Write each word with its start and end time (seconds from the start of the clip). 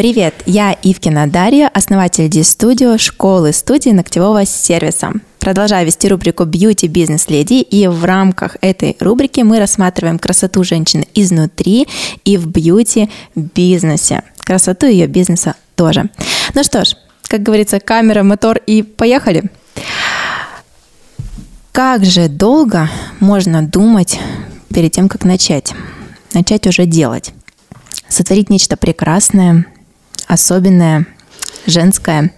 Привет, 0.00 0.32
я 0.46 0.74
Ивкина 0.82 1.26
Дарья, 1.26 1.68
основатель 1.68 2.26
D-Studio, 2.30 2.96
школы 2.96 3.52
студии 3.52 3.90
ногтевого 3.90 4.46
сервиса. 4.46 5.12
Продолжаю 5.38 5.84
вести 5.84 6.08
рубрику 6.08 6.44
«Beauty 6.44 6.88
Business 6.88 7.28
Lady», 7.28 7.60
и 7.60 7.86
в 7.86 8.02
рамках 8.06 8.56
этой 8.62 8.96
рубрики 8.98 9.42
мы 9.42 9.58
рассматриваем 9.58 10.18
красоту 10.18 10.64
женщины 10.64 11.06
изнутри 11.14 11.86
и 12.24 12.38
в 12.38 12.46
бьюти-бизнесе. 12.46 14.22
Красоту 14.38 14.86
ее 14.86 15.06
бизнеса 15.06 15.54
тоже. 15.76 16.08
Ну 16.54 16.64
что 16.64 16.86
ж, 16.86 16.96
как 17.24 17.42
говорится, 17.42 17.78
камера, 17.78 18.22
мотор 18.22 18.56
и 18.56 18.82
поехали. 18.82 19.50
Как 21.72 22.06
же 22.06 22.28
долго 22.28 22.88
можно 23.20 23.60
думать 23.60 24.18
перед 24.72 24.92
тем, 24.92 25.10
как 25.10 25.26
начать? 25.26 25.74
Начать 26.32 26.66
уже 26.66 26.86
делать. 26.86 27.34
Сотворить 28.08 28.48
нечто 28.48 28.78
прекрасное, 28.78 29.66
особенное, 30.30 31.06
женское. 31.66 32.32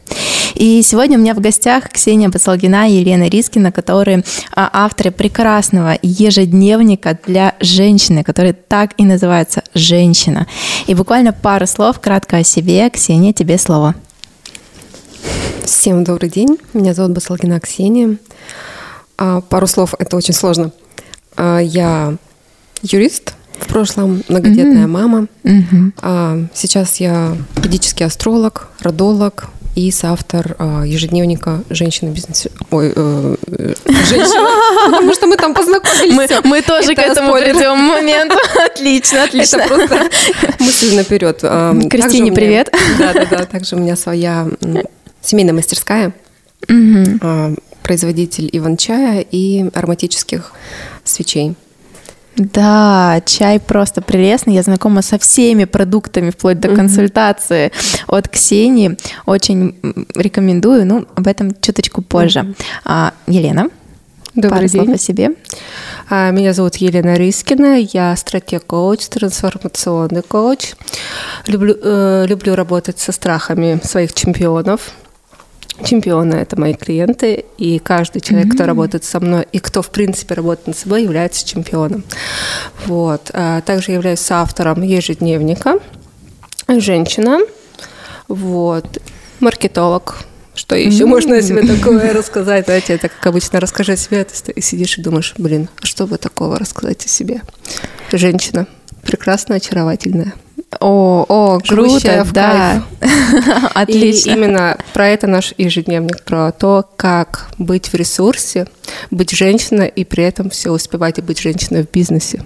И 0.55 0.83
сегодня 0.83 1.19
у 1.19 1.21
меня 1.21 1.35
в 1.35 1.41
гостях 1.41 1.91
Ксения 1.91 2.29
Басалгина 2.29 2.89
и 2.89 2.95
Елена 2.95 3.29
Рискина, 3.29 3.71
которые 3.71 4.25
а, 4.55 4.71
авторы 4.73 5.11
прекрасного 5.11 5.99
ежедневника 6.03 7.19
для 7.27 7.55
женщины, 7.61 8.23
который 8.23 8.53
так 8.53 8.93
и 8.97 9.05
называется 9.05 9.63
«Женщина». 9.75 10.47
И 10.87 10.95
буквально 10.95 11.33
пару 11.33 11.67
слов 11.67 12.01
кратко 12.01 12.39
о 12.39 12.45
себе. 12.45 12.89
Ксения, 12.91 13.33
тебе 13.33 13.59
слово. 13.59 13.95
Всем 15.65 16.05
добрый 16.05 16.31
день. 16.31 16.59
Меня 16.75 16.95
зовут 16.95 17.13
Басалгина 17.13 17.61
Ксения. 17.61 18.17
А, 19.19 19.41
пару 19.41 19.67
слов, 19.67 19.95
это 19.99 20.17
очень 20.17 20.35
сложно. 20.35 20.73
А, 21.37 21.59
я 21.59 22.17
юрист, 22.83 23.35
в 23.63 23.69
прошлом 23.69 24.23
многодетная 24.29 24.85
mm-hmm. 24.85 24.87
мама. 24.87 25.27
Mm-hmm. 25.45 25.93
А, 26.03 26.39
сейчас 26.55 26.97
я 27.01 27.37
ведический 27.57 28.05
астролог, 28.05 28.69
родолог 28.81 29.51
и 29.75 29.91
соавтор 29.91 30.57
а, 30.59 30.83
ежедневника 30.83 31.63
«Женщина 31.71 32.11
бизнес...» 32.11 32.47
Ой, 32.71 32.93
э, 32.95 33.37
э, 33.47 33.75
женщина, 33.87 34.49
потому 34.91 35.15
что 35.15 35.27
мы 35.27 35.37
там 35.37 35.55
познакомились. 35.55 36.15
Мы, 36.15 36.29
мы 36.45 36.63
тоже 36.63 36.93
это 36.93 37.03
к 37.03 37.05
этому 37.07 37.29
спойлер. 37.29 37.55
придем 37.55 37.79
момент. 37.79 38.33
Отлично, 38.67 39.23
отлично. 39.25 39.59
Это 39.59 39.69
просто 39.69 40.11
мысль 40.59 40.95
наперед. 40.95 41.41
А, 41.43 41.75
Кристине, 41.89 42.33
привет. 42.33 42.75
Да-да-да, 42.99 43.47
также 43.47 43.77
у 43.77 43.79
меня 43.79 43.97
своя 43.97 44.47
семейная 45.23 45.55
мастерская, 45.55 46.13
а, 46.69 47.55
производитель 47.83 48.49
иван-чая 48.53 49.25
и 49.31 49.71
ароматических 49.75 50.53
свечей. 51.05 51.55
Да, 52.37 53.21
чай 53.27 53.61
просто 53.61 54.01
прелестный. 54.01 54.55
Я 54.55 54.63
знакома 54.63 55.03
со 55.03 55.19
всеми 55.19 55.65
продуктами, 55.65 56.31
вплоть 56.31 56.61
до 56.61 56.75
консультации 56.75 57.73
от 58.07 58.29
Ксении. 58.29 58.97
Очень 59.27 59.77
рекомендую. 60.15 60.87
Ну, 60.87 61.07
об 61.15 61.27
этом 61.27 61.55
чуточку 61.61 62.03
позже. 62.03 62.41
Mm-hmm. 62.41 62.57
А, 62.85 63.13
Елена, 63.27 63.69
Добрый 64.35 64.51
пару 64.51 64.69
день. 64.69 64.85
слов 64.85 64.95
о 64.95 64.99
себе. 64.99 65.31
А, 66.09 66.31
меня 66.31 66.55
зовут 66.55 66.77
Елена 66.77 67.15
Рискина, 67.15 67.79
я 67.79 68.17
стратег-коуч, 68.17 69.09
трансформационный 69.09 70.23
коуч. 70.23 70.73
Люблю, 71.47 71.77
э, 71.83 72.25
люблю 72.27 72.55
работать 72.55 72.99
со 72.99 73.13
страхами 73.13 73.79
своих 73.85 74.15
чемпионов 74.15 74.93
чемпионы— 75.83 76.35
это 76.37 76.59
мои 76.59 76.75
клиенты, 76.75 77.45
и 77.59 77.79
каждый 77.79 78.21
человек, 78.21 78.49
mm-hmm. 78.49 78.55
кто 78.55 78.67
работает 78.67 79.05
со 79.05 79.21
мной 79.21 79.47
и 79.53 79.59
кто, 79.59 79.83
в 79.83 79.91
принципе, 79.91 80.35
работает 80.35 80.69
над 80.69 80.79
собой, 80.79 81.03
является 81.03 81.47
чемпионом. 81.47 82.05
Вот. 82.87 83.31
А 83.33 83.61
также 83.61 83.93
являюсь 83.93 84.21
соавтором 84.21 84.83
ежедневника 84.83 85.79
«Женщина», 86.69 87.41
вот. 88.29 88.99
маркетолог, 89.41 90.19
что 90.55 90.77
еще 90.77 91.05
mm-hmm. 91.05 91.07
можно 91.07 91.37
о 91.37 91.43
себе 91.43 91.67
такое 91.67 92.13
рассказать? 92.13 92.67
Знаете, 92.67 92.95
это 92.95 93.09
как 93.09 93.27
обычно, 93.27 93.61
расскажи 93.61 93.93
о 93.93 93.97
себе, 93.97 94.25
ты 94.25 94.61
сидишь 94.61 94.99
и 94.99 95.03
думаешь, 95.03 95.35
блин, 95.37 95.69
а 95.83 95.87
что 95.87 96.07
бы 96.07 96.17
такого 96.17 96.59
рассказать 96.59 97.05
о 97.05 97.09
себе? 97.09 97.43
Женщина, 98.13 98.67
прекрасная, 99.03 99.57
очаровательная. 99.59 100.35
О, 100.81 101.25
о, 101.29 101.61
круто, 101.61 102.27
да. 102.33 102.83
Отлично. 103.75 104.31
И 104.31 104.33
именно 104.33 104.77
про 104.93 105.09
это 105.09 105.27
наш 105.27 105.55
ежедневник, 105.59 106.23
про 106.25 106.53
то, 106.53 106.85
как 106.97 107.51
быть 107.59 107.89
в 107.89 107.95
ресурсе, 107.95 108.67
быть 109.11 109.31
женщиной 109.31 109.89
и 109.89 110.05
при 110.05 110.25
этом 110.25 110.51
все 110.51 110.71
успевать 110.71 111.19
и 111.19 111.23
быть 111.23 111.41
женщиной 111.41 111.85
в 111.85 111.91
бизнесе. 111.91 112.43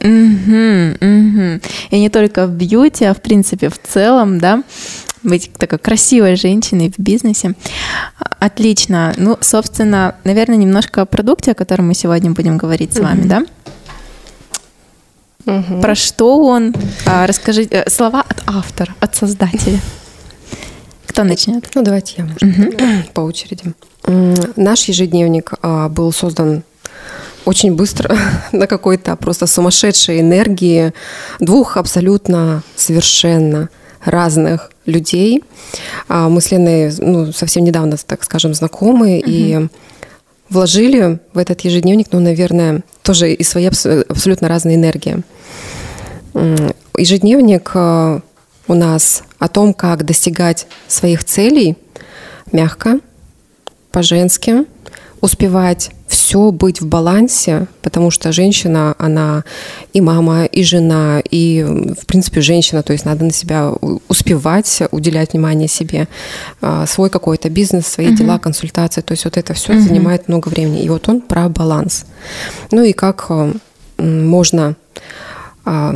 Угу, 0.00 0.96
угу. 1.00 1.60
И 1.90 1.98
не 1.98 2.08
только 2.08 2.46
в 2.46 2.52
бьюти, 2.52 3.04
а 3.04 3.14
в 3.14 3.20
принципе 3.20 3.68
в 3.68 3.78
целом, 3.78 4.38
да, 4.38 4.62
быть 5.22 5.50
такой 5.58 5.78
красивой 5.78 6.36
женщиной 6.36 6.92
в 6.96 6.98
бизнесе. 7.00 7.54
Отлично. 8.38 9.12
Ну, 9.16 9.36
собственно, 9.40 10.14
наверное, 10.24 10.56
немножко 10.56 11.02
о 11.02 11.06
продукте, 11.06 11.52
о 11.52 11.54
котором 11.54 11.88
мы 11.88 11.94
сегодня 11.94 12.30
будем 12.30 12.56
говорить 12.56 12.94
с 12.94 13.00
вами, 13.00 13.26
да? 13.26 13.44
Угу. 15.48 15.80
Про 15.80 15.94
что 15.94 16.42
он? 16.42 16.74
А, 17.06 17.26
расскажи 17.26 17.66
э, 17.70 17.88
слова 17.88 18.22
от 18.28 18.42
автора, 18.46 18.94
от 19.00 19.16
создателя. 19.16 19.80
Кто 21.06 21.24
начнет? 21.24 21.68
Ну, 21.74 21.82
давайте 21.82 22.16
я, 22.18 22.24
может, 22.24 22.42
угу. 22.42 22.76
по 23.14 23.20
очереди. 23.22 23.72
Наш 24.56 24.84
ежедневник 24.84 25.52
а, 25.62 25.88
был 25.88 26.12
создан 26.12 26.64
очень 27.46 27.74
быстро, 27.74 28.14
на 28.52 28.66
какой-то 28.66 29.16
просто 29.16 29.46
сумасшедшей 29.46 30.20
энергии 30.20 30.92
двух 31.40 31.78
абсолютно 31.78 32.62
совершенно 32.76 33.70
разных 34.04 34.70
людей. 34.84 35.42
А, 36.08 36.28
мы 36.28 36.42
с 36.42 36.50
Леной 36.50 36.92
ну, 36.98 37.32
совсем 37.32 37.64
недавно, 37.64 37.96
так 37.96 38.22
скажем, 38.22 38.52
знакомы, 38.52 39.18
угу. 39.18 39.24
и 39.26 39.68
вложили 40.50 41.20
в 41.32 41.38
этот 41.38 41.62
ежедневник, 41.62 42.08
ну, 42.12 42.20
наверное, 42.20 42.82
тоже 43.02 43.32
и 43.32 43.42
свои 43.42 43.66
абсолютно 43.66 44.48
разные 44.48 44.76
энергии. 44.76 45.22
Ежедневник 46.96 47.70
э, 47.74 48.20
у 48.66 48.74
нас 48.74 49.22
о 49.38 49.48
том, 49.48 49.72
как 49.72 50.04
достигать 50.04 50.66
своих 50.88 51.24
целей 51.24 51.76
мягко, 52.52 53.00
по-женски, 53.90 54.64
успевать 55.20 55.90
все 56.06 56.50
быть 56.50 56.80
в 56.80 56.86
балансе, 56.86 57.66
потому 57.82 58.10
что 58.10 58.32
женщина, 58.32 58.94
она 58.98 59.44
и 59.92 60.00
мама, 60.00 60.44
и 60.44 60.62
жена, 60.62 61.20
и, 61.30 61.62
в 62.00 62.06
принципе, 62.06 62.40
женщина, 62.40 62.82
то 62.82 62.92
есть 62.92 63.04
надо 63.04 63.24
на 63.24 63.32
себя 63.32 63.72
успевать, 64.08 64.82
уделять 64.90 65.32
внимание 65.32 65.68
себе, 65.68 66.08
а, 66.60 66.86
свой 66.86 67.10
какой-то 67.10 67.50
бизнес, 67.50 67.86
свои 67.86 68.08
uh-huh. 68.08 68.16
дела, 68.16 68.38
консультации, 68.38 69.00
то 69.00 69.12
есть 69.12 69.24
вот 69.24 69.36
это 69.36 69.54
все 69.54 69.74
uh-huh. 69.74 69.80
занимает 69.80 70.28
много 70.28 70.48
времени. 70.48 70.82
И 70.82 70.88
вот 70.88 71.08
он 71.08 71.20
про 71.20 71.48
баланс. 71.48 72.06
Ну 72.70 72.82
и 72.82 72.92
как 72.92 73.26
э, 73.28 73.52
можно 73.98 74.76
а, 75.64 75.94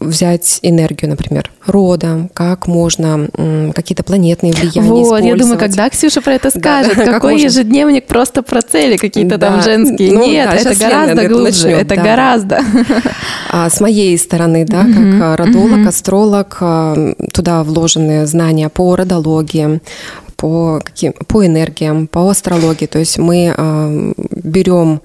взять 0.00 0.58
энергию, 0.62 1.10
например, 1.10 1.50
рода, 1.66 2.28
как 2.34 2.66
можно 2.66 3.28
какие-то 3.74 4.02
планетные 4.02 4.52
влияния 4.52 4.88
Вот, 4.88 5.22
я 5.22 5.36
думаю, 5.36 5.58
когда 5.58 5.88
Ксюша 5.90 6.22
про 6.22 6.34
это 6.34 6.50
скажет, 6.50 6.96
да, 6.96 7.04
какой 7.04 7.34
как 7.34 7.42
ежедневник 7.42 8.06
просто 8.06 8.42
про 8.42 8.62
цели 8.62 8.96
какие-то 8.96 9.36
да. 9.36 9.48
там 9.48 9.62
женские. 9.62 10.12
Ну, 10.12 10.26
Нет, 10.26 10.48
да, 10.50 10.56
это 10.56 10.78
гораздо 10.78 11.28
глубже, 11.28 11.44
начнем, 11.44 11.78
это 11.78 11.96
да. 11.96 12.02
гораздо. 12.02 12.60
А 13.52 13.68
с 13.68 13.80
моей 13.80 14.16
стороны, 14.16 14.64
да, 14.64 14.84
как 14.84 15.22
а, 15.22 15.36
родолог, 15.36 15.84
астролог, 15.86 16.56
а, 16.60 17.14
туда 17.32 17.64
вложены 17.64 18.24
знания 18.26 18.68
по 18.68 18.94
родологии, 18.94 19.80
по, 20.36 20.80
каким, 20.82 21.12
по 21.26 21.44
энергиям, 21.44 22.06
по 22.06 22.30
астрологии. 22.30 22.86
То 22.86 23.00
есть 23.00 23.18
мы 23.18 23.52
э, 23.54 24.12
берем 24.30 25.00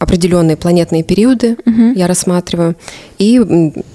определенные 0.00 0.56
планетные 0.56 1.04
периоды, 1.04 1.56
угу. 1.66 1.92
я 1.94 2.06
рассматриваю, 2.08 2.74
и 3.18 3.38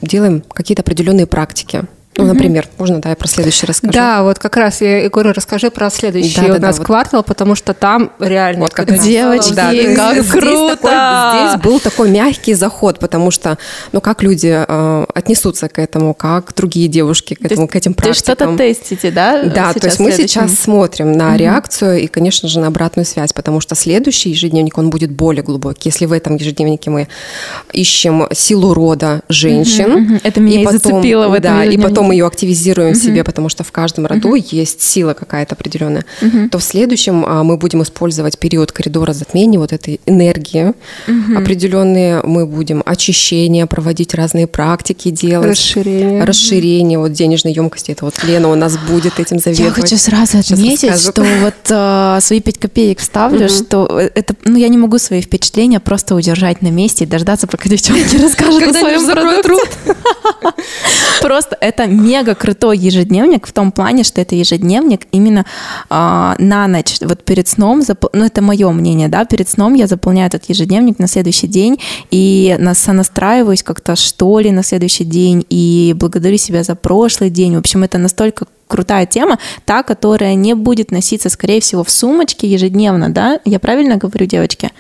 делаем 0.01 0.43
какие-то 0.47 0.83
определенные 0.83 1.25
практики. 1.25 1.83
Ну, 2.17 2.25
например, 2.25 2.67
можно, 2.77 3.01
да, 3.01 3.09
я 3.09 3.15
про 3.15 3.27
следующий 3.27 3.65
расскажу. 3.65 3.93
Да, 3.93 4.23
вот 4.23 4.39
как 4.39 4.55
раз 4.55 4.81
я 4.81 5.09
говорю, 5.09 5.33
расскажи 5.33 5.69
про 5.69 5.89
следующий 5.89 6.39
да, 6.39 6.45
у 6.45 6.53
да, 6.53 6.59
нас 6.59 6.77
да, 6.77 6.85
квартал, 6.85 7.19
вот. 7.19 7.25
потому 7.25 7.55
что 7.55 7.73
там 7.73 8.11
реально... 8.19 8.61
Вот 8.61 8.73
как 8.73 8.85
Девочки, 8.99 9.53
да, 9.53 9.71
как 9.95 10.23
здесь 10.23 10.31
круто! 10.31 10.77
Такой, 10.77 11.49
здесь 11.49 11.61
был 11.61 11.79
такой 11.79 12.09
мягкий 12.09 12.53
заход, 12.53 12.99
потому 12.99 13.31
что, 13.31 13.57
ну, 13.91 13.99
как 13.99 14.23
люди 14.23 14.65
э, 14.67 15.05
отнесутся 15.13 15.67
к 15.67 15.77
этому, 15.79 16.13
как 16.13 16.53
другие 16.55 16.87
девушки 16.87 17.33
к 17.33 17.43
этому, 17.43 17.67
к 17.67 17.75
этим 17.75 17.93
практикам. 17.93 18.35
Ты 18.35 18.43
что-то 18.43 18.57
тестите, 18.57 19.11
да? 19.11 19.43
Да, 19.43 19.73
то 19.73 19.85
есть 19.85 19.99
мы 19.99 20.11
сейчас 20.11 20.55
смотрим 20.55 21.11
на 21.11 21.29
угу. 21.29 21.37
реакцию 21.37 21.99
и, 21.99 22.07
конечно 22.07 22.47
же, 22.47 22.59
на 22.59 22.67
обратную 22.67 23.05
связь, 23.05 23.33
потому 23.33 23.59
что 23.59 23.75
следующий 23.75 24.29
ежедневник, 24.29 24.77
он 24.77 24.89
будет 24.89 25.11
более 25.11 25.43
глубокий. 25.43 25.89
Если 25.89 26.05
в 26.05 26.13
этом 26.13 26.35
ежедневнике 26.35 26.89
мы 26.89 27.07
ищем 27.73 28.27
силу 28.31 28.73
рода 28.73 29.21
женщин... 29.27 29.91
Угу, 29.91 30.03
угу. 30.03 30.19
Это 30.23 30.39
меня 30.39 30.61
и, 30.61 30.65
потом, 30.65 30.79
зацепило 30.79 31.27
в 31.27 31.33
этом 31.33 31.57
Да, 31.57 31.65
и 31.65 31.77
потом 31.77 32.04
мы 32.05 32.13
ее 32.13 32.25
активизируем 32.25 32.93
в 32.93 32.97
себе, 32.97 33.23
потому 33.23 33.49
что 33.49 33.63
в 33.63 33.71
каждом 33.71 34.05
роду 34.05 34.35
есть 34.35 34.81
сила 34.81 35.13
какая-то 35.13 35.55
определенная, 35.55 36.05
то 36.51 36.59
в 36.59 36.63
следующем 36.63 37.25
а, 37.25 37.43
мы 37.43 37.57
будем 37.57 37.81
использовать 37.83 38.37
период 38.39 38.71
коридора 38.71 39.13
затмения, 39.13 39.59
вот 39.59 39.73
этой 39.73 39.99
энергии 40.05 40.73
определенные, 41.35 42.21
мы 42.23 42.45
будем 42.45 42.81
очищение 42.85 43.65
проводить, 43.65 44.13
разные 44.13 44.47
практики 44.47 45.09
делать. 45.09 45.51
Расширение. 45.51 46.23
Расширение 46.23 46.99
вот 46.99 47.11
денежной 47.11 47.53
емкости. 47.53 47.91
Это 47.91 48.05
вот 48.05 48.23
Лена 48.23 48.49
у 48.49 48.55
нас 48.55 48.77
будет 48.77 49.19
этим 49.19 49.39
заведовать. 49.39 49.77
Я 49.77 49.81
хочу 49.81 49.97
сразу 49.97 50.39
отметить, 50.39 50.99
что 50.99 51.23
вот 51.23 51.53
э, 51.69 52.19
свои 52.21 52.39
пять 52.39 52.57
копеек 52.57 52.99
вставлю, 52.99 53.49
что 53.49 53.99
это, 53.99 54.35
ну, 54.43 54.57
я 54.57 54.67
не 54.67 54.77
могу 54.77 54.97
свои 54.97 55.21
впечатления 55.21 55.79
просто 55.79 56.15
удержать 56.15 56.61
на 56.61 56.69
месте 56.69 57.05
и 57.05 57.07
дождаться, 57.07 57.47
пока 57.47 57.69
девчонки 57.69 58.15
расскажут 58.21 58.63
о 58.63 58.73
своем 58.73 59.05
продукте. 59.05 59.95
Просто 61.21 61.57
это 61.59 61.87
мега 61.95 62.35
крутой 62.35 62.77
ежедневник 62.77 63.47
в 63.47 63.53
том 63.53 63.71
плане, 63.71 64.03
что 64.03 64.21
это 64.21 64.35
ежедневник 64.35 65.07
именно 65.11 65.45
а, 65.89 66.35
на 66.39 66.67
ночь, 66.67 66.97
вот 67.01 67.23
перед 67.23 67.47
сном, 67.47 67.81
ну 68.13 68.25
это 68.25 68.41
мое 68.41 68.71
мнение, 68.71 69.07
да, 69.07 69.25
перед 69.25 69.49
сном 69.49 69.73
я 69.73 69.87
заполняю 69.87 70.27
этот 70.27 70.45
ежедневник 70.49 70.99
на 70.99 71.07
следующий 71.07 71.47
день 71.47 71.79
и 72.11 72.57
сонастраиваюсь 72.73 73.63
как-то 73.63 73.95
что 73.95 74.39
ли 74.39 74.51
на 74.51 74.63
следующий 74.63 75.05
день 75.05 75.45
и 75.49 75.95
благодарю 75.97 76.37
себя 76.37 76.63
за 76.63 76.75
прошлый 76.75 77.29
день. 77.29 77.55
В 77.55 77.59
общем, 77.59 77.83
это 77.83 77.97
настолько 77.97 78.45
крутая 78.67 79.05
тема, 79.05 79.37
та, 79.65 79.83
которая 79.83 80.35
не 80.35 80.53
будет 80.55 80.91
носиться, 80.91 81.29
скорее 81.29 81.61
всего, 81.61 81.83
в 81.83 81.91
сумочке 81.91 82.47
ежедневно, 82.47 83.09
да? 83.09 83.39
Я 83.45 83.59
правильно 83.59 83.97
говорю, 83.97 84.25
девочки? 84.25 84.71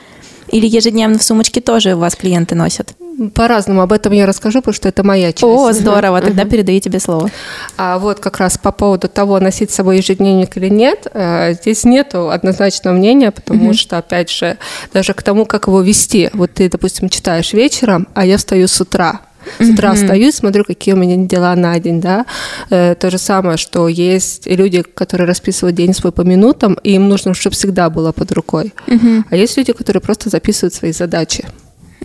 Или 0.55 0.67
ежедневно 0.67 1.17
в 1.17 1.23
сумочке 1.23 1.59
тоже 1.59 1.95
у 1.95 1.99
вас 1.99 2.15
клиенты 2.15 2.55
носят? 2.55 2.93
По-разному. 3.33 3.81
Об 3.81 3.91
этом 3.91 4.13
я 4.13 4.25
расскажу, 4.25 4.59
потому 4.59 4.73
что 4.73 4.87
это 4.87 5.03
моя 5.03 5.33
часть. 5.33 5.43
О, 5.43 5.73
здорово. 5.73 6.21
Тогда 6.21 6.43
uh 6.43 6.49
передаю 6.49 6.79
тебе 6.79 7.01
слово. 7.01 7.29
А 7.75 7.99
вот 7.99 8.21
как 8.21 8.37
раз 8.37 8.57
по 8.57 8.71
поводу 8.71 9.09
того, 9.09 9.37
носить 9.41 9.71
с 9.71 9.75
собой 9.75 9.97
ежедневник 9.97 10.55
или 10.55 10.69
нет, 10.69 11.07
э, 11.13 11.55
здесь 11.55 11.83
нету 11.83 12.29
однозначного 12.29 12.95
мнения, 12.95 13.31
потому 13.31 13.71
uh 13.71 13.73
что, 13.73 13.97
опять 13.97 14.29
же, 14.29 14.57
даже 14.93 15.13
к 15.13 15.23
тому, 15.23 15.45
как 15.45 15.67
его 15.67 15.81
вести. 15.81 16.29
Вот 16.31 16.53
ты, 16.53 16.69
допустим, 16.69 17.09
читаешь 17.09 17.51
вечером, 17.51 18.07
а 18.13 18.25
я 18.25 18.37
встаю 18.37 18.69
с 18.69 18.79
утра. 18.79 19.19
С 19.59 19.69
утра 19.69 19.91
mm-hmm. 19.91 19.95
встаю, 19.95 20.31
смотрю, 20.31 20.63
какие 20.63 20.93
у 20.93 20.97
меня 20.97 21.15
дела 21.17 21.55
на 21.55 21.79
день, 21.79 22.01
да. 22.01 22.25
Э, 22.69 22.95
то 22.95 23.09
же 23.09 23.17
самое, 23.17 23.57
что 23.57 23.87
есть 23.87 24.47
люди, 24.47 24.81
которые 24.81 25.27
расписывают 25.27 25.75
день 25.75 25.93
свой 25.93 26.11
по 26.11 26.21
минутам, 26.21 26.77
и 26.83 26.93
им 26.93 27.09
нужно, 27.09 27.33
чтобы 27.33 27.55
всегда 27.55 27.89
было 27.89 28.11
под 28.11 28.31
рукой. 28.31 28.73
Mm-hmm. 28.87 29.23
А 29.29 29.35
есть 29.35 29.57
люди, 29.57 29.73
которые 29.73 30.01
просто 30.01 30.29
записывают 30.29 30.73
свои 30.73 30.91
задачи. 30.91 31.45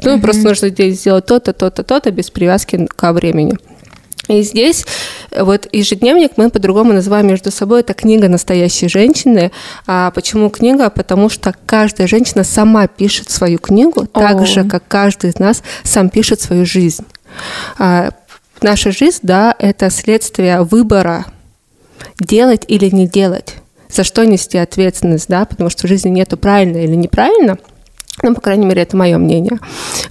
Ну, 0.02 0.16
mm-hmm. 0.16 0.20
просто 0.20 0.42
нужно 0.42 0.68
здесь 0.68 1.00
сделать 1.00 1.26
то-то, 1.26 1.52
то-то, 1.52 1.82
то-то, 1.82 2.10
без 2.10 2.30
привязки 2.30 2.86
ко 2.96 3.12
времени. 3.12 3.56
И 4.30 4.42
здесь 4.42 4.84
вот 5.36 5.66
ежедневник 5.72 6.32
мы 6.36 6.50
по-другому 6.50 6.92
называем 6.92 7.26
между 7.26 7.50
собой. 7.50 7.80
Это 7.80 7.94
книга 7.94 8.28
настоящей 8.28 8.88
женщины. 8.88 9.50
А 9.86 10.12
почему 10.12 10.50
книга? 10.50 10.88
Потому 10.88 11.28
что 11.28 11.52
каждая 11.66 12.06
женщина 12.06 12.44
сама 12.44 12.86
пишет 12.86 13.30
свою 13.30 13.58
книгу, 13.58 14.02
О. 14.02 14.06
так 14.06 14.46
же, 14.46 14.64
как 14.64 14.84
каждый 14.86 15.30
из 15.30 15.38
нас 15.40 15.62
сам 15.82 16.10
пишет 16.10 16.40
свою 16.40 16.64
жизнь. 16.64 17.04
А, 17.78 18.10
наша 18.62 18.92
жизнь, 18.92 19.20
да, 19.22 19.54
это 19.58 19.90
следствие 19.90 20.62
выбора 20.62 21.26
делать 22.18 22.64
или 22.68 22.94
не 22.94 23.06
делать. 23.06 23.56
За 23.88 24.04
что 24.04 24.24
нести 24.24 24.58
ответственность, 24.58 25.28
да, 25.28 25.44
потому 25.44 25.70
что 25.70 25.86
в 25.86 25.88
жизни 25.88 26.10
нету 26.10 26.36
правильно 26.36 26.78
или 26.78 26.94
неправильно. 26.94 27.58
Ну, 28.22 28.34
по 28.34 28.40
крайней 28.40 28.66
мере, 28.66 28.82
это 28.82 28.96
мое 28.96 29.16
мнение. 29.18 29.58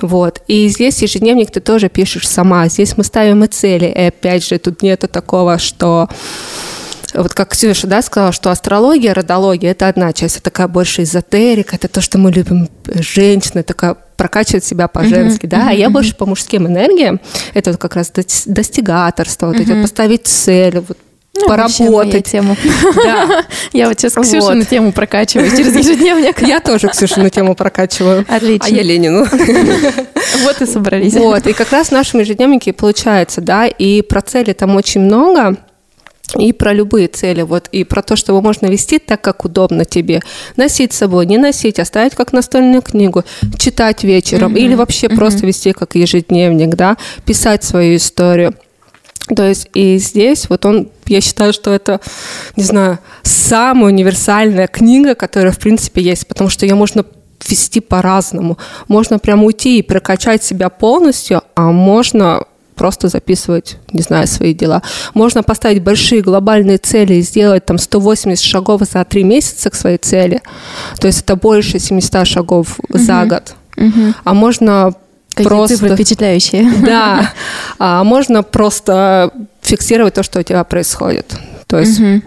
Вот. 0.02 0.42
И 0.48 0.68
здесь 0.68 1.02
ежедневник 1.02 1.52
ты 1.52 1.60
тоже 1.60 1.90
пишешь 1.90 2.28
сама. 2.28 2.68
Здесь 2.68 2.98
мы 2.98 3.04
ставим 3.04 3.44
и 3.44 3.48
цели. 3.48 3.86
И 3.86 4.02
опять 4.08 4.46
же, 4.46 4.58
тут 4.58 4.82
нету 4.82 5.08
такого, 5.08 5.60
что 5.60 6.10
вот 7.14 7.34
как 7.34 7.50
Ксюша, 7.50 7.88
да, 7.88 8.02
сказала, 8.02 8.32
что 8.32 8.52
астрология, 8.52 9.14
родология– 9.14 9.72
это 9.72 9.88
одна 9.88 10.14
часть, 10.14 10.38
это 10.38 10.46
такая 10.46 10.68
больше 10.68 11.04
эзотерика, 11.04 11.76
это 11.76 11.88
то, 11.88 12.02
что 12.02 12.18
мы 12.18 12.32
любим, 12.32 12.70
женщины, 12.86 13.64
такая 13.64 13.98
прокачивать 14.20 14.66
себя 14.66 14.90
по-женски, 14.90 15.46
uh-huh, 15.46 15.50
да, 15.50 15.58
uh-huh, 15.58 15.70
а 15.70 15.74
я 15.74 15.90
больше 15.90 16.14
по 16.14 16.26
мужским 16.26 16.68
энергиям, 16.68 17.22
это 17.54 17.72
вот 17.72 17.80
как 17.80 17.96
раз 17.96 18.12
достигаторство, 18.12 19.48
вот 19.48 19.56
uh-huh. 19.56 19.62
эти 19.62 19.82
поставить 19.82 20.28
цель, 20.28 20.80
вот 20.80 20.98
ну, 21.36 21.48
поработать. 21.48 22.26
тему. 22.30 22.58
Да. 22.96 23.46
Я 23.72 23.88
вот 23.88 23.98
сейчас 23.98 24.16
Ксюшу 24.16 24.58
вот. 24.58 24.68
тему 24.68 24.92
прокачиваю 24.92 25.50
через 25.50 25.74
ежедневник. 25.74 26.42
Я 26.42 26.60
тоже 26.60 26.90
Ксюшу 26.90 27.22
на 27.22 27.30
тему 27.30 27.56
прокачиваю. 27.56 28.26
Отлично. 28.28 28.68
А 28.68 28.70
я 28.70 28.84
Ленину. 28.84 29.26
Вот 30.44 30.62
и 30.62 30.66
собрались. 30.66 31.14
Вот, 31.14 31.48
и 31.48 31.54
как 31.54 31.72
раз 31.72 31.90
в 31.90 31.92
нашем 31.92 32.20
ежедневнике 32.20 32.74
получается, 32.74 33.42
да, 33.42 33.68
и 33.68 34.02
про 34.02 34.22
цели 34.22 34.54
там 34.54 34.76
очень 34.76 35.02
много, 35.02 35.56
и 36.38 36.52
про 36.54 36.74
любые 36.74 37.08
цели, 37.08 37.42
вот, 37.42 37.68
и 37.72 37.84
про 37.84 38.02
то, 38.02 38.16
что 38.16 38.32
его 38.32 38.42
можно 38.42 38.68
вести 38.68 39.00
так, 39.00 39.22
как 39.22 39.46
удобно 39.46 39.86
тебе. 39.86 40.22
Носить 40.56 40.94
с 40.94 40.98
собой, 40.98 41.26
не 41.26 41.38
носить, 41.38 41.80
оставить 41.80 42.16
как 42.16 42.34
настольную 42.34 42.82
книгу, 42.82 43.24
читать 43.58 44.04
вечером, 44.04 44.56
mm-hmm. 44.56 44.60
или 44.60 44.76
вообще 44.76 45.08
mm-hmm. 45.08 45.16
просто 45.16 45.46
вести 45.46 45.72
как 45.74 45.96
ежедневник, 45.96 46.76
да, 46.76 46.98
писать 47.26 47.64
свою 47.64 47.96
историю. 47.96 48.56
То 49.36 49.48
есть 49.48 49.70
и 49.74 49.98
здесь 49.98 50.50
вот 50.50 50.66
он, 50.66 50.90
я 51.06 51.22
считаю, 51.22 51.54
что 51.54 51.72
это, 51.72 52.02
не 52.56 52.64
знаю, 52.64 53.00
самая 53.22 53.94
универсальная 53.94 54.68
книга, 54.68 55.14
которая 55.14 55.52
в 55.52 55.60
принципе 55.60 56.02
есть, 56.02 56.28
потому 56.28 56.50
что 56.50 56.66
ее 56.66 56.76
можно 56.76 57.06
вести 57.48 57.80
по-разному. 57.80 58.58
Можно 58.88 59.20
прям 59.20 59.44
уйти 59.44 59.80
и 59.80 59.84
прокачать 59.84 60.44
себя 60.44 60.70
полностью, 60.70 61.42
а 61.56 61.72
можно 61.72 62.44
просто 62.80 63.10
записывать, 63.10 63.78
не 63.92 64.02
знаю, 64.02 64.26
свои 64.26 64.54
дела. 64.54 64.82
Можно 65.14 65.44
поставить 65.44 65.84
большие 65.84 66.22
глобальные 66.22 66.78
цели 66.78 67.16
и 67.16 67.22
сделать 67.22 67.66
там 67.66 67.78
180 67.78 68.42
шагов 68.44 68.82
за 68.90 69.04
три 69.04 69.26
месяца 69.26 69.70
к 69.70 69.76
своей 69.76 69.98
цели. 69.98 70.42
То 70.98 71.08
есть 71.08 71.22
это 71.22 71.36
больше 71.36 71.78
700 71.78 72.26
шагов 72.26 72.80
угу. 72.80 72.98
за 72.98 73.26
год. 73.26 73.54
Угу. 73.76 74.14
А 74.24 74.34
можно 74.34 74.94
Какие 75.32 75.48
просто... 75.48 75.76
цифры 75.76 75.96
впечатляющие. 75.96 76.72
Да. 76.86 77.34
А 77.80 78.04
можно 78.06 78.44
просто 78.44 79.32
фиксировать 79.62 80.14
то, 80.14 80.24
что 80.24 80.40
у 80.40 80.44
тебя 80.44 80.64
происходит. 80.64 81.36
То 81.68 81.80
есть 81.80 82.00
угу 82.00 82.22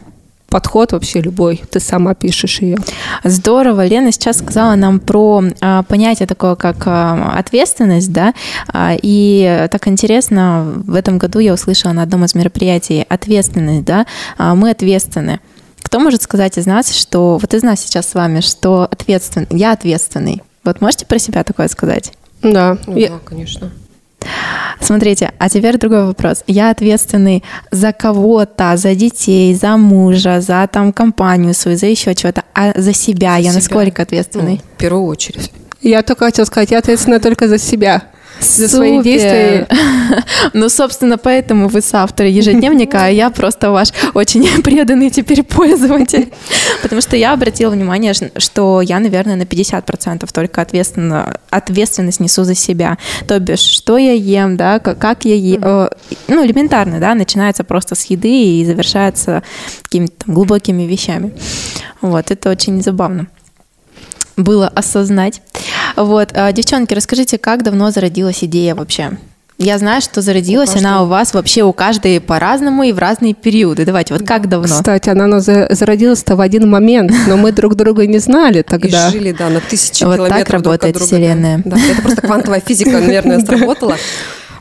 подход 0.53 0.93
вообще 0.93 1.23
любой, 1.23 1.63
ты 1.71 1.81
сама 1.81 2.15
пишешь 2.15 2.61
ее. 2.61 2.77
Здорово. 3.25 3.87
Лена 3.87 4.13
сейчас 4.13 4.39
сказала 4.39 4.75
нам 4.75 5.01
про 5.01 5.43
а, 5.63 5.83
понятие 5.85 6.27
такое, 6.27 6.57
как 6.57 6.77
а, 6.85 7.33
ответственность, 7.39 8.13
да, 8.13 8.35
а, 8.69 8.95
и 9.01 9.67
так 9.71 9.89
интересно, 9.89 10.75
в 10.77 10.95
этом 10.95 11.17
году 11.17 11.39
я 11.39 11.55
услышала 11.55 11.93
на 11.93 12.03
одном 12.03 12.27
из 12.27 12.35
мероприятий 12.35 13.07
ответственность, 13.09 13.85
да, 13.85 14.07
а, 14.37 14.55
мы 14.55 14.71
ответственны. 14.71 15.41
Кто 15.83 15.99
может 15.99 16.21
сказать 16.21 16.59
из 16.59 16.67
нас, 16.67 16.95
что, 16.95 17.39
вот 17.39 17.55
из 17.55 17.63
нас 17.63 17.81
сейчас 17.81 18.11
с 18.11 18.15
вами, 18.15 18.41
что 18.41 18.87
ответственный, 18.91 19.49
я 19.51 19.73
ответственный? 19.73 20.43
Вот 20.65 20.83
можете 20.83 21.07
про 21.07 21.19
себя 21.19 21.45
такое 21.45 21.69
сказать? 21.69 22.13
Да. 22.43 22.77
Ну, 22.87 22.97
я... 22.99 23.09
Да, 23.09 23.21
конечно. 23.25 23.73
Смотрите, 24.81 25.33
а 25.39 25.49
теперь 25.49 25.79
другой 25.79 26.07
вопрос. 26.07 26.43
Я 26.47 26.71
ответственный 26.71 27.45
за 27.71 27.93
кого-то, 27.93 28.77
за 28.77 28.95
детей, 28.95 29.55
за 29.55 29.77
мужа, 29.77 30.41
за 30.41 30.69
там 30.71 30.93
компанию 30.93 31.55
свою, 31.55 31.77
за 31.77 31.87
еще 31.87 32.13
что-то, 32.15 32.43
а 32.55 32.73
за 32.75 32.93
себя 32.93 33.37
за 33.37 33.39
я 33.39 33.51
себя. 33.51 33.55
насколько 33.55 34.03
ответственный? 34.03 34.61
Ну, 34.63 34.75
в 34.75 34.79
первую 34.79 35.06
очередь. 35.06 35.53
Я 35.81 36.03
только 36.03 36.27
хотела 36.27 36.46
сказать, 36.46 36.70
я 36.70 36.79
ответственна 36.79 37.20
только 37.20 37.49
за 37.49 37.58
себя 37.58 38.03
за 38.43 38.69
свои 38.69 39.03
действия. 39.03 39.67
Ну, 40.53 40.69
собственно, 40.69 41.17
поэтому 41.17 41.69
вы 41.69 41.81
соавтор 41.81 42.27
ежедневника, 42.27 43.06
а 43.06 43.08
я 43.08 43.31
просто 43.31 43.70
ваш 43.70 43.89
очень 44.15 44.63
преданный 44.63 45.11
теперь 45.11 45.43
пользователь. 45.43 46.32
Потому 46.82 47.01
что 47.01 47.17
я 47.17 47.32
обратила 47.32 47.70
внимание, 47.70 48.13
что 48.37 48.81
я, 48.81 48.99
наверное, 48.99 49.37
на 49.37 49.43
50% 49.43 50.29
только 50.32 50.61
ответственно, 50.61 51.39
ответственность 51.51 52.20
несу 52.20 52.44
за 52.44 52.55
себя. 52.55 52.99
То 53.27 53.39
бишь, 53.39 53.61
что 53.61 53.96
я 53.96 54.13
ем, 54.13 54.56
да, 54.56 54.79
как 54.79 55.25
я 55.25 55.34
ем. 55.34 55.63
Э, 55.63 55.89
ну, 56.29 56.44
элементарно, 56.44 56.99
да, 57.01 57.15
начинается 57.15 57.65
просто 57.65 57.94
с 57.94 58.05
еды 58.06 58.61
и 58.61 58.65
завершается 58.65 59.43
какими-то 59.82 60.25
глубокими 60.27 60.82
вещами. 60.82 61.32
Вот, 62.01 62.31
это 62.31 62.51
очень 62.51 62.82
забавно 62.82 63.29
было 64.37 64.69
осознать. 64.69 65.43
Вот, 65.96 66.31
а, 66.34 66.53
девчонки, 66.53 66.94
расскажите, 66.94 67.39
как 67.39 67.63
давно 67.63 67.91
зародилась 67.91 68.43
идея 68.44 68.75
вообще? 68.75 69.13
Я 69.58 69.79
знаю, 69.79 70.01
что 70.01 70.22
зародилась 70.22 70.75
она 70.75 71.03
у 71.03 71.06
вас 71.06 71.34
вообще 71.34 71.63
у 71.63 71.72
каждой 71.72 72.20
по-разному 72.20 72.82
и 72.82 72.93
в 72.93 72.99
разные 72.99 73.32
периоды. 73.32 73.84
Давайте, 73.84 74.13
вот 74.15 74.27
как 74.27 74.49
давно? 74.49 74.75
Кстати, 74.75 75.08
она 75.08 75.39
зародилась-то 75.41 76.34
в 76.34 76.41
один 76.41 76.69
момент, 76.69 77.13
но 77.29 77.37
мы 77.37 77.53
друг 77.53 77.77
друга 77.77 78.06
не 78.06 78.19
знали 78.19 78.63
тогда. 78.63 79.08
И 79.08 79.13
жили, 79.13 79.32
да, 79.32 79.51
на 79.51 79.61
тысячи 79.61 80.03
вот 80.03 80.17
километров 80.17 80.39
так 80.39 80.51
работает 80.51 80.94
друг 80.94 81.06
Вселенная. 81.06 81.63
Да, 81.65 81.77
это 81.77 82.03
просто 82.03 82.22
квантовая 82.22 82.61
физика, 82.61 82.91
наверное, 82.91 83.39
сработала. 83.44 83.96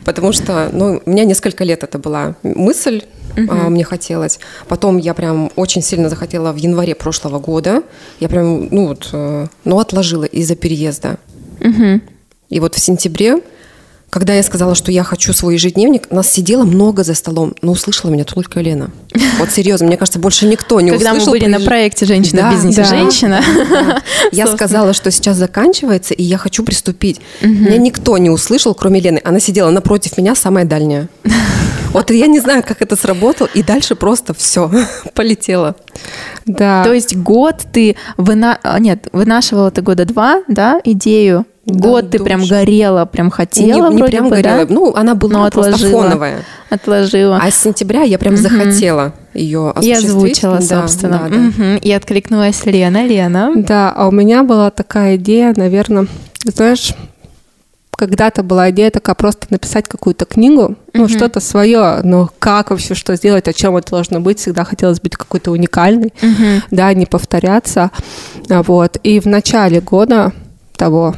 Потому 0.06 0.32
что, 0.32 0.70
ну, 0.72 1.02
у 1.06 1.10
меня 1.10 1.26
несколько 1.26 1.64
лет 1.64 1.84
это 1.84 2.00
была 2.00 2.36
мысль, 2.44 3.04
uh-huh. 3.36 3.70
мне 3.70 3.84
хотелось. 3.84 4.40
Потом 4.68 4.98
я 4.98 5.14
прям 5.14 5.52
очень 5.56 5.82
сильно 5.82 6.10
захотела 6.10 6.52
в 6.52 6.58
январе 6.58 6.96
прошлого 6.96 7.40
года. 7.40 7.84
Я 8.20 8.30
прям, 8.30 8.68
ну 8.72 8.88
вот, 8.88 9.10
э, 9.14 9.48
ну, 9.64 9.80
отложила 9.80 10.24
из-за 10.24 10.56
переезда. 10.56 11.18
Uh-huh. 11.60 12.02
И 12.50 12.60
вот 12.60 12.76
в 12.76 12.80
сентябре 12.80 13.42
когда 14.12 14.34
я 14.36 14.44
сказала, 14.44 14.76
что 14.76 14.92
я 14.92 15.04
хочу 15.04 15.34
свой 15.34 15.56
ежедневник, 15.56 16.12
нас 16.12 16.30
сидело 16.30 16.64
много 16.66 17.04
за 17.04 17.16
столом, 17.16 17.56
но 17.64 17.72
услышала 17.72 18.12
меня 18.12 18.26
только 18.26 18.60
Лена. 18.60 18.92
Вот 19.40 19.50
серьезно, 19.52 19.88
мне 19.88 19.98
кажется, 19.98 20.20
больше 20.20 20.46
никто 20.46 20.80
не 20.82 20.92
Когда 20.92 21.12
услышал. 21.14 21.34
мы 21.34 21.40
были 21.40 21.50
на 21.50 21.58
про- 21.60 21.66
проекте 21.68 22.06
«Женщина 22.06 22.42
Да, 22.44 22.52
в 22.52 22.54
бизнесе. 22.54 22.82
да. 22.84 22.88
Женщина». 22.88 23.42
Я 24.32 24.46
Собственно. 24.46 24.48
сказала, 24.48 24.94
что 24.94 25.10
сейчас 25.12 25.38
заканчивается, 25.38 26.14
и 26.14 26.22
я 26.24 26.38
хочу 26.38 26.64
приступить. 26.64 27.20
Меня 27.42 27.78
никто 27.78 28.18
не 28.18 28.30
услышал, 28.30 28.76
кроме 28.76 29.00
Лены. 29.00 29.22
Она 29.24 29.40
сидела 29.40 29.72
напротив 29.72 30.18
меня, 30.18 30.36
самая 30.36 30.66
дальняя. 30.66 31.08
Вот 31.94 32.10
я 32.10 32.28
не 32.28 32.40
знаю, 32.40 32.64
как 32.66 32.82
это 32.82 32.96
сработало, 32.96 33.50
и 33.54 33.64
дальше 33.64 33.96
просто 33.96 34.34
все 34.34 34.72
полетело. 35.14 35.76
Да. 36.46 36.86
То 36.86 36.94
есть 36.94 37.18
год 37.18 37.64
ты 37.74 37.98
вына... 38.16 38.58
а, 38.64 38.80
нет, 38.80 39.10
вынашивала 39.12 39.72
ты 39.72 39.82
года 39.82 40.06
два, 40.06 40.42
да, 40.48 40.80
идею. 40.86 41.46
Да, 41.64 41.90
Год 41.90 42.10
ты 42.10 42.18
прям 42.18 42.44
горела, 42.44 43.06
прям 43.06 43.30
хотела 43.30 43.90
не, 43.90 43.96
не 43.96 44.02
вроде 44.02 44.18
прям 44.18 44.30
бы, 44.30 44.36
горела. 44.38 44.66
да? 44.66 44.74
Ну, 44.74 44.96
она 44.96 45.14
была 45.14 45.44
Но 45.46 45.52
просто 45.52 45.76
отложила. 45.76 46.02
фоновая. 46.02 46.44
Отложила. 46.72 47.40
А 47.40 47.52
с 47.52 47.56
сентября 47.58 48.02
я 48.02 48.18
прям 48.18 48.36
захотела 48.36 49.14
ее 49.36 49.72
и 49.80 49.92
осуществить. 49.92 50.06
озвучила, 50.44 50.58
Да, 50.58 50.62
собственно. 50.82 51.28
да, 51.30 51.38
да. 51.56 51.76
И 51.78 51.92
откликнулась 51.92 52.66
Лена. 52.66 53.06
Лена. 53.06 53.52
Да, 53.56 53.94
а 53.96 54.08
у 54.08 54.12
меня 54.12 54.42
была 54.44 54.72
такая 54.72 55.18
идея, 55.18 55.54
наверное, 55.56 56.08
знаешь, 56.46 56.96
когда-то 57.96 58.42
была 58.42 58.72
идея 58.72 58.90
такая 58.90 59.14
просто 59.14 59.46
написать 59.52 59.88
какую-то 59.88 60.26
книгу, 60.26 60.76
ну, 60.94 61.08
что-то 61.08 61.40
свое, 61.40 62.00
но 62.04 62.32
как 62.40 62.72
вообще, 62.72 62.96
что 62.96 63.16
сделать, 63.16 63.48
о 63.48 63.54
чем 63.54 63.78
это 63.78 63.92
должно 63.92 64.20
быть, 64.20 64.40
всегда 64.40 64.64
хотелось 64.64 65.00
быть 65.00 65.16
какой-то 65.16 65.52
уникальной, 65.52 66.12
да, 66.72 66.92
не 66.96 67.06
повторяться, 67.06 67.92
вот. 68.50 68.98
И 69.04 69.20
в 69.20 69.28
начале 69.28 69.82
года 69.82 70.34
того, 70.76 71.16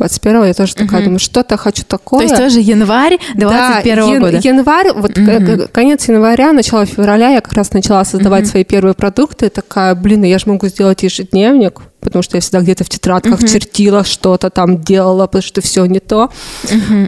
21 0.00 0.44
я 0.44 0.54
тоже 0.54 0.74
такая 0.74 1.02
думаю, 1.04 1.18
что-то 1.18 1.58
хочу 1.58 1.84
такое. 1.84 2.20
То 2.20 2.24
есть 2.24 2.36
тоже 2.42 2.60
январь 2.60 3.18
21 3.34 3.96
да, 3.96 4.02
ян- 4.02 4.20
года. 4.20 4.40
январь, 4.42 4.92
вот 4.94 5.12
к- 5.12 5.68
конец 5.72 6.08
января, 6.08 6.52
начало 6.52 6.86
февраля 6.86 7.28
я 7.28 7.40
как 7.42 7.52
раз 7.52 7.72
начала 7.74 8.02
создавать 8.04 8.46
свои 8.46 8.64
первые 8.64 8.94
продукты. 8.94 9.50
Такая, 9.50 9.94
блин, 9.94 10.22
я 10.24 10.38
же 10.38 10.48
могу 10.48 10.66
сделать 10.68 11.02
ежедневник, 11.02 11.80
потому 12.00 12.22
что 12.22 12.36
я 12.36 12.40
всегда 12.40 12.60
где-то 12.60 12.84
в 12.84 12.88
тетрадках 12.88 13.40
чертила 13.40 14.04
что-то 14.04 14.50
там 14.50 14.80
делала, 14.80 15.26
потому 15.26 15.42
что 15.42 15.60
все 15.60 15.84
не 15.86 16.00
то. 16.00 16.30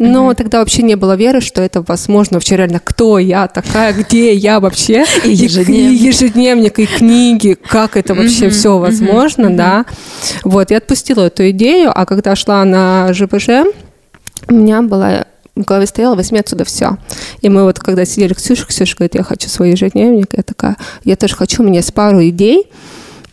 Но 0.01 0.35
тогда 0.35 0.61
вообще 0.61 0.83
не 0.83 0.97
было 0.97 1.17
веры, 1.17 1.41
что 1.41 1.63
это 1.63 1.83
возможно. 1.83 2.37
Вообще 2.37 2.57
реально, 2.57 2.81
кто 2.83 3.19
я 3.19 3.49
такая, 3.49 3.93
где 3.93 4.35
я 4.35 4.61
вообще? 4.61 5.05
И 5.25 5.31
ежедневник. 5.31 6.01
И 6.01 6.05
ежедневник, 6.05 6.79
и 6.79 6.87
книги, 6.87 7.55
как 7.55 7.97
это 7.97 8.15
вообще 8.15 8.51
все 8.51 8.79
возможно, 8.79 9.51
да. 9.51 9.87
Вот, 10.45 10.71
я 10.71 10.79
отпустила 10.79 11.27
эту 11.27 11.51
идею, 11.51 11.93
а 11.95 12.07
когда 12.07 12.37
шла 12.37 12.65
на 12.65 13.13
ЖПЖ, 13.13 13.67
у 14.49 14.55
меня 14.55 14.83
была 14.83 15.27
в 15.55 15.63
голове 15.63 15.87
стояла, 15.87 16.15
возьми 16.15 16.39
отсюда 16.39 16.65
все. 16.65 16.97
И 17.43 17.49
мы 17.49 17.65
вот, 17.65 17.79
когда 17.79 18.05
сидели, 18.05 18.33
Ксюша, 18.33 18.67
Ксюша 18.67 18.97
говорит, 18.97 19.15
я 19.15 19.23
хочу 19.23 19.49
свой 19.49 19.73
ежедневник. 19.73 20.35
Я 20.35 20.43
такая, 20.43 20.77
я 21.05 21.17
тоже 21.17 21.37
хочу, 21.37 21.63
у 21.63 21.67
меня 21.67 21.79
есть 21.79 21.93
пару 21.93 22.27
идей. 22.27 22.71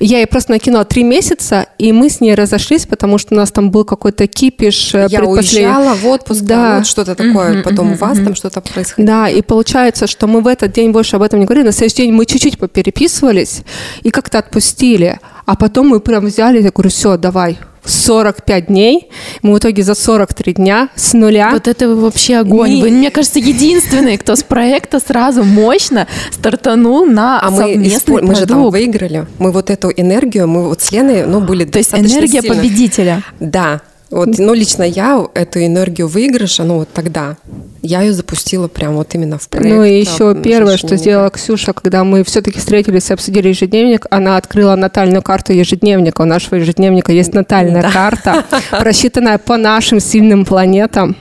Я 0.01 0.19
ей 0.19 0.27
просто 0.27 0.51
накинула 0.51 0.85
три 0.85 1.03
месяца, 1.03 1.67
и 1.77 1.91
мы 1.91 2.09
с 2.09 2.21
ней 2.21 2.33
разошлись, 2.33 2.85
потому 2.85 3.17
что 3.17 3.35
у 3.35 3.37
нас 3.37 3.51
там 3.51 3.69
был 3.69 3.83
какой-то 3.83 4.27
кипиш. 4.27 4.95
э, 4.95 5.07
Я 5.09 5.23
уезжала 5.23 5.93
в 5.93 6.05
отпуск, 6.07 6.41
Да. 6.43 6.77
вот 6.77 6.87
что-то 6.87 7.15
такое. 7.15 7.61
Потом 7.63 7.91
у 7.91 7.95
вас 7.95 8.17
там 8.17 8.33
что-то 8.35 8.61
происходило. 8.61 9.05
Да, 9.07 9.29
и 9.29 9.41
получается, 9.41 10.07
что 10.07 10.27
мы 10.27 10.39
в 10.41 10.47
этот 10.47 10.71
день 10.71 10.91
больше 10.91 11.17
об 11.17 11.21
этом 11.21 11.39
не 11.39 11.45
говорили. 11.45 11.65
На 11.65 11.71
следующий 11.73 12.03
день 12.03 12.13
мы 12.13 12.25
чуть-чуть 12.25 12.57
попереписывались 12.57 13.61
и 14.03 14.09
как-то 14.09 14.39
отпустили. 14.39 15.19
А 15.45 15.55
потом 15.55 15.89
мы 15.89 15.99
прям 15.99 16.25
взяли, 16.27 16.61
я 16.61 16.69
говорю, 16.71 16.89
все, 16.89 17.17
давай, 17.17 17.57
45 17.85 18.67
дней. 18.67 19.09
Мы 19.41 19.53
в 19.53 19.57
итоге 19.59 19.83
за 19.83 19.95
43 19.95 20.53
дня 20.53 20.89
с 20.95 21.13
нуля. 21.13 21.49
Вот 21.51 21.67
это 21.67 21.87
вообще 21.95 22.37
огонь. 22.37 22.75
Не- 22.75 22.81
Вы, 22.81 22.91
мне 22.91 23.11
кажется, 23.11 23.39
единственный, 23.39 24.17
кто 24.17 24.35
с 24.35 24.43
проекта 24.43 24.99
сразу 24.99 25.43
мощно 25.43 26.07
стартанул 26.31 27.05
на 27.05 27.39
А 27.39 27.49
мы, 27.49 27.73
исполь- 27.75 28.21
мы 28.23 28.35
же 28.35 28.45
там 28.45 28.69
выиграли. 28.69 29.25
Мы 29.39 29.51
вот 29.51 29.69
эту 29.69 29.89
энергию, 29.95 30.47
мы 30.47 30.67
вот 30.67 30.81
с 30.81 30.91
Леной, 30.91 31.25
ну, 31.25 31.39
были 31.41 31.65
То 31.65 31.77
есть 31.79 31.93
энергия 31.93 32.41
сильно. 32.41 32.55
победителя. 32.55 33.23
Да. 33.39 33.81
Вот, 34.09 34.39
ну, 34.39 34.53
лично 34.53 34.83
я 34.83 35.23
эту 35.35 35.63
энергию 35.63 36.07
выигрыша, 36.07 36.63
ну, 36.63 36.79
вот 36.79 36.89
тогда, 36.91 37.37
я 37.81 38.01
ее 38.01 38.13
запустила 38.13 38.67
прям 38.67 38.95
вот 38.95 39.13
именно 39.13 39.37
в 39.37 39.47
проект. 39.47 39.69
Ну 39.69 39.83
и 39.83 39.99
еще 39.99 40.35
первое, 40.35 40.77
что 40.77 40.97
сделала 40.97 41.29
Ксюша, 41.29 41.73
когда 41.73 42.03
мы 42.03 42.23
все-таки 42.23 42.59
встретились 42.59 43.09
и 43.09 43.13
обсудили 43.13 43.49
ежедневник, 43.49 44.07
она 44.09 44.37
открыла 44.37 44.75
натальную 44.75 45.21
карту 45.21 45.53
ежедневника. 45.53 46.21
У 46.21 46.25
нашего 46.25 46.55
ежедневника 46.55 47.11
есть 47.11 47.33
натальная 47.33 47.89
карта, 47.91 48.45
просчитанная 48.71 49.37
по 49.37 49.57
нашим 49.57 49.99
сильным 49.99 50.45
планетам. 50.45 51.15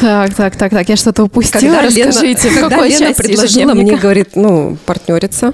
Так, 0.00 0.34
так, 0.34 0.56
так, 0.56 0.70
так, 0.70 0.88
я 0.88 0.96
что-то 0.96 1.24
упустила. 1.24 1.60
Когда 1.60 1.88
Лена, 1.88 2.08
Расскажите, 2.08 2.50
в 2.50 2.60
когда 2.60 2.86
Лена 2.86 3.14
предложила 3.14 3.74
мне, 3.74 3.96
говорит, 3.96 4.36
ну, 4.36 4.76
партнериться. 4.86 5.52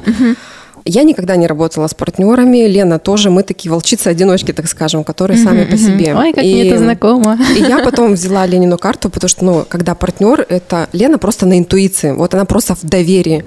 Я 0.84 1.04
никогда 1.04 1.36
не 1.36 1.46
работала 1.46 1.86
с 1.86 1.94
партнерами, 1.94 2.66
Лена 2.66 2.98
тоже, 2.98 3.30
мы 3.30 3.42
такие 3.44 3.70
волчицы-одиночки, 3.70 4.52
так 4.52 4.66
скажем, 4.68 5.04
которые 5.04 5.38
сами 5.42 5.64
по 5.64 5.76
себе. 5.76 6.14
Ой, 6.16 6.32
как 6.32 6.44
И- 6.44 6.52
мне 6.52 6.68
это 6.68 6.78
знакомо. 6.78 7.38
И 7.56 7.60
я 7.60 7.78
потом 7.84 8.14
взяла 8.14 8.46
Ленину 8.46 8.78
карту, 8.78 9.08
потому 9.10 9.28
что, 9.28 9.44
ну, 9.44 9.64
когда 9.68 9.94
партнер, 9.94 10.44
это 10.48 10.88
Лена 10.92 11.18
просто 11.18 11.46
на 11.46 11.58
интуиции, 11.58 12.12
вот 12.12 12.34
она 12.34 12.44
просто 12.44 12.74
в 12.74 12.82
доверии. 12.82 13.44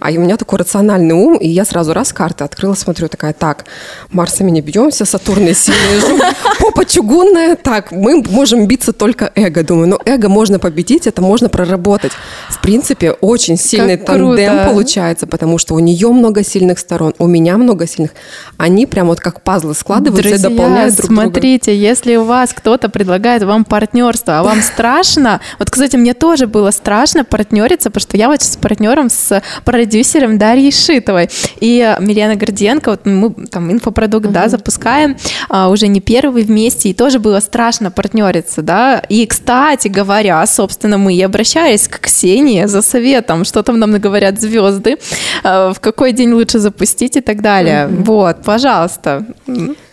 А 0.00 0.10
и 0.10 0.18
у 0.18 0.20
меня 0.20 0.36
такой 0.36 0.58
рациональный 0.60 1.14
ум, 1.14 1.36
и 1.36 1.48
я 1.48 1.64
сразу 1.64 1.92
раз 1.92 2.12
карты 2.12 2.44
открыла, 2.44 2.74
смотрю, 2.74 3.08
такая, 3.08 3.32
так, 3.32 3.64
Марсами 4.10 4.50
не 4.50 4.60
бьемся, 4.60 5.04
Сатурн 5.04 5.54
сильный 5.54 6.00
жук, 6.00 6.20
попа 6.60 6.84
чугунная, 6.84 7.56
так, 7.56 7.90
мы 7.92 8.22
можем 8.30 8.66
биться 8.66 8.92
только 8.92 9.30
эго. 9.34 9.62
Думаю, 9.64 9.88
ну, 9.88 9.98
эго 10.04 10.28
можно 10.28 10.58
победить, 10.58 11.06
это 11.06 11.20
можно 11.22 11.48
проработать. 11.48 12.12
В 12.50 12.60
принципе, 12.60 13.10
очень 13.12 13.56
сильный 13.56 13.96
Как 13.96 14.06
тандем 14.06 14.26
круто. 14.36 14.64
получается, 14.70 15.26
потому 15.26 15.58
что 15.58 15.74
у 15.74 15.78
нее 15.78 16.08
много 16.12 16.44
сильных 16.44 16.75
сторон, 16.78 17.14
у 17.18 17.26
меня 17.26 17.56
много 17.56 17.86
сильных. 17.86 18.12
Они 18.56 18.86
прям 18.86 19.08
вот 19.08 19.20
как 19.20 19.42
пазлы 19.42 19.74
складываются 19.74 20.28
и 20.28 20.32
Друзья, 20.32 20.48
дополняют 20.48 20.96
друг 20.96 21.08
друга. 21.08 21.22
смотрите, 21.22 21.76
если 21.76 22.16
у 22.16 22.24
вас 22.24 22.52
кто-то 22.52 22.88
предлагает 22.88 23.42
вам 23.42 23.64
партнерство, 23.64 24.38
а 24.38 24.42
вам 24.42 24.62
страшно, 24.62 25.40
вот, 25.58 25.70
кстати, 25.70 25.96
мне 25.96 26.14
тоже 26.14 26.46
было 26.46 26.70
страшно 26.70 27.24
партнериться, 27.24 27.90
потому 27.90 28.02
что 28.02 28.16
я 28.16 28.28
вот 28.28 28.42
с 28.42 28.56
партнером, 28.56 29.10
с 29.10 29.42
продюсером 29.64 30.38
Дарьей 30.38 30.72
Шитовой. 30.72 31.28
И 31.60 31.80
э, 31.80 32.02
Милена 32.02 32.34
Горденко, 32.34 32.90
вот 32.90 33.06
мы 33.06 33.30
там 33.46 33.70
инфопродукт, 33.72 34.30
да, 34.30 34.48
запускаем, 34.48 35.16
а, 35.48 35.68
уже 35.68 35.88
не 35.88 36.00
первый 36.00 36.44
вместе, 36.44 36.90
и 36.90 36.94
тоже 36.94 37.18
было 37.18 37.40
страшно 37.40 37.90
партнериться, 37.90 38.62
да, 38.62 39.02
и, 39.08 39.26
кстати 39.26 39.88
говоря, 39.88 40.46
собственно, 40.46 40.98
мы 40.98 41.14
и 41.14 41.22
обращались 41.22 41.88
к 41.88 42.00
Ксении 42.00 42.64
за 42.66 42.82
советом, 42.82 43.44
что 43.44 43.62
там 43.62 43.78
нам 43.78 43.92
говорят 43.92 44.40
звезды, 44.40 44.98
э, 45.44 45.72
в 45.74 45.80
какой 45.80 46.12
день 46.12 46.32
лучше 46.32 46.58
запустить 46.66 47.16
и 47.16 47.20
так 47.20 47.42
далее. 47.42 47.86
Вот, 47.86 48.42
пожалуйста. 48.44 49.24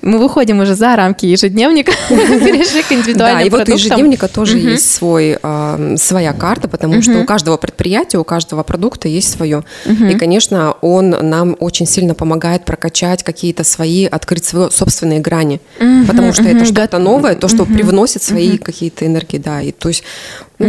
Мы 0.01 0.17
выходим 0.17 0.59
уже 0.59 0.75
за 0.75 0.95
рамки 0.95 1.25
ежедневника, 1.25 1.91
перешли 2.09 2.81
к 2.81 2.89
Да, 2.89 2.95
индивидуальным 2.95 3.47
и 3.47 3.49
вот 3.49 3.69
у 3.69 3.71
ежедневника 3.71 4.27
тоже 4.27 4.57
есть 4.57 4.91
свой, 4.91 5.37
а, 5.43 5.95
своя 5.97 6.33
карта, 6.33 6.67
потому 6.67 7.01
что 7.01 7.19
у 7.19 7.25
каждого 7.25 7.57
предприятия, 7.57 8.17
у 8.17 8.23
каждого 8.23 8.63
продукта 8.63 9.07
есть 9.07 9.31
свое. 9.31 9.63
И, 9.85 10.15
конечно, 10.15 10.75
он 10.81 11.09
нам 11.09 11.55
очень 11.59 11.85
сильно 11.85 12.15
помогает 12.15 12.65
прокачать 12.65 13.23
какие-то 13.23 13.63
свои, 13.63 14.05
открыть 14.05 14.45
свои 14.45 14.69
собственные 14.71 15.19
грани. 15.19 15.61
Потому 16.07 16.33
что 16.33 16.43
это 16.43 16.65
что-то 16.65 16.97
новое, 16.97 17.35
то, 17.35 17.47
что 17.47 17.65
привносит 17.65 18.23
свои 18.23 18.57
какие-то 18.57 19.05
энергии, 19.05 19.37
да. 19.37 19.61
И 19.61 19.71
то 19.71 19.89
есть 19.89 20.03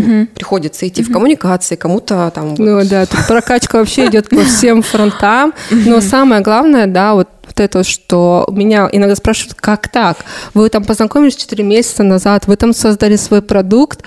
ну, 0.00 0.26
приходится 0.34 0.86
идти 0.88 1.02
в 1.02 1.12
коммуникации, 1.12 1.76
кому-то 1.76 2.30
там... 2.34 2.50
вот- 2.50 2.58
Ну 2.58 2.84
да, 2.84 3.06
тут 3.06 3.26
прокачка 3.26 3.78
вообще 3.78 4.06
идет 4.06 4.28
по 4.28 4.42
всем 4.44 4.82
фронтам. 4.82 5.52
Но 5.70 6.00
самое 6.00 6.42
главное, 6.42 6.86
да, 6.86 7.14
вот 7.14 7.28
вот 7.46 7.60
это, 7.60 7.84
что 7.84 8.48
меня 8.50 8.88
иногда 8.90 9.14
спрашивают, 9.14 9.54
как 9.54 9.88
так? 9.88 10.16
Вы 10.54 10.70
там 10.70 10.82
познакомились 10.82 11.36
4 11.36 11.62
месяца 11.62 12.02
назад, 12.02 12.46
вы 12.46 12.56
там 12.56 12.72
создали 12.72 13.16
свой 13.16 13.42
продукт, 13.42 14.00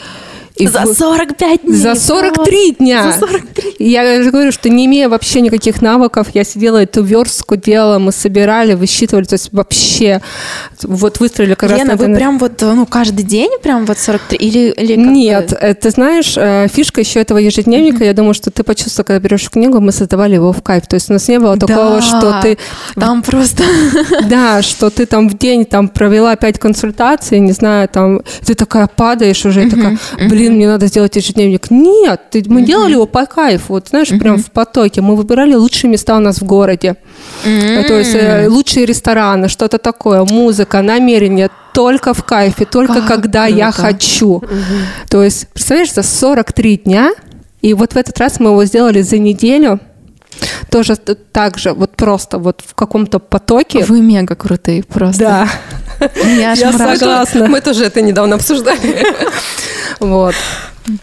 и 0.58 0.68
За 0.68 0.82
вы- 0.82 0.94
45 0.94 1.62
дней. 1.64 1.76
За 1.76 1.96
43 1.96 2.72
дня. 2.80 3.12
За 3.12 3.20
43. 3.20 3.70
И 3.80 3.90
Я 3.90 4.24
же 4.24 4.32
говорю, 4.32 4.52
что 4.52 4.70
не 4.70 4.86
имея 4.86 5.10
вообще 5.10 5.42
никаких 5.42 5.82
навыков, 5.82 6.28
я 6.34 6.44
сидела 6.44 6.78
эту 6.84 7.04
верстку 7.04 7.56
делала, 7.56 8.00
мы 8.00 8.12
собирали, 8.12 8.74
высчитывали, 8.74 9.26
то 9.26 9.34
есть 9.34 9.50
вообще 9.52 10.22
вот 10.84 11.20
выстроили 11.20 11.54
как 11.54 11.70
раз 11.70 11.80
Лена, 11.80 11.96
на 11.96 11.98
вы 11.98 12.16
прям 12.16 12.38
вот, 12.40 12.62
ну, 12.62 12.86
каждый 12.86 13.24
день 13.24 13.52
прям 13.62 13.86
вот 13.86 13.98
43? 14.00 14.38
Или, 14.38 14.72
или 14.72 14.96
Нет, 14.96 15.54
э, 15.60 15.74
ты 15.74 15.90
знаешь, 15.90 16.34
э, 16.38 16.68
фишка 16.74 17.02
еще 17.02 17.20
этого 17.20 17.38
ежедневника, 17.38 18.04
я 18.04 18.14
думаю, 18.14 18.34
что 18.34 18.52
ты 18.52 18.64
почувствовал, 18.64 19.06
когда 19.06 19.20
берешь 19.20 19.50
книгу, 19.50 19.80
мы 19.80 19.92
создавали 19.92 20.36
его 20.36 20.52
в 20.54 20.62
кайф. 20.62 20.88
То 20.88 20.96
есть 20.96 21.10
у 21.10 21.14
нас 21.14 21.28
не 21.28 21.40
было 21.40 21.58
такого, 21.58 22.00
Да, 22.00 22.02
что 22.02 22.40
ты 22.42 22.58
Там 22.96 23.22
просто... 23.22 23.64
Да, 24.30 24.62
что 24.62 24.90
ты 24.90 25.06
там 25.06 25.30
в 25.30 25.38
день 25.38 25.66
там 25.66 25.88
провела 25.88 26.36
пять 26.36 26.60
консультаций, 26.60 27.40
не 27.40 27.52
знаю, 27.54 27.88
там 27.88 28.22
ты 28.46 28.54
такая 28.56 28.88
падаешь 28.88 29.46
уже, 29.46 29.66
и 29.66 29.70
такая, 29.70 29.98
блин, 30.30 30.47
блин, 30.48 30.58
мне 30.58 30.68
надо 30.68 30.88
сделать 30.88 31.16
ежедневник. 31.16 31.70
Нет, 31.72 32.22
ты, 32.32 32.44
мы 32.48 32.62
делали 32.62 32.94
его 32.94 33.06
по 33.06 33.26
кайфу, 33.26 33.74
вот 33.74 33.90
знаешь, 33.90 34.10
прям 34.10 34.38
в 34.38 34.52
потоке. 34.52 35.02
Мы 35.02 35.16
выбирали 35.16 35.54
лучшие 35.56 35.92
места 35.92 36.16
у 36.18 36.20
нас 36.20 36.40
в 36.40 36.46
городе. 36.46 36.96
Э, 37.46 37.84
То 37.88 37.94
есть 37.94 38.16
э, 38.16 38.48
лучшие 38.48 38.86
рестораны, 38.86 39.50
что-то 39.50 39.78
такое, 39.78 40.24
музыка, 40.24 40.82
намерение, 40.82 41.50
только 41.74 42.14
в 42.14 42.24
кайфе, 42.24 42.66
только 42.66 43.02
Как 43.02 43.08
когда 43.08 43.46
я 43.46 43.72
круто. 43.72 43.88
хочу. 43.88 44.44
То 45.10 45.24
есть, 45.24 45.48
представляешь, 45.50 45.94
за 45.94 46.04
43 46.04 46.78
дня, 46.78 47.12
и 47.62 47.74
вот 47.74 47.94
в 47.94 47.98
этот 47.98 48.18
раз 48.20 48.40
мы 48.40 48.50
его 48.52 48.66
сделали 48.66 49.02
за 49.02 49.18
неделю, 49.18 49.80
тоже 50.70 50.96
так 50.96 51.58
же, 51.58 51.74
вот 51.74 51.96
просто 51.96 52.38
вот 52.38 52.62
в 52.66 52.76
каком-то 52.76 53.20
потоке. 53.20 53.84
Вы 53.86 54.02
мега 54.02 54.36
крутые 54.36 54.84
просто. 54.84 55.20
Да, 55.20 55.50
Я 56.26 56.56
согласна. 56.56 57.48
Мы 57.48 57.62
тоже 57.62 57.86
это 57.86 58.02
недавно 58.02 58.36
обсуждали. 58.36 59.06
вот. 60.00 60.36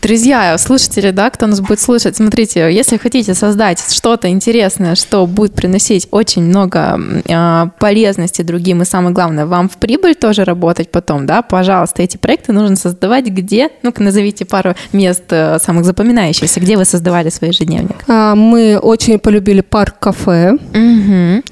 Друзья, 0.01 0.57
слушатели, 0.57 1.11
да, 1.11 1.29
кто 1.29 1.47
нас 1.47 1.61
будет 1.61 1.79
слушать, 1.79 2.17
смотрите, 2.17 2.73
если 2.73 2.97
хотите 2.97 3.35
создать 3.35 3.85
что-то 3.93 4.29
интересное, 4.29 4.95
что 4.95 5.27
будет 5.27 5.55
приносить 5.55 6.09
очень 6.11 6.43
много 6.43 6.99
э, 7.29 7.67
полезности 7.79 8.41
другим, 8.41 8.81
и 8.81 8.87
самое 8.87 9.15
главное, 9.15 9.45
вам 9.45 9.69
в 9.69 9.77
прибыль 9.77 10.15
тоже 10.15 10.45
работать 10.45 10.91
потом, 10.91 11.27
да, 11.27 11.43
пожалуйста, 11.43 12.03
эти 12.03 12.17
проекты 12.17 12.53
нужно 12.53 12.77
создавать 12.77 13.27
где, 13.27 13.69
ну-ка, 13.83 14.03
назовите 14.03 14.47
пару 14.47 14.75
мест 14.93 15.25
э, 15.29 15.59
самых 15.59 15.85
запоминающихся, 15.85 16.61
где 16.61 16.79
вы 16.79 16.87
создавали 16.87 17.29
свой 17.29 17.51
ежедневник. 17.51 17.97
А, 18.09 18.35
Мы 18.35 18.79
очень 18.79 19.19
полюбили 19.19 19.61
парк 19.61 19.99
кафе. 19.99 20.57
Мгм. 20.73 21.43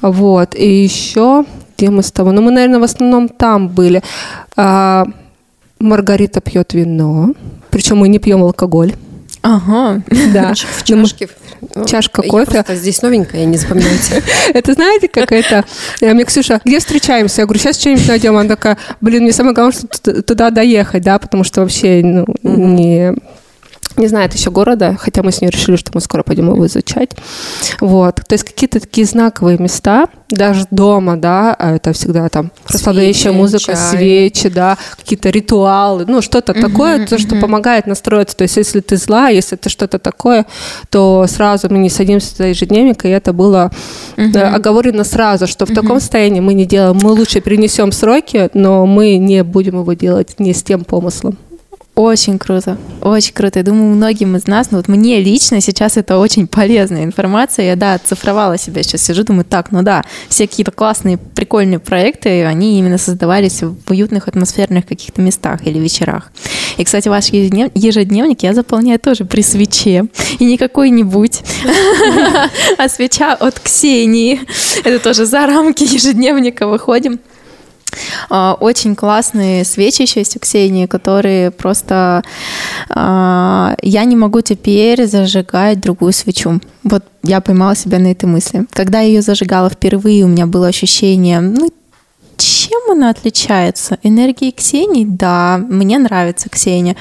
Вот. 0.00 0.54
И 0.54 0.84
еще, 0.84 1.44
где 1.76 1.90
мы 1.90 2.04
с 2.04 2.12
тобой? 2.12 2.34
Ну, 2.34 2.42
мы, 2.42 2.52
наверное, 2.52 2.78
в 2.78 2.84
основном 2.84 3.28
там 3.28 3.68
были. 3.68 4.00
А, 4.56 5.06
Маргарита 5.80 6.40
пьет 6.40 6.72
вино. 6.74 7.34
Причем 7.70 7.98
мы 7.98 8.08
не 8.08 8.18
пьем 8.18 8.42
алкоголь. 8.42 8.94
Ага. 9.42 10.02
Да. 10.34 10.52
В 10.54 10.88
Ну, 10.90 11.04
чашке. 11.06 11.28
чашка 11.86 12.22
Я 12.22 12.28
кофе. 12.28 12.50
просто 12.52 12.74
здесь 12.76 13.00
новенькая, 13.00 13.44
не 13.46 13.56
запоминайте. 13.56 14.22
Это 14.54 14.74
знаете, 14.74 15.08
как 15.08 15.32
это? 15.32 15.64
Я 16.02 16.12
мне 16.12 16.24
Ксюша, 16.24 16.60
где 16.64 16.78
встречаемся? 16.78 17.40
Я 17.42 17.46
говорю, 17.46 17.58
сейчас 17.60 17.80
что-нибудь 17.80 18.06
найдем. 18.06 18.36
Она 18.36 18.48
такая, 18.50 18.76
блин, 19.00 19.22
мне 19.22 19.32
самое 19.32 19.54
главное, 19.54 19.72
что 19.72 20.22
туда 20.22 20.50
доехать, 20.50 21.02
да, 21.02 21.18
потому 21.18 21.44
что 21.44 21.62
вообще 21.62 22.02
ну, 22.04 22.26
не 22.42 23.14
не 23.96 24.08
знает 24.08 24.34
еще 24.34 24.50
города, 24.50 24.96
хотя 24.98 25.22
мы 25.22 25.32
с 25.32 25.40
ней 25.40 25.48
решили, 25.48 25.76
что 25.76 25.90
мы 25.94 26.00
скоро 26.00 26.22
пойдем 26.22 26.50
его 26.50 26.66
изучать. 26.66 27.10
Вот. 27.80 28.16
То 28.26 28.32
есть 28.34 28.44
какие-то 28.44 28.80
такие 28.80 29.06
знаковые 29.06 29.58
места, 29.58 30.08
даже 30.30 30.66
дома, 30.70 31.16
да, 31.16 31.54
а 31.58 31.74
это 31.74 31.92
всегда 31.92 32.28
там 32.28 32.52
расслабляющая 32.68 33.32
музыка, 33.32 33.74
чай. 33.74 33.76
свечи, 33.76 34.48
да, 34.48 34.78
какие-то 34.96 35.30
ритуалы, 35.30 36.04
ну, 36.06 36.22
что-то 36.22 36.54
такое, 36.54 37.06
то, 37.06 37.18
что 37.18 37.36
помогает 37.36 37.86
настроиться. 37.86 38.36
То 38.36 38.42
есть 38.42 38.56
если 38.56 38.80
ты 38.80 38.96
зла, 38.96 39.28
если 39.28 39.58
это 39.58 39.68
что-то 39.68 39.98
такое, 39.98 40.46
то 40.90 41.26
сразу 41.28 41.68
мы 41.70 41.78
не 41.78 41.90
садимся 41.90 42.34
за 42.36 42.46
ежедневник, 42.46 43.04
и 43.04 43.08
это 43.08 43.32
было 43.32 43.70
э, 44.16 44.30
оговорено 44.38 45.04
сразу, 45.04 45.46
что 45.46 45.66
в 45.66 45.74
таком 45.74 46.00
состоянии 46.00 46.40
мы 46.40 46.54
не 46.54 46.66
делаем. 46.66 46.98
Мы 47.02 47.10
лучше 47.10 47.40
перенесем 47.40 47.92
сроки, 47.92 48.50
но 48.54 48.86
мы 48.86 49.16
не 49.16 49.42
будем 49.42 49.80
его 49.80 49.92
делать 49.94 50.38
не 50.38 50.54
с 50.54 50.62
тем 50.62 50.84
помыслом. 50.84 51.36
Очень 51.96 52.38
круто, 52.38 52.78
очень 53.02 53.34
круто. 53.34 53.58
Я 53.58 53.64
думаю, 53.64 53.94
многим 53.94 54.36
из 54.36 54.46
нас, 54.46 54.70
ну 54.70 54.78
вот 54.78 54.88
мне 54.88 55.20
лично 55.20 55.60
сейчас 55.60 55.96
это 55.96 56.16
очень 56.18 56.46
полезная 56.46 57.04
информация. 57.04 57.66
Я, 57.66 57.76
да, 57.76 57.94
оцифровала 57.94 58.56
себя, 58.56 58.82
сейчас 58.82 59.02
сижу, 59.02 59.24
думаю, 59.24 59.44
так, 59.44 59.70
ну 59.70 59.82
да, 59.82 60.04
все 60.28 60.46
какие-то 60.46 60.70
классные, 60.70 61.18
прикольные 61.18 61.78
проекты, 61.78 62.44
они 62.44 62.78
именно 62.78 62.96
создавались 62.96 63.62
в 63.62 63.74
уютных 63.90 64.28
атмосферных 64.28 64.86
каких-то 64.86 65.20
местах 65.20 65.66
или 65.66 65.78
вечерах. 65.78 66.30
И, 66.78 66.84
кстати, 66.84 67.08
ваш 67.08 67.26
ежеднев- 67.32 67.72
ежедневник 67.74 68.44
я 68.44 68.54
заполняю 68.54 68.98
тоже 68.98 69.24
при 69.24 69.42
свече. 69.42 70.06
И 70.38 70.44
не 70.44 70.56
какой-нибудь, 70.56 71.42
а 72.78 72.88
свеча 72.88 73.34
от 73.34 73.60
Ксении. 73.60 74.40
Это 74.84 75.00
тоже 75.00 75.26
за 75.26 75.46
рамки 75.46 75.82
ежедневника 75.82 76.66
выходим. 76.66 77.18
А, 78.28 78.56
Очень 78.60 78.94
классные 78.94 79.64
свечи 79.64 80.02
еще 80.02 80.20
есть 80.20 80.36
у 80.36 80.40
Ксении, 80.40 80.86
которые 80.86 81.50
просто... 81.50 82.22
а, 82.90 83.74
Я 83.82 84.04
не 84.04 84.16
могу 84.16 84.40
теперь 84.40 85.06
зажигать 85.06 85.80
другую 85.80 86.12
свечу. 86.12 86.60
Вот 86.84 87.04
я 87.22 87.40
поймала 87.40 87.74
себя 87.76 87.98
на 87.98 88.08
этой 88.12 88.24
мысли. 88.26 88.66
Когда 88.72 89.00
я 89.00 89.08
ее 89.08 89.22
зажигала 89.22 89.68
впервые, 89.68 90.24
у 90.24 90.28
меня 90.28 90.46
было 90.46 90.68
ощущение, 90.68 91.40
ну, 91.40 91.70
чем 92.90 92.98
она 92.98 93.10
отличается? 93.10 93.98
Энергией 94.02 94.52
Ксении? 94.52 95.04
Да, 95.04 95.58
мне 95.68 95.98
нравится 95.98 96.48
Ксения. 96.48 96.96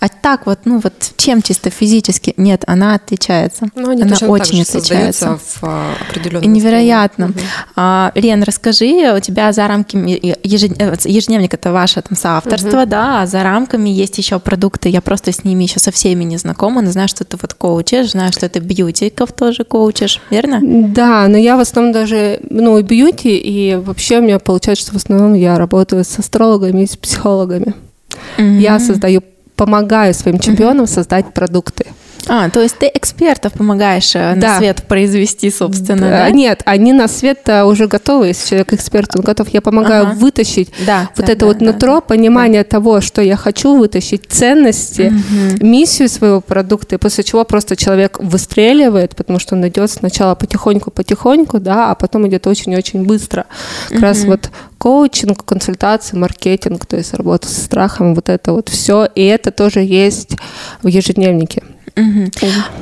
А 0.00 0.08
так 0.08 0.46
вот, 0.46 0.60
ну 0.64 0.80
вот, 0.82 0.92
чем 1.16 1.42
чисто 1.42 1.70
физически? 1.70 2.34
Нет, 2.36 2.64
она 2.66 2.94
отличается. 2.94 3.68
Но 3.74 3.90
они 3.90 4.02
она 4.02 4.12
точно 4.12 4.26
так 4.26 4.30
очень 4.30 4.56
же 4.56 4.62
отличается. 4.62 5.38
в 5.38 5.58
а, 5.62 5.94
определенном 6.08 6.52
невероятно. 6.52 7.32
А, 7.76 8.12
Лен, 8.14 8.42
расскажи, 8.42 9.12
у 9.16 9.20
тебя 9.20 9.52
за 9.52 9.68
рамками 9.68 10.12
э, 10.12 10.36
ежедневник 10.42 11.54
это 11.54 11.72
ваше 11.72 12.02
там 12.02 12.16
соавторство, 12.16 12.86
да, 12.86 13.22
а 13.22 13.26
за 13.26 13.42
рамками 13.42 13.90
есть 13.90 14.18
еще 14.18 14.38
продукты. 14.38 14.88
Я 14.88 15.00
просто 15.00 15.32
с 15.32 15.44
ними 15.44 15.64
еще 15.64 15.80
со 15.80 15.90
всеми 15.90 16.24
не 16.24 16.38
знакома, 16.38 16.82
но 16.82 16.90
знаю, 16.90 17.08
что 17.08 17.24
ты 17.24 17.36
вот 17.40 17.54
коучишь, 17.54 18.12
знаю, 18.12 18.32
что 18.32 18.48
ты 18.48 18.58
бьютиков 18.60 19.32
тоже 19.32 19.64
коучишь, 19.64 20.20
верно? 20.30 20.60
Да, 20.62 21.28
но 21.28 21.36
я 21.36 21.56
в 21.56 21.60
основном 21.60 21.92
даже, 21.92 22.40
ну, 22.48 22.78
и 22.78 22.82
бьюти, 22.82 23.36
и 23.36 23.76
вообще 23.76 24.18
у 24.18 24.22
меня 24.22 24.38
получается, 24.38 24.84
что 24.84 24.92
в 24.94 24.96
основном 24.96 25.19
я 25.34 25.58
работаю 25.58 26.04
с 26.04 26.18
астрологами 26.18 26.82
и 26.82 26.86
с 26.86 26.96
психологами. 26.96 27.74
Я 28.38 28.78
создаю, 28.78 29.22
помогаю 29.56 30.14
своим 30.14 30.38
чемпионам 30.38 30.86
создать 30.86 31.32
продукты. 31.34 31.86
А, 32.28 32.50
то 32.50 32.60
есть 32.60 32.76
ты 32.78 32.90
экспертов 32.92 33.54
помогаешь 33.54 34.14
э, 34.14 34.34
на 34.34 34.40
Да. 34.40 34.58
свет 34.58 34.82
произвести, 34.86 35.50
собственно, 35.50 36.04
Э, 36.04 36.10
да? 36.10 36.30
Нет, 36.30 36.60
они 36.66 36.92
на 36.92 37.08
свет 37.08 37.48
уже 37.64 37.86
готовы, 37.86 38.28
если 38.28 38.48
человек 38.50 38.74
эксперт, 38.74 39.16
он 39.16 39.22
готов. 39.22 39.48
Я 39.48 39.60
помогаю 39.62 40.06
Ага. 40.08 40.14
вытащить 40.16 40.70
Да, 40.86 41.08
вот 41.16 41.26
да, 41.26 41.32
это 41.32 41.40
да, 41.40 41.46
вот 41.46 41.58
да, 41.58 41.64
нутро, 41.64 41.94
да. 41.94 42.00
понимание 42.02 42.62
того, 42.64 43.00
что 43.00 43.22
я 43.22 43.36
хочу 43.36 43.74
вытащить, 43.74 44.26
ценности, 44.28 45.12
миссию 45.62 46.08
своего 46.10 46.40
продукта, 46.42 46.96
и 46.96 46.98
после 46.98 47.24
чего 47.24 47.44
просто 47.44 47.74
человек 47.74 48.18
выстреливает, 48.20 49.16
потому 49.16 49.38
что 49.38 49.54
он 49.56 49.66
идет 49.66 49.90
сначала 49.90 50.34
потихоньку-потихоньку, 50.34 51.58
да, 51.58 51.90
а 51.90 51.94
потом 51.94 52.28
идет 52.28 52.46
очень-очень 52.46 53.04
быстро. 53.04 53.46
Как 53.88 54.00
раз 54.00 54.24
вот 54.24 54.50
коучинг, 54.80 55.44
консультации, 55.44 56.16
маркетинг, 56.16 56.86
то 56.86 56.96
есть 56.96 57.12
работа 57.12 57.46
со 57.48 57.60
страхом, 57.60 58.14
вот 58.14 58.30
это 58.30 58.52
вот 58.52 58.70
все, 58.70 59.04
и 59.14 59.22
это 59.22 59.50
тоже 59.50 59.80
есть 59.80 60.36
в 60.82 60.86
ежедневнике. 60.86 61.62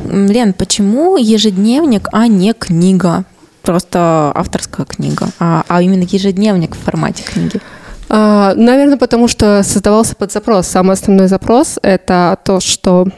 М, 0.08 0.26
Лен, 0.28 0.52
почему 0.52 1.16
ежедневник, 1.16 2.08
а 2.12 2.28
не 2.28 2.52
книга? 2.52 3.24
Просто 3.62 4.30
авторская 4.34 4.86
книга, 4.86 5.30
а, 5.40 5.64
а 5.66 5.82
именно 5.82 6.04
ежедневник 6.04 6.76
в 6.76 6.78
формате 6.78 7.24
книги. 7.24 7.60
А, 8.08 8.54
Наверное, 8.54 8.96
потому 8.96 9.26
что 9.26 9.64
создавался 9.64 10.14
под 10.14 10.30
запрос. 10.30 10.68
Самый 10.68 10.92
основной 10.92 11.26
запрос– 11.26 11.78
это 11.82 12.38
то, 12.44 12.60
что 12.60 13.08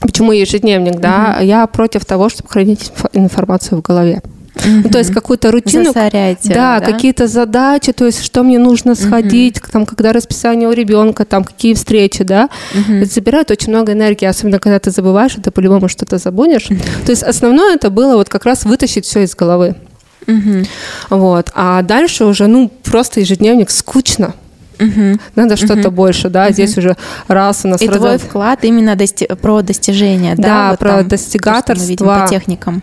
Почему 0.00 0.30
ежедневник, 0.32 1.00
да? 1.00 1.38
Я 1.40 1.66
против 1.66 2.04
того, 2.04 2.28
чтобы 2.28 2.48
хранить 2.48 2.92
инфо- 2.94 3.10
информацию 3.14 3.78
в 3.78 3.82
голове. 3.82 4.22
Ну, 4.64 4.88
то 4.90 4.98
есть 4.98 5.12
какую-то 5.12 5.50
рутину. 5.50 5.84
Засоряйте, 5.86 6.52
Да, 6.52 6.80
да? 6.80 6.86
какие-то 6.86 7.26
задачи, 7.28 7.92
то 7.92 8.06
есть 8.06 8.22
что 8.24 8.42
мне 8.42 8.58
нужно 8.58 8.94
сходить, 8.94 9.60
там, 9.72 9.86
когда 9.86 10.12
расписание 10.12 10.68
у 10.68 10.72
ребенка, 10.72 11.24
там, 11.24 11.44
какие 11.44 11.74
встречи, 11.74 12.24
да. 12.24 12.48
Это 12.88 13.06
забирает 13.12 13.50
очень 13.50 13.70
много 13.70 13.92
энергии, 13.92 14.26
особенно 14.26 14.58
когда 14.58 14.78
ты 14.78 14.90
забываешь, 14.90 15.36
и 15.36 15.40
ты 15.40 15.50
по-любому 15.50 15.88
что-то 15.88 16.18
забудешь. 16.18 16.66
То 17.04 17.10
есть 17.12 17.22
основное 17.22 17.74
это 17.74 17.90
было 17.90 18.16
вот 18.16 18.28
как 18.28 18.44
раз 18.44 18.64
вытащить 18.64 19.04
все 19.04 19.22
из 19.22 19.34
головы. 19.34 19.74
Вот. 21.10 21.50
А 21.54 21.82
дальше 21.82 22.24
уже, 22.24 22.46
ну, 22.46 22.70
просто 22.84 23.20
ежедневник 23.20 23.70
скучно. 23.70 24.34
Мгм. 24.78 25.18
Надо 25.34 25.56
что-то 25.56 25.90
больше, 25.90 26.28
да. 26.28 26.50
Здесь 26.52 26.76
уже 26.78 26.96
раз 27.26 27.62
у 27.64 27.68
нас 27.68 27.82
И 27.82 27.86
разо- 27.88 27.96
твой 27.96 28.18
вклад 28.18 28.64
именно 28.64 28.94
дости- 28.94 29.26
про 29.36 29.62
достижения, 29.62 30.34
да? 30.36 30.42
Да, 30.42 30.70
вот 30.70 30.78
про 30.78 30.88
там, 30.90 30.98
то, 30.98 31.04
что 31.04 31.10
достигаторство. 31.10 31.82
мы 31.84 31.88
видим 31.88 32.06
по 32.06 32.26
техникам. 32.28 32.82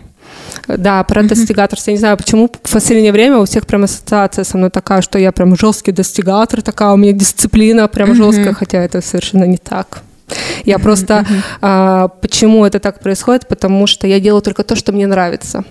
Да, 0.68 1.04
про 1.04 1.22
достигаторство. 1.22 1.90
Я 1.90 1.94
не 1.94 2.00
знаю, 2.00 2.16
почему 2.16 2.50
в 2.62 2.72
последнее 2.72 3.12
время 3.12 3.38
у 3.38 3.44
всех 3.44 3.66
прям 3.66 3.84
ассоциация 3.84 4.44
со 4.44 4.56
мной 4.58 4.70
такая, 4.70 5.02
что 5.02 5.18
я 5.18 5.32
прям 5.32 5.56
жесткий 5.56 5.92
достигатор, 5.92 6.62
такая 6.62 6.92
у 6.92 6.96
меня 6.96 7.12
дисциплина 7.12 7.88
прям 7.88 8.14
жесткая, 8.14 8.52
хотя 8.54 8.82
это 8.82 9.00
совершенно 9.00 9.44
не 9.44 9.58
так. 9.58 10.02
Я 10.64 10.78
просто... 10.78 11.24
А, 11.60 12.08
почему 12.08 12.64
это 12.64 12.80
так 12.80 13.00
происходит? 13.00 13.46
Потому 13.48 13.86
что 13.86 14.06
я 14.06 14.20
делаю 14.20 14.42
только 14.42 14.64
то, 14.64 14.76
что 14.76 14.92
мне 14.92 15.06
нравится. 15.06 15.64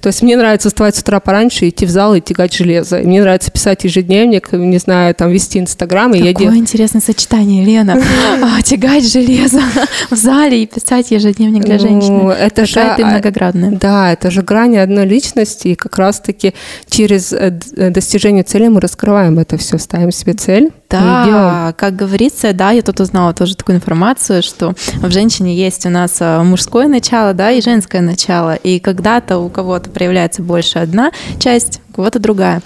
То 0.00 0.08
есть 0.08 0.22
мне 0.22 0.36
нравится 0.36 0.68
вставать 0.68 0.96
с 0.96 1.00
утра 1.00 1.20
пораньше, 1.20 1.68
идти 1.68 1.86
в 1.86 1.90
зал 1.90 2.14
и 2.14 2.20
тягать 2.20 2.54
железо. 2.54 2.98
И 3.00 3.06
мне 3.06 3.20
нравится 3.20 3.50
писать 3.50 3.84
ежедневник, 3.84 4.52
не 4.52 4.78
знаю, 4.78 5.14
там 5.14 5.30
вести 5.30 5.58
Инстаграм. 5.58 6.12
Какое 6.12 6.34
делаю... 6.34 6.56
интересное 6.56 7.00
сочетание, 7.00 7.64
Лена. 7.64 8.00
А, 8.42 8.60
тягать 8.62 9.10
железо 9.10 9.60
в 10.10 10.16
зале 10.16 10.62
и 10.62 10.66
писать 10.66 11.10
ежедневник 11.10 11.64
для 11.64 11.74
ну, 11.74 11.80
женщины. 11.80 12.30
Это 12.32 12.66
же... 12.66 12.94
ты 12.96 13.04
многоградная. 13.04 13.70
Да, 13.70 14.12
это 14.12 14.30
же 14.30 14.42
грани 14.42 14.78
одной 14.78 15.06
личности. 15.06 15.68
И 15.68 15.74
как 15.74 15.96
раз-таки 15.98 16.54
через 16.88 17.32
э, 17.32 17.58
э, 17.76 17.90
достижение 17.90 18.42
цели 18.42 18.68
мы 18.68 18.80
раскрываем 18.80 19.38
это 19.38 19.56
все, 19.58 19.78
ставим 19.78 20.10
себе 20.10 20.32
цель. 20.32 20.70
Да, 20.90 21.74
как 21.76 21.96
говорится, 21.96 22.52
да, 22.52 22.70
я 22.70 22.82
тут 22.82 23.00
узнала 23.00 23.32
тоже 23.32 23.56
такую 23.56 23.76
информацию, 23.82 24.42
что 24.42 24.74
в 24.96 25.10
женщине 25.10 25.56
есть 25.56 25.84
у 25.86 25.90
нас 25.90 26.18
э, 26.20 26.42
мужское 26.42 26.86
начало, 26.86 27.34
да, 27.34 27.50
и 27.50 27.60
женское 27.60 28.00
начало. 28.00 28.54
И 28.54 28.78
когда-то 28.78 29.38
у 29.38 29.48
кого-то 29.48 29.90
проявляется 29.90 30.42
больше 30.42 30.78
одна 30.78 31.10
часть, 31.40 31.80
у 31.92 31.96
кого-то 31.96 32.18
другая. 32.18 32.62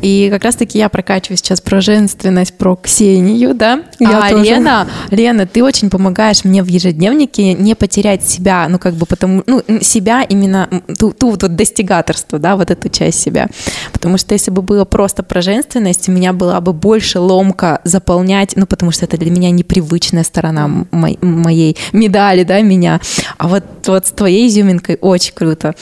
И 0.00 0.28
как 0.30 0.44
раз-таки 0.44 0.78
я 0.78 0.88
прокачиваю 0.88 1.36
сейчас 1.36 1.60
про 1.60 1.80
женственность, 1.80 2.54
про 2.54 2.76
Ксению, 2.76 3.54
да. 3.54 3.82
Я 3.98 4.18
а 4.18 4.30
тоже. 4.30 4.44
Лена, 4.44 4.88
Лена, 5.10 5.46
ты 5.46 5.62
очень 5.62 5.90
помогаешь 5.90 6.44
мне 6.44 6.62
в 6.62 6.66
ежедневнике 6.66 7.52
не 7.52 7.74
потерять 7.74 8.28
себя, 8.28 8.66
ну 8.68 8.78
как 8.78 8.94
бы 8.94 9.06
потому, 9.06 9.42
ну 9.46 9.62
себя 9.82 10.22
именно 10.22 10.68
ту, 10.98 11.12
ту 11.12 11.30
вот 11.32 11.54
достигаторство, 11.54 12.38
да, 12.38 12.56
вот 12.56 12.70
эту 12.70 12.88
часть 12.88 13.20
себя. 13.20 13.48
Потому 13.92 14.16
что 14.16 14.34
если 14.34 14.50
бы 14.50 14.62
было 14.62 14.84
просто 14.84 15.22
про 15.22 15.42
женственность, 15.42 16.08
у 16.08 16.12
меня 16.12 16.32
была 16.32 16.60
бы 16.60 16.72
больше 16.72 17.18
ломка 17.18 17.80
заполнять, 17.84 18.54
ну 18.56 18.66
потому 18.66 18.90
что 18.90 19.04
это 19.04 19.18
для 19.18 19.30
меня 19.30 19.50
непривычная 19.50 20.24
сторона 20.24 20.86
моей 20.90 21.76
медали, 21.92 22.44
да, 22.44 22.60
меня. 22.62 23.00
А 23.36 23.48
вот, 23.48 23.64
вот 23.86 24.06
с 24.06 24.10
твоей 24.10 24.48
изюминкой 24.48 24.96
очень 25.00 25.34
круто. 25.34 25.74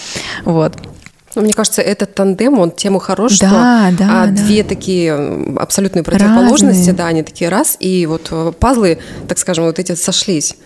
Вот. 0.44 0.76
Ну, 1.40 1.44
мне 1.46 1.54
кажется, 1.54 1.80
этот 1.80 2.14
тандем, 2.14 2.58
он 2.58 2.70
тему 2.70 2.98
хорош, 2.98 3.38
да, 3.38 3.46
что 3.46 3.96
да, 3.98 4.24
а, 4.24 4.26
да. 4.26 4.32
две 4.32 4.62
такие 4.62 5.14
абсолютные 5.56 6.02
противоположности, 6.02 6.80
Разные. 6.80 6.94
да, 6.94 7.06
они 7.06 7.22
такие 7.22 7.48
раз, 7.48 7.78
и 7.80 8.04
вот 8.04 8.28
э, 8.30 8.52
пазлы, 8.60 8.98
так 9.26 9.38
скажем, 9.38 9.64
вот 9.64 9.78
эти 9.78 9.94
сошлись. 9.94 10.56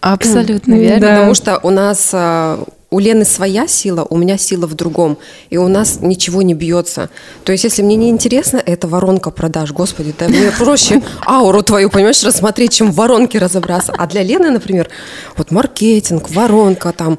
Абсолютно 0.00 0.74
верно. 0.74 1.08
Потому 1.08 1.34
что 1.34 1.58
у 1.64 1.70
нас 1.70 2.10
а, 2.12 2.62
у 2.90 2.98
Лены 2.98 3.24
своя 3.24 3.66
сила, 3.66 4.06
у 4.08 4.16
меня 4.16 4.38
сила 4.38 4.66
в 4.66 4.74
другом, 4.74 5.18
и 5.50 5.56
у 5.56 5.68
нас 5.68 5.98
ничего 6.00 6.42
не 6.42 6.54
бьется. 6.54 7.10
То 7.44 7.52
есть, 7.52 7.64
если 7.64 7.82
мне 7.82 7.96
не 7.96 8.08
интересно, 8.08 8.62
это 8.64 8.86
воронка 8.86 9.30
продаж, 9.30 9.72
господи, 9.72 10.14
да 10.18 10.28
мне 10.28 10.52
проще 10.58 11.02
ауру 11.26 11.62
твою, 11.62 11.90
понимаешь, 11.90 12.22
рассмотреть, 12.22 12.72
чем 12.72 12.92
в 12.92 12.94
воронке 12.94 13.38
разобраться. 13.38 13.92
А 13.96 14.06
для 14.06 14.22
Лены, 14.22 14.50
например, 14.50 14.88
вот 15.36 15.50
маркетинг, 15.50 16.30
воронка, 16.30 16.92
там, 16.92 17.18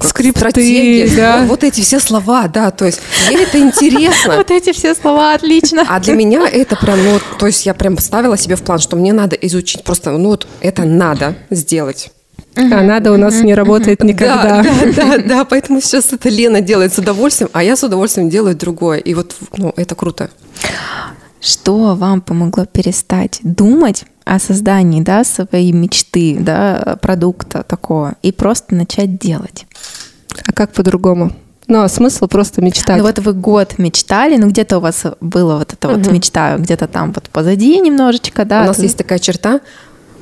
скрипты, 0.00 1.10
да. 1.16 1.44
вот 1.46 1.64
эти 1.64 1.80
все 1.80 2.00
слова, 2.00 2.48
да, 2.48 2.70
то 2.70 2.84
есть 2.84 3.00
ей 3.30 3.42
это 3.44 3.58
интересно. 3.58 4.36
Вот 4.36 4.50
эти 4.50 4.72
все 4.72 4.94
слова, 4.94 5.34
отлично. 5.34 5.86
А 5.88 6.00
для 6.00 6.14
меня 6.14 6.48
это 6.48 6.76
прям, 6.76 7.02
ну, 7.02 7.20
то 7.38 7.46
есть 7.46 7.66
я 7.66 7.74
прям 7.74 7.96
поставила 7.96 8.36
себе 8.36 8.56
в 8.56 8.62
план, 8.62 8.78
что 8.78 8.96
мне 8.96 9.12
надо 9.12 9.36
изучить, 9.36 9.84
просто, 9.84 10.10
ну 10.10 10.30
вот 10.30 10.46
это 10.60 10.84
надо 10.84 11.36
сделать. 11.50 12.10
А 12.58 12.82
надо 12.82 13.12
у 13.12 13.16
нас 13.16 13.40
не 13.42 13.54
работает 13.54 14.02
никогда. 14.02 14.62
Да, 14.62 14.72
да, 14.72 14.92
да, 14.92 15.18
да, 15.18 15.44
поэтому 15.48 15.80
сейчас 15.80 16.12
это 16.12 16.28
Лена 16.28 16.60
делает 16.60 16.92
с 16.92 16.98
удовольствием, 16.98 17.50
а 17.52 17.62
я 17.62 17.76
с 17.76 17.84
удовольствием 17.84 18.28
делаю 18.28 18.56
другое. 18.56 18.98
И 18.98 19.14
вот, 19.14 19.36
ну, 19.56 19.72
это 19.76 19.94
круто. 19.94 20.30
Что 21.40 21.94
вам 21.94 22.20
помогло 22.20 22.66
перестать 22.66 23.38
думать 23.42 24.04
о 24.24 24.40
создании, 24.40 25.00
да, 25.00 25.22
своей 25.22 25.72
мечты, 25.72 26.36
да, 26.40 26.98
продукта 27.00 27.62
такого, 27.62 28.16
и 28.22 28.32
просто 28.32 28.74
начать 28.74 29.18
делать? 29.18 29.66
А 30.44 30.52
как 30.52 30.72
по-другому? 30.72 31.32
Ну, 31.68 31.82
а 31.82 31.88
смысл 31.88 32.26
просто 32.26 32.62
мечтать. 32.62 32.96
Ну 32.96 33.02
вот 33.02 33.18
вы 33.18 33.34
год 33.34 33.78
мечтали, 33.78 34.38
ну 34.38 34.48
где-то 34.48 34.78
у 34.78 34.80
вас 34.80 35.04
было 35.20 35.58
вот 35.58 35.74
это 35.74 35.88
угу. 35.88 35.98
вот 35.98 36.12
мечта, 36.12 36.56
где-то 36.56 36.88
там 36.88 37.12
вот 37.12 37.28
позади 37.28 37.78
немножечко, 37.78 38.44
да. 38.44 38.62
У 38.62 38.66
нас 38.66 38.78
есть 38.78 38.96
такая 38.96 39.18
черта, 39.18 39.60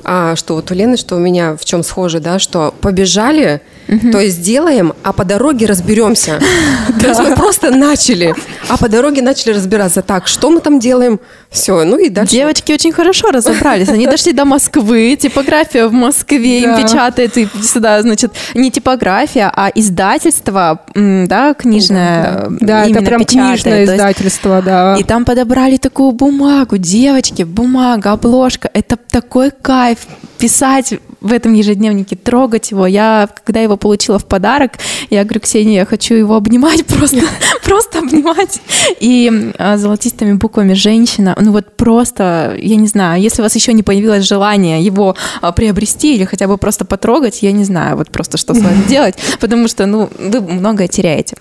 а, 0.03 0.35
что 0.35 0.55
вот 0.55 0.71
у 0.71 0.73
Лены, 0.73 0.97
что 0.97 1.15
у 1.15 1.19
меня 1.19 1.55
в 1.55 1.65
чем 1.65 1.83
схоже, 1.83 2.19
да, 2.19 2.39
что 2.39 2.73
побежали, 2.81 3.61
угу. 3.87 4.11
то 4.11 4.19
есть 4.19 4.41
делаем, 4.41 4.93
а 5.03 5.13
по 5.13 5.25
дороге 5.25 5.65
разберемся. 5.65 6.39
То 7.01 7.07
есть 7.07 7.19
мы 7.19 7.35
просто 7.35 7.71
начали, 7.71 8.33
а 8.69 8.77
по 8.77 8.89
дороге 8.89 9.21
начали 9.21 9.53
разбираться. 9.53 10.01
Так, 10.01 10.27
что 10.27 10.49
мы 10.49 10.59
там 10.59 10.79
делаем? 10.79 11.19
Все, 11.49 11.83
ну 11.83 11.97
и 11.97 12.09
дальше. 12.09 12.33
Девочки 12.33 12.73
очень 12.73 12.91
хорошо 12.91 13.31
разобрались. 13.31 13.89
Они 13.89 14.05
дошли 14.05 14.33
до 14.33 14.45
Москвы, 14.45 15.17
типография 15.19 15.87
в 15.87 15.93
Москве 15.93 16.61
им 16.61 16.75
печатает, 16.75 17.37
и 17.37 17.47
сюда, 17.61 18.01
значит, 18.01 18.31
не 18.53 18.71
типография, 18.71 19.51
а 19.55 19.69
издательство, 19.73 20.81
да, 20.93 21.53
книжное. 21.53 22.47
Да, 22.59 22.85
это 22.85 23.01
прям 23.01 23.23
книжное 23.25 23.85
издательство, 23.85 24.61
да. 24.61 24.97
И 24.99 25.03
там 25.03 25.25
подобрали 25.25 25.77
такую 25.77 26.11
бумагу, 26.11 26.77
девочки, 26.77 27.43
бумага, 27.43 28.11
обложка. 28.11 28.69
Это 28.73 28.97
такой 28.97 29.51
кайф 29.51 29.86
кайф 29.87 29.99
писать 30.37 30.93
в 31.21 31.31
этом 31.31 31.53
ежедневнике, 31.53 32.15
трогать 32.15 32.71
его. 32.71 32.85
Я, 32.85 33.29
когда 33.43 33.61
его 33.61 33.77
получила 33.77 34.19
в 34.19 34.25
подарок, 34.25 34.73
я 35.09 35.23
говорю, 35.23 35.39
Ксения, 35.39 35.75
я 35.75 35.85
хочу 35.85 36.13
его 36.13 36.35
обнимать 36.35 36.85
просто, 36.87 37.21
просто 37.63 37.99
обнимать. 37.99 38.61
И 38.99 39.51
а, 39.57 39.77
золотистыми 39.77 40.33
буквами 40.33 40.73
«женщина», 40.73 41.35
ну 41.39 41.53
вот 41.53 41.77
просто, 41.77 42.55
я 42.59 42.75
не 42.75 42.87
знаю, 42.87 43.21
если 43.21 43.41
у 43.41 43.45
вас 43.45 43.55
еще 43.55 43.73
не 43.73 43.81
появилось 43.81 44.25
желание 44.25 44.81
его 44.81 45.15
а, 45.41 45.51
приобрести 45.53 46.15
или 46.15 46.25
хотя 46.25 46.47
бы 46.47 46.57
просто 46.57 46.85
потрогать, 46.85 47.41
я 47.41 47.51
не 47.53 47.63
знаю, 47.63 47.95
вот 47.95 48.11
просто 48.11 48.37
что 48.37 48.53
с 48.53 48.59
вами 48.59 48.83
делать, 48.89 49.15
потому 49.39 49.67
что, 49.67 49.85
ну, 49.85 50.09
вы 50.19 50.41
многое 50.41 50.87
теряете. 50.87 51.37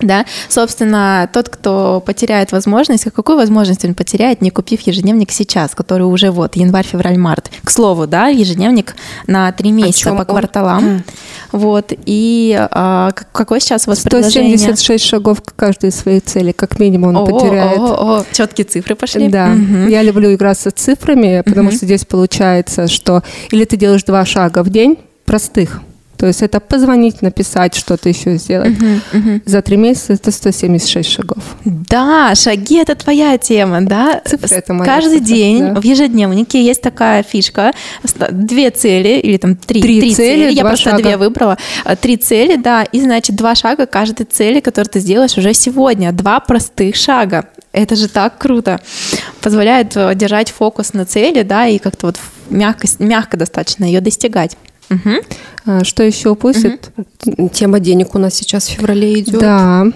Да, 0.00 0.24
собственно, 0.48 1.28
тот, 1.32 1.48
кто 1.48 2.02
потеряет 2.04 2.52
возможность, 2.52 3.06
а 3.06 3.10
какую 3.10 3.36
возможность 3.36 3.84
он 3.84 3.94
потеряет, 3.94 4.40
не 4.40 4.50
купив 4.50 4.80
ежедневник 4.82 5.32
сейчас, 5.32 5.74
который 5.74 6.04
уже 6.04 6.30
вот 6.30 6.56
январь, 6.56 6.86
февраль, 6.86 7.18
март. 7.18 7.50
К 7.64 7.70
слову, 7.70 8.06
да, 8.06 8.28
ежедневник 8.28 8.94
на 9.26 9.50
три 9.52 9.72
месяца 9.72 10.14
по 10.14 10.24
кварталам. 10.24 10.78
Он? 10.78 11.02
Вот, 11.50 11.92
и 12.06 12.56
а, 12.70 13.10
какой 13.32 13.60
сейчас 13.60 13.86
у 13.86 13.90
вас 13.90 14.00
176 14.00 15.04
шагов 15.04 15.42
к 15.42 15.54
каждой 15.56 15.90
своей 15.90 16.20
цели, 16.20 16.52
как 16.52 16.78
минимум 16.78 17.16
он 17.16 17.16
о, 17.16 17.26
потеряет. 17.26 17.78
О, 17.78 17.82
о, 17.82 18.20
о, 18.20 18.24
четкие 18.32 18.66
цифры 18.66 18.94
пошли. 18.94 19.28
Да, 19.28 19.52
угу. 19.52 19.88
я 19.88 20.02
люблю 20.02 20.32
играться 20.32 20.70
с 20.70 20.74
цифрами, 20.74 21.42
потому 21.44 21.68
угу. 21.68 21.76
что 21.76 21.86
здесь 21.86 22.04
получается, 22.04 22.86
что 22.86 23.22
или 23.50 23.64
ты 23.64 23.76
делаешь 23.76 24.04
два 24.04 24.24
шага 24.24 24.62
в 24.62 24.70
день, 24.70 24.98
простых, 25.24 25.80
то 26.18 26.26
есть 26.26 26.42
это 26.42 26.58
позвонить, 26.58 27.22
написать, 27.22 27.76
что-то 27.76 28.08
еще 28.08 28.36
сделать. 28.38 28.72
Uh-huh, 28.72 29.00
uh-huh. 29.12 29.42
За 29.44 29.62
три 29.62 29.76
месяца 29.76 30.14
это 30.14 30.32
176 30.32 31.08
шагов. 31.08 31.38
Да, 31.64 32.34
шаги 32.34 32.78
это 32.78 32.96
твоя 32.96 33.38
тема, 33.38 33.82
да? 33.82 34.20
Цифры 34.24 34.56
это 34.56 34.74
моя 34.74 34.92
Каждый 34.92 35.20
цифра, 35.20 35.26
день 35.26 35.74
да. 35.74 35.80
в 35.80 35.84
ежедневнике 35.84 36.64
есть 36.64 36.82
такая 36.82 37.22
фишка. 37.22 37.72
Две 38.32 38.70
цели 38.70 39.20
или 39.20 39.36
там 39.36 39.54
три, 39.54 39.80
три, 39.80 40.00
три 40.00 40.14
цели. 40.14 40.42
цели. 40.46 40.54
Я 40.54 40.64
просто 40.64 40.90
шага. 40.90 41.02
две 41.04 41.16
выбрала. 41.16 41.56
А, 41.84 41.94
три 41.94 42.16
цели, 42.16 42.56
да. 42.56 42.82
И 42.82 43.00
значит 43.00 43.36
два 43.36 43.54
шага 43.54 43.86
каждой 43.86 44.24
цели, 44.24 44.58
которую 44.58 44.90
ты 44.90 44.98
сделаешь 44.98 45.38
уже 45.38 45.54
сегодня. 45.54 46.10
Два 46.10 46.40
простых 46.40 46.96
шага. 46.96 47.44
Это 47.70 47.94
же 47.94 48.08
так 48.08 48.38
круто. 48.38 48.80
Позволяет 49.40 49.96
э, 49.96 50.14
держать 50.16 50.50
фокус 50.50 50.94
на 50.94 51.04
цели, 51.04 51.42
да, 51.42 51.68
и 51.68 51.78
как-то 51.78 52.06
вот 52.06 52.16
мягко, 52.50 52.88
мягко 52.98 53.36
достаточно 53.36 53.84
ее 53.84 54.00
достигать. 54.00 54.56
Угу. 54.90 55.84
Что 55.84 56.02
еще 56.02 56.30
упустит? 56.30 56.90
Угу. 57.26 57.50
Тема 57.50 57.80
денег 57.80 58.14
у 58.14 58.18
нас 58.18 58.34
сейчас 58.34 58.68
в 58.68 58.72
феврале 58.72 59.20
идет. 59.20 59.40
Да. 59.40 59.86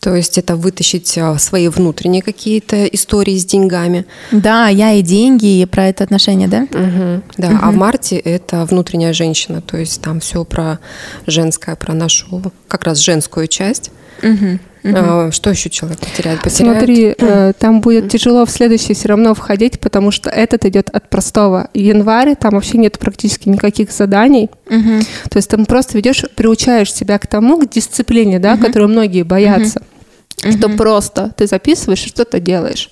То 0.00 0.14
есть 0.14 0.38
это 0.38 0.54
вытащить 0.54 1.18
а, 1.18 1.36
свои 1.38 1.68
внутренние 1.68 2.22
какие-то 2.22 2.84
истории 2.86 3.36
с 3.36 3.44
деньгами. 3.44 4.06
Да, 4.30 4.68
я 4.68 4.92
и 4.92 5.02
деньги, 5.02 5.60
и 5.60 5.66
про 5.66 5.88
это 5.88 6.04
отношение, 6.04 6.46
да? 6.46 6.62
Угу, 6.70 7.22
да, 7.36 7.48
угу. 7.48 7.58
а 7.60 7.70
в 7.72 7.74
марте 7.74 8.16
это 8.16 8.64
внутренняя 8.64 9.12
женщина, 9.12 9.60
то 9.60 9.76
есть 9.76 10.00
там 10.00 10.20
все 10.20 10.44
про 10.44 10.78
женское, 11.26 11.74
про 11.74 11.94
нашу 11.94 12.52
как 12.68 12.84
раз 12.84 12.98
женскую 12.98 13.48
часть. 13.48 13.90
Угу. 14.22 14.58
Угу. 14.84 15.32
Что 15.32 15.50
еще 15.50 15.70
человек 15.70 15.98
потеряет? 15.98 16.42
потеряет? 16.42 16.78
Смотри, 16.78 17.14
э, 17.18 17.52
там 17.58 17.80
будет 17.80 18.08
тяжело 18.10 18.46
в 18.46 18.50
следующий 18.50 18.94
все 18.94 19.08
равно 19.08 19.34
входить, 19.34 19.80
потому 19.80 20.10
что 20.10 20.30
этот 20.30 20.64
идет 20.64 20.88
от 20.90 21.10
простого. 21.10 21.68
Январь, 21.74 22.36
там 22.36 22.54
вообще 22.54 22.78
нет 22.78 22.98
практически 22.98 23.48
никаких 23.48 23.90
заданий. 23.90 24.50
Угу. 24.66 25.00
То 25.30 25.36
есть 25.36 25.50
там 25.50 25.66
просто 25.66 25.96
ведешь, 25.98 26.24
приучаешь 26.34 26.92
себя 26.92 27.18
к 27.18 27.26
тому, 27.26 27.58
к 27.58 27.68
дисциплине, 27.68 28.38
да, 28.38 28.54
угу. 28.54 28.66
которую 28.66 28.88
многие 28.88 29.22
боятся. 29.22 29.80
Угу 29.80 29.86
угу. 30.44 30.52
что 30.52 30.68
просто 30.68 31.30
ты 31.36 31.46
записываешь 31.46 32.04
и 32.04 32.08
что-то 32.08 32.40
делаешь. 32.40 32.90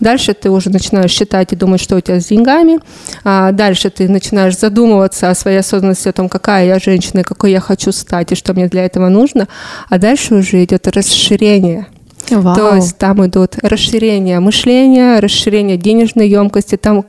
Дальше 0.00 0.34
ты 0.34 0.50
уже 0.50 0.70
начинаешь 0.70 1.10
считать 1.10 1.52
и 1.52 1.56
думать, 1.56 1.80
что 1.80 1.96
у 1.96 2.00
тебя 2.00 2.20
с 2.20 2.26
деньгами. 2.26 2.78
А 3.24 3.52
дальше 3.52 3.90
ты 3.90 4.08
начинаешь 4.08 4.58
задумываться 4.58 5.30
о 5.30 5.34
своей 5.34 5.58
осознанности, 5.58 6.08
о 6.08 6.12
том, 6.12 6.28
какая 6.28 6.66
я 6.66 6.78
женщина, 6.78 7.20
и 7.20 7.24
какой 7.24 7.52
я 7.52 7.60
хочу 7.60 7.92
стать, 7.92 8.32
и 8.32 8.34
что 8.34 8.54
мне 8.54 8.68
для 8.68 8.84
этого 8.84 9.08
нужно. 9.08 9.48
А 9.88 9.98
дальше 9.98 10.34
уже 10.34 10.62
идет 10.62 10.86
расширение. 10.88 11.86
Вау. 12.30 12.54
То 12.54 12.74
есть 12.76 12.96
там 12.98 13.24
идут 13.26 13.56
расширение 13.62 14.40
мышления, 14.40 15.20
расширение 15.20 15.76
денежной 15.76 16.28
емкости. 16.28 16.76
Там 16.76 17.04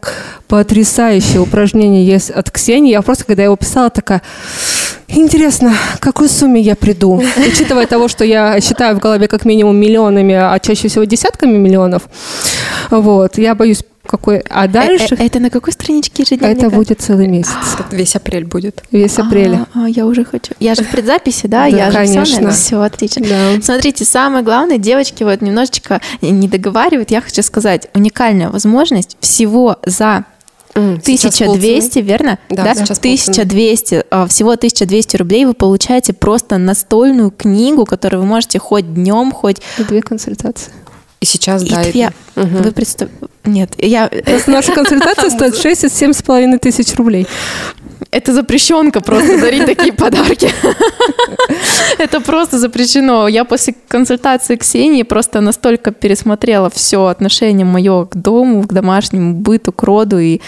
потрясающее 0.48 1.42
упражнение 1.42 2.06
есть 2.06 2.30
от 2.30 2.52
Ксении. 2.52 2.92
Я 2.92 3.02
просто, 3.02 3.26
когда 3.26 3.44
его 3.44 3.56
писала, 3.56 3.90
такая, 3.90 4.22
интересно, 5.08 5.74
к 5.98 6.00
какой 6.02 6.30
сумме 6.30 6.62
я 6.62 6.76
приду? 6.76 7.22
Учитывая 7.38 7.88
того, 7.88 8.08
что 8.08 8.24
я 8.24 8.60
считаю 8.62 8.96
в 8.96 9.00
голове 9.00 9.28
как 9.28 9.46
минимум 9.46 9.76
миллионами, 9.76 10.36
а 10.36 10.58
чаще 10.60 10.88
всего 10.88 11.04
десятками 11.06 11.58
миллионов, 11.58 12.04
вот, 12.90 13.38
я 13.38 13.56
боюсь 13.56 13.84
какой, 14.08 14.40
а 14.50 14.66
э, 14.66 14.68
дальше... 14.68 15.16
Э, 15.16 15.26
это 15.26 15.40
на 15.40 15.50
какой 15.50 15.74
страничке 15.74 16.24
ежедневника? 16.24 16.68
Это 16.68 16.76
будет 16.76 17.02
целый 17.02 17.28
месяц. 17.28 17.54
Весь 17.92 18.16
апрель 18.16 18.46
будет. 18.46 18.84
Весь 18.92 19.20
апрель. 19.20 19.56
А, 19.56 19.86
а, 19.86 19.90
я 19.90 20.06
уже 20.06 20.26
хочу. 20.26 20.54
Я 20.60 20.76
же 20.76 20.84
в 20.84 20.90
предзаписи, 20.90 21.48
да? 21.48 21.70
Да, 21.70 21.78
я 21.78 21.92
конечно. 21.92 22.26
Же 22.26 22.50
все, 22.50 22.52
все 22.52 22.82
отлично. 22.82 23.26
Да. 23.28 23.62
Смотрите, 23.62 24.06
самое 24.06 24.44
главное, 24.44 24.78
девочки 24.78 25.24
вот 25.24 25.42
немножечко 25.42 26.02
не 26.22 26.48
договаривают. 26.48 27.12
Я 27.12 27.22
хочу 27.22 27.44
сказать, 27.44 27.88
уникальная 27.94 28.50
возможность 28.50 29.18
всего 29.20 29.78
за 29.86 30.26
1200, 30.78 32.00
верно? 32.00 32.38
Да, 32.50 32.64
да? 32.64 32.72
1200, 32.72 34.04
а, 34.10 34.28
всего 34.28 34.52
1200 34.52 35.18
рублей 35.18 35.46
вы 35.46 35.54
получаете 35.54 36.14
просто 36.14 36.58
настольную 36.58 37.32
книгу, 37.32 37.86
которую 37.86 38.22
вы 38.22 38.28
можете 38.28 38.60
хоть 38.60 38.94
днем, 38.94 39.32
хоть... 39.32 39.58
И 39.80 39.84
две 39.84 40.02
консультации. 40.02 40.72
И 41.20 41.26
сейчас, 41.26 41.64
и 41.64 41.70
да. 41.70 41.84
Две... 41.84 42.12
Угу. 42.36 42.64
Вы 42.64 42.72
представ... 42.72 43.10
Нет, 43.44 43.74
я... 43.78 44.10
Просто 44.26 44.52
наша 44.52 44.74
консультация 44.74 45.30
стоит 45.30 45.58
6 45.62 45.84
и 45.84 45.88
7,5 45.88 46.60
тысяч 46.60 46.96
рублей. 46.96 47.28
Это 48.12 48.34
запрещенка 48.34 49.02
просто 49.02 49.40
дарить 49.40 49.66
такие 49.78 49.94
подарки. 49.94 50.52
Это 51.98 52.22
просто 52.22 52.60
запрещено. 52.60 53.28
Я 53.28 53.44
после 53.44 53.76
консультации 53.88 54.56
Ксении 54.56 55.04
просто 55.04 55.42
настолько 55.42 55.92
пересмотрела 55.92 56.70
все 56.70 57.06
отношение 57.08 57.66
мое 57.66 58.06
к 58.06 58.16
дому, 58.16 58.64
к 58.64 58.74
домашнему 58.74 59.34
быту, 59.34 59.72
к 59.72 59.84
роду 59.84 60.20
и 60.20 60.42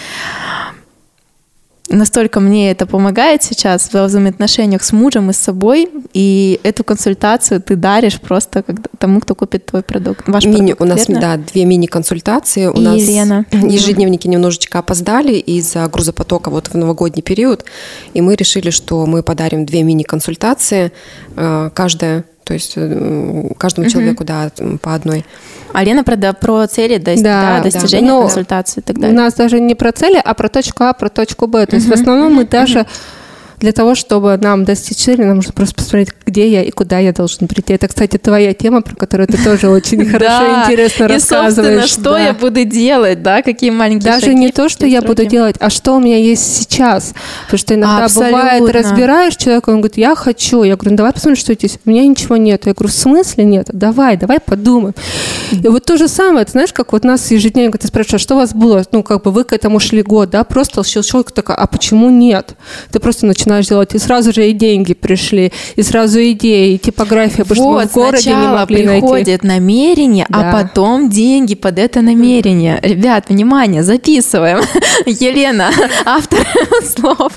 настолько 1.89 2.39
мне 2.39 2.71
это 2.71 2.86
помогает 2.86 3.43
сейчас 3.43 3.89
в 3.91 4.06
взаимоотношениях 4.06 4.84
с 4.84 4.91
мужем 4.91 5.30
и 5.30 5.34
с 5.34 5.38
собой, 5.38 5.89
и 6.13 6.60
эту 6.63 6.84
консультацию 6.84 7.62
ты 7.62 7.75
даришь 7.75 8.19
просто 8.19 8.63
тому, 8.97 9.19
кто 9.19 9.36
купит 9.36 9.65
твой 9.65 9.82
продукт. 9.82 10.28
Ваш 10.28 10.45
мини, 10.45 10.73
продукт, 10.73 10.82
у 10.82 10.86
нас, 10.86 11.08
верно? 11.08 11.21
да, 11.21 11.38
две 11.38 11.65
мини-консультации. 11.65 12.67
У 12.67 12.78
и 12.78 12.82
нас 12.82 13.02
Елена. 13.02 13.45
ежедневники 13.52 14.28
немножечко 14.28 14.80
опоздали 14.80 15.34
из-за 15.34 15.88
грузопотока 15.88 16.49
вот 16.49 16.67
в 16.67 16.75
новогодний 16.75 17.23
период, 17.23 17.65
и 18.13 18.21
мы 18.21 18.36
решили, 18.36 18.69
что 18.69 19.06
мы 19.06 19.23
подарим 19.23 19.65
две 19.65 19.84
мини-консультации, 19.84 20.91
э, 21.36 21.69
каждая 21.73 22.25
то 22.49 22.56
есть 22.56 22.73
э, 22.78 23.52
каждому 23.60 23.86
угу. 23.86 23.91
человеку, 23.93 24.23
да, 24.23 24.52
по 24.82 24.95
одной. 24.95 25.23
А 25.73 25.84
Лена 25.84 26.03
про, 26.03 26.15
да, 26.15 26.34
про 26.34 26.67
цели 26.67 26.97
да, 26.97 27.15
да, 27.15 27.62
достижения 27.63 28.12
да. 28.12 28.21
консультации 28.21 28.79
и 28.79 28.84
так 28.84 28.97
далее. 28.97 29.15
У 29.15 29.17
нас 29.17 29.34
даже 29.34 29.60
не 29.60 29.75
про 29.75 29.91
цели, 29.91 30.21
а 30.23 30.34
про 30.34 30.49
точку 30.49 30.84
А, 30.84 30.93
про 30.93 31.10
точку 31.10 31.47
Б. 31.47 31.65
То 31.65 31.75
есть 31.75 31.88
угу. 31.88 31.95
в 31.95 31.99
основном 31.99 32.34
мы 32.34 32.45
даже 32.45 32.86
для 33.59 33.71
того, 33.71 33.95
чтобы 33.95 34.37
нам 34.37 34.63
достичь 34.63 34.97
цели, 34.97 35.23
нам 35.23 35.37
нужно 35.37 35.53
просто 35.53 35.75
посмотреть, 35.75 36.09
где 36.25 36.47
я 36.49 36.63
и 36.63 36.71
куда 36.71 36.99
я 36.99 37.11
должен 37.11 37.47
прийти. 37.47 37.73
Это, 37.73 37.87
кстати, 37.87 38.17
твоя 38.17 38.53
тема, 38.53 38.81
про 38.81 38.95
которую 38.95 39.27
ты 39.27 39.37
тоже 39.43 39.69
очень 39.69 40.05
хорошо 40.09 40.45
и 40.45 40.63
интересно 40.63 41.07
рассказываешь. 41.07 41.85
И, 41.85 41.87
что 41.87 42.17
я 42.17 42.33
буду 42.33 42.63
делать, 42.63 43.21
да, 43.21 43.41
какие 43.41 43.69
маленькие 43.69 44.13
Даже 44.13 44.33
не 44.33 44.51
то, 44.51 44.69
что 44.69 44.85
я 44.85 45.01
буду 45.01 45.25
делать, 45.25 45.55
а 45.59 45.69
что 45.69 45.95
у 45.95 45.99
меня 45.99 46.17
есть 46.17 46.57
сейчас. 46.57 47.13
Потому 47.43 47.57
что 47.59 47.73
иногда 47.75 48.07
бывает, 48.07 48.69
разбираешь 48.69 49.35
человека, 49.35 49.69
он 49.69 49.77
говорит, 49.81 49.97
я 49.97 50.15
хочу. 50.15 50.63
Я 50.63 50.75
говорю, 50.75 50.91
ну 50.91 50.97
давай 50.97 51.13
посмотрим, 51.13 51.37
что 51.37 51.53
здесь. 51.53 51.79
У 51.85 51.89
меня 51.89 52.05
ничего 52.05 52.37
нет. 52.37 52.65
Я 52.65 52.73
говорю, 52.73 52.89
в 52.89 52.95
смысле 52.95 53.43
нет? 53.43 53.67
Давай, 53.73 54.17
давай 54.17 54.39
подумаем. 54.39 54.95
И 55.51 55.67
вот 55.67 55.85
то 55.85 55.97
же 55.97 56.07
самое, 56.07 56.45
ты 56.45 56.51
знаешь, 56.51 56.73
как 56.73 56.93
вот 56.93 57.03
нас 57.03 57.31
ежедневно 57.31 57.77
ты 57.77 57.87
спрашиваешь, 57.87 58.21
а 58.21 58.23
что 58.23 58.35
у 58.35 58.37
вас 58.37 58.53
было? 58.53 58.83
Ну, 58.91 59.03
как 59.03 59.23
бы 59.23 59.31
вы 59.31 59.43
к 59.43 59.53
этому 59.53 59.79
шли 59.79 60.01
год, 60.01 60.29
да, 60.29 60.43
просто 60.43 60.83
щелчок 60.83 61.31
такой, 61.31 61.55
а 61.55 61.67
почему 61.67 62.09
нет? 62.09 62.55
Ты 62.91 62.99
просто 62.99 63.25
начинаешь 63.25 63.48
начинаешь 63.49 63.67
делать, 63.67 63.95
и 63.95 63.99
сразу 63.99 64.33
же 64.33 64.49
и 64.49 64.53
деньги 64.53 64.93
пришли, 64.93 65.51
и 65.75 65.83
сразу 65.83 66.19
идеи, 66.19 66.75
и 66.75 66.77
типография, 66.77 67.45
потому 67.45 67.71
вот, 67.71 67.89
что 67.89 67.99
мы 67.99 68.05
в 68.05 68.12
городе 68.12 68.29
не 68.29 68.47
могли 68.47 68.88
приходит 68.88 69.43
найти. 69.43 69.47
намерение, 69.47 70.25
а 70.29 70.41
да. 70.41 70.49
а 70.49 70.63
потом 70.63 71.09
деньги 71.09 71.55
под 71.55 71.79
это 71.79 72.01
намерение. 72.01 72.79
Ребят, 72.81 73.25
внимание, 73.29 73.83
записываем. 73.83 74.59
Елена, 75.05 75.71
автор 76.05 76.39
слов. 76.83 77.33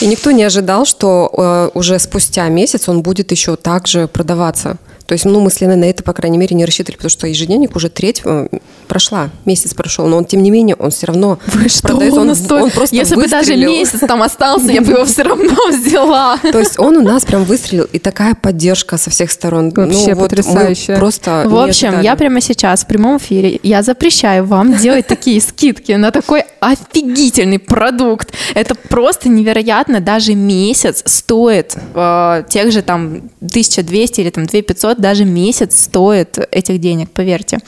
И 0.00 0.06
никто 0.06 0.30
не 0.30 0.44
ожидал, 0.44 0.84
что 0.84 1.30
э, 1.32 1.78
уже 1.78 1.98
спустя 1.98 2.48
месяц 2.48 2.88
он 2.88 3.02
будет 3.02 3.32
еще 3.32 3.56
также 3.56 4.06
продаваться. 4.08 4.76
То 5.06 5.12
есть, 5.12 5.24
ну, 5.24 5.40
мы 5.40 5.50
с 5.50 5.60
Леной 5.60 5.76
на 5.76 5.84
это, 5.84 6.02
по 6.02 6.12
крайней 6.12 6.38
мере, 6.38 6.56
не 6.56 6.64
рассчитывали, 6.64 6.96
потому 6.96 7.10
что 7.10 7.26
ежедневник 7.26 7.76
уже 7.76 7.88
треть 7.88 8.22
э, 8.24 8.48
прошла, 8.88 9.30
месяц 9.44 9.74
прошел, 9.74 10.06
но 10.06 10.16
он, 10.16 10.24
тем 10.24 10.42
не 10.42 10.50
менее, 10.50 10.76
он 10.76 10.90
все 10.90 11.06
равно 11.06 11.38
Вы 11.46 11.68
что, 11.68 11.88
продается. 11.88 12.20
Он, 12.20 12.30
он, 12.30 12.62
он 12.64 12.70
просто 12.70 12.96
Если 12.96 13.14
бы 13.14 13.28
даже 13.28 13.56
месяц 13.56 14.00
там 14.00 14.22
остался, 14.22 14.66
я 14.72 14.80
бы 14.80 14.92
его 14.92 15.04
все 15.04 15.22
равно 15.22 15.54
взяла. 15.70 16.38
То 16.38 16.58
есть 16.58 16.78
он 16.78 16.96
у 16.96 17.02
нас 17.02 17.24
прям 17.24 17.44
выстрелил, 17.44 17.84
и 17.92 17.98
такая 17.98 18.34
поддержка 18.34 18.98
со 18.98 19.10
всех 19.10 19.30
сторон. 19.30 19.70
Вообще 19.70 20.14
ну, 20.14 20.20
потрясающе. 20.20 20.92
Вот 20.92 20.98
просто 20.98 21.44
В 21.46 21.58
общем, 21.58 22.00
я 22.00 22.16
прямо 22.16 22.40
сейчас 22.40 22.84
в 22.84 22.86
прямом 22.86 23.18
эфире, 23.18 23.60
я 23.62 23.82
запрещаю 23.82 24.44
вам 24.44 24.76
делать 24.76 25.06
такие 25.06 25.40
скидки 25.40 25.92
на 25.92 26.10
такой 26.10 26.44
офигительный 26.60 27.58
продукт. 27.58 28.32
Это 28.54 28.74
просто 28.74 29.28
невероятно. 29.28 30.00
Даже 30.00 30.34
месяц 30.34 31.02
стоит 31.04 31.76
э, 31.94 32.44
тех 32.48 32.72
же 32.72 32.82
там 32.82 33.30
1200 33.40 34.20
или 34.20 34.30
там 34.30 34.46
2500 34.46 34.95
год, 34.96 35.02
даже 35.02 35.24
месяц 35.24 35.84
стоит 35.84 36.38
этих 36.50 36.80
денег, 36.80 37.10
поверьте. 37.10 37.58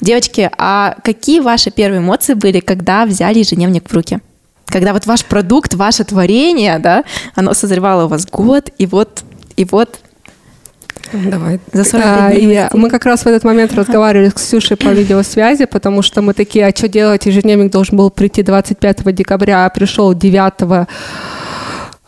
Девочки, 0.00 0.50
а 0.58 0.96
какие 1.02 1.40
ваши 1.40 1.70
первые 1.70 2.00
эмоции 2.00 2.34
были, 2.34 2.60
когда 2.60 3.06
взяли 3.06 3.38
ежедневник 3.38 3.88
в 3.90 3.94
руки? 3.94 4.18
Когда 4.66 4.92
вот 4.92 5.06
ваш 5.06 5.24
продукт, 5.24 5.74
ваше 5.74 6.04
творение, 6.04 6.78
да, 6.78 7.04
оно 7.34 7.54
созревало 7.54 8.04
у 8.04 8.08
вас 8.08 8.26
год, 8.26 8.70
и 8.78 8.86
вот, 8.86 9.22
и 9.56 9.64
вот 9.64 10.00
Давай. 11.12 11.60
За 11.72 11.84
45 11.84 12.04
а, 12.04 12.32
дней. 12.32 12.64
мы 12.72 12.90
как 12.90 13.06
раз 13.06 13.22
в 13.22 13.26
этот 13.28 13.44
момент 13.44 13.72
разговаривали 13.74 14.28
с 14.28 14.32
Ксюшей 14.32 14.76
по 14.76 14.88
видеосвязи, 14.88 15.66
потому 15.66 16.02
что 16.02 16.20
мы 16.20 16.34
такие, 16.34 16.66
а 16.66 16.76
что 16.76 16.88
делать? 16.88 17.26
Ежедневник 17.26 17.70
должен 17.70 17.96
был 17.96 18.10
прийти 18.10 18.42
25 18.42 19.14
декабря, 19.14 19.66
а 19.66 19.70
пришел 19.70 20.14
9 20.14 20.52
Э, 20.62 20.86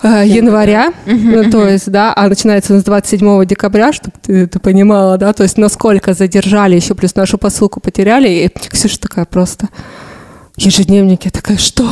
января, 0.02 0.92
ну, 1.06 1.50
то 1.50 1.68
есть, 1.68 1.90
да, 1.90 2.12
а 2.14 2.28
начинается 2.28 2.78
с 2.78 2.84
27 2.84 3.44
декабря, 3.44 3.92
чтобы 3.92 4.14
ты, 4.22 4.46
ты 4.46 4.58
понимала, 4.58 5.18
да, 5.18 5.32
то 5.32 5.42
есть 5.42 5.58
насколько 5.58 6.14
задержали, 6.14 6.76
еще 6.76 6.94
плюс 6.94 7.14
нашу 7.14 7.38
посылку 7.38 7.80
потеряли, 7.80 8.28
и 8.28 8.48
Ксюша 8.48 9.00
такая 9.00 9.24
просто, 9.24 9.68
ежедневники, 10.56 11.26
я 11.26 11.30
такая, 11.30 11.56
что? 11.56 11.88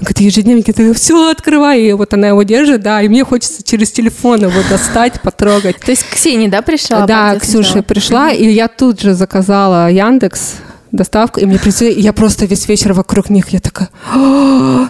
Говорит, 0.00 0.20
ежедневники, 0.20 0.72
ты 0.72 0.92
все 0.94 1.30
открывай, 1.30 1.82
и 1.82 1.92
вот 1.92 2.12
она 2.12 2.28
его 2.28 2.42
держит, 2.42 2.82
да, 2.82 3.02
и 3.02 3.08
мне 3.08 3.24
хочется 3.24 3.62
через 3.62 3.92
телефон 3.92 4.42
его 4.42 4.60
достать, 4.68 5.20
потрогать. 5.20 5.78
То 5.78 5.92
есть 5.92 6.04
Ксения, 6.10 6.48
да, 6.48 6.62
пришла? 6.62 7.06
Да, 7.06 7.38
Ксюша 7.38 7.82
пришла, 7.82 8.32
и 8.32 8.48
я 8.48 8.66
тут 8.66 9.00
же 9.00 9.14
заказала 9.14 9.90
Яндекс, 9.90 10.56
доставка, 10.92 11.40
и 11.40 11.46
мне 11.46 11.58
прийти, 11.58 11.90
я 11.90 12.12
просто 12.12 12.44
весь 12.46 12.68
вечер 12.68 12.92
вокруг 12.92 13.30
них, 13.30 13.48
я 13.48 13.60
такая, 13.60 13.88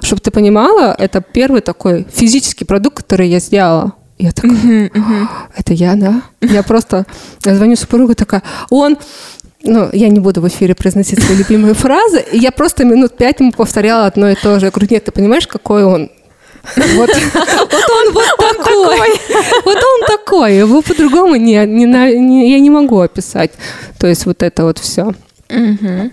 чтобы 0.03 0.21
ты 0.21 0.31
понимала, 0.31 0.95
это 0.99 1.21
первый 1.21 1.61
такой 1.61 2.07
физический 2.12 2.65
продукт, 2.65 2.99
который 2.99 3.29
я 3.29 3.41
сделала. 3.41 3.93
Я 4.19 4.31
такая, 4.31 4.53
uh-huh, 4.53 4.93
uh-huh. 4.93 5.27
это 5.57 5.73
я, 5.73 5.97
да? 5.97 6.23
Я 6.41 6.62
просто 6.62 7.07
я 7.45 7.57
звоню 7.57 7.75
супругу, 7.75 8.15
такая, 8.15 8.43
он 8.71 8.97
ну, 9.65 9.88
я 9.93 10.09
не 10.09 10.21
буду 10.21 10.41
в 10.41 10.49
эфире 10.49 10.75
произносить 10.75 11.23
свои 11.23 11.37
любимые 11.37 11.75
фразы, 11.75 12.25
и 12.33 12.38
я 12.38 12.51
просто 12.51 12.85
минут 12.85 13.17
пять 13.17 13.41
ему 13.41 13.53
повторяла 13.53 14.07
одно 14.07 14.29
и 14.29 14.35
то 14.35 14.59
же. 14.59 14.67
Я 14.67 14.71
говорю, 14.73 14.88
нет, 14.91 15.05
ты 15.05 15.12
понимаешь, 15.12 15.47
какой 15.47 15.85
он? 15.85 16.11
Вот, 16.77 17.11
вот 17.11 17.91
он 17.91 18.12
вот 18.12 18.27
такой. 18.38 18.99
Вот 19.65 19.77
он 19.77 20.07
такой. 20.07 20.57
Его 20.57 20.83
по-другому 20.83 21.37
не, 21.37 21.65
не, 21.67 21.85
не, 21.87 22.53
я 22.53 22.59
не 22.61 22.71
могу 22.71 23.01
описать. 23.01 23.53
То 23.99 24.07
есть 24.07 24.27
вот 24.27 24.43
это 24.43 24.65
вот 24.65 24.79
все. 24.79 25.12
Угу. 25.53 26.11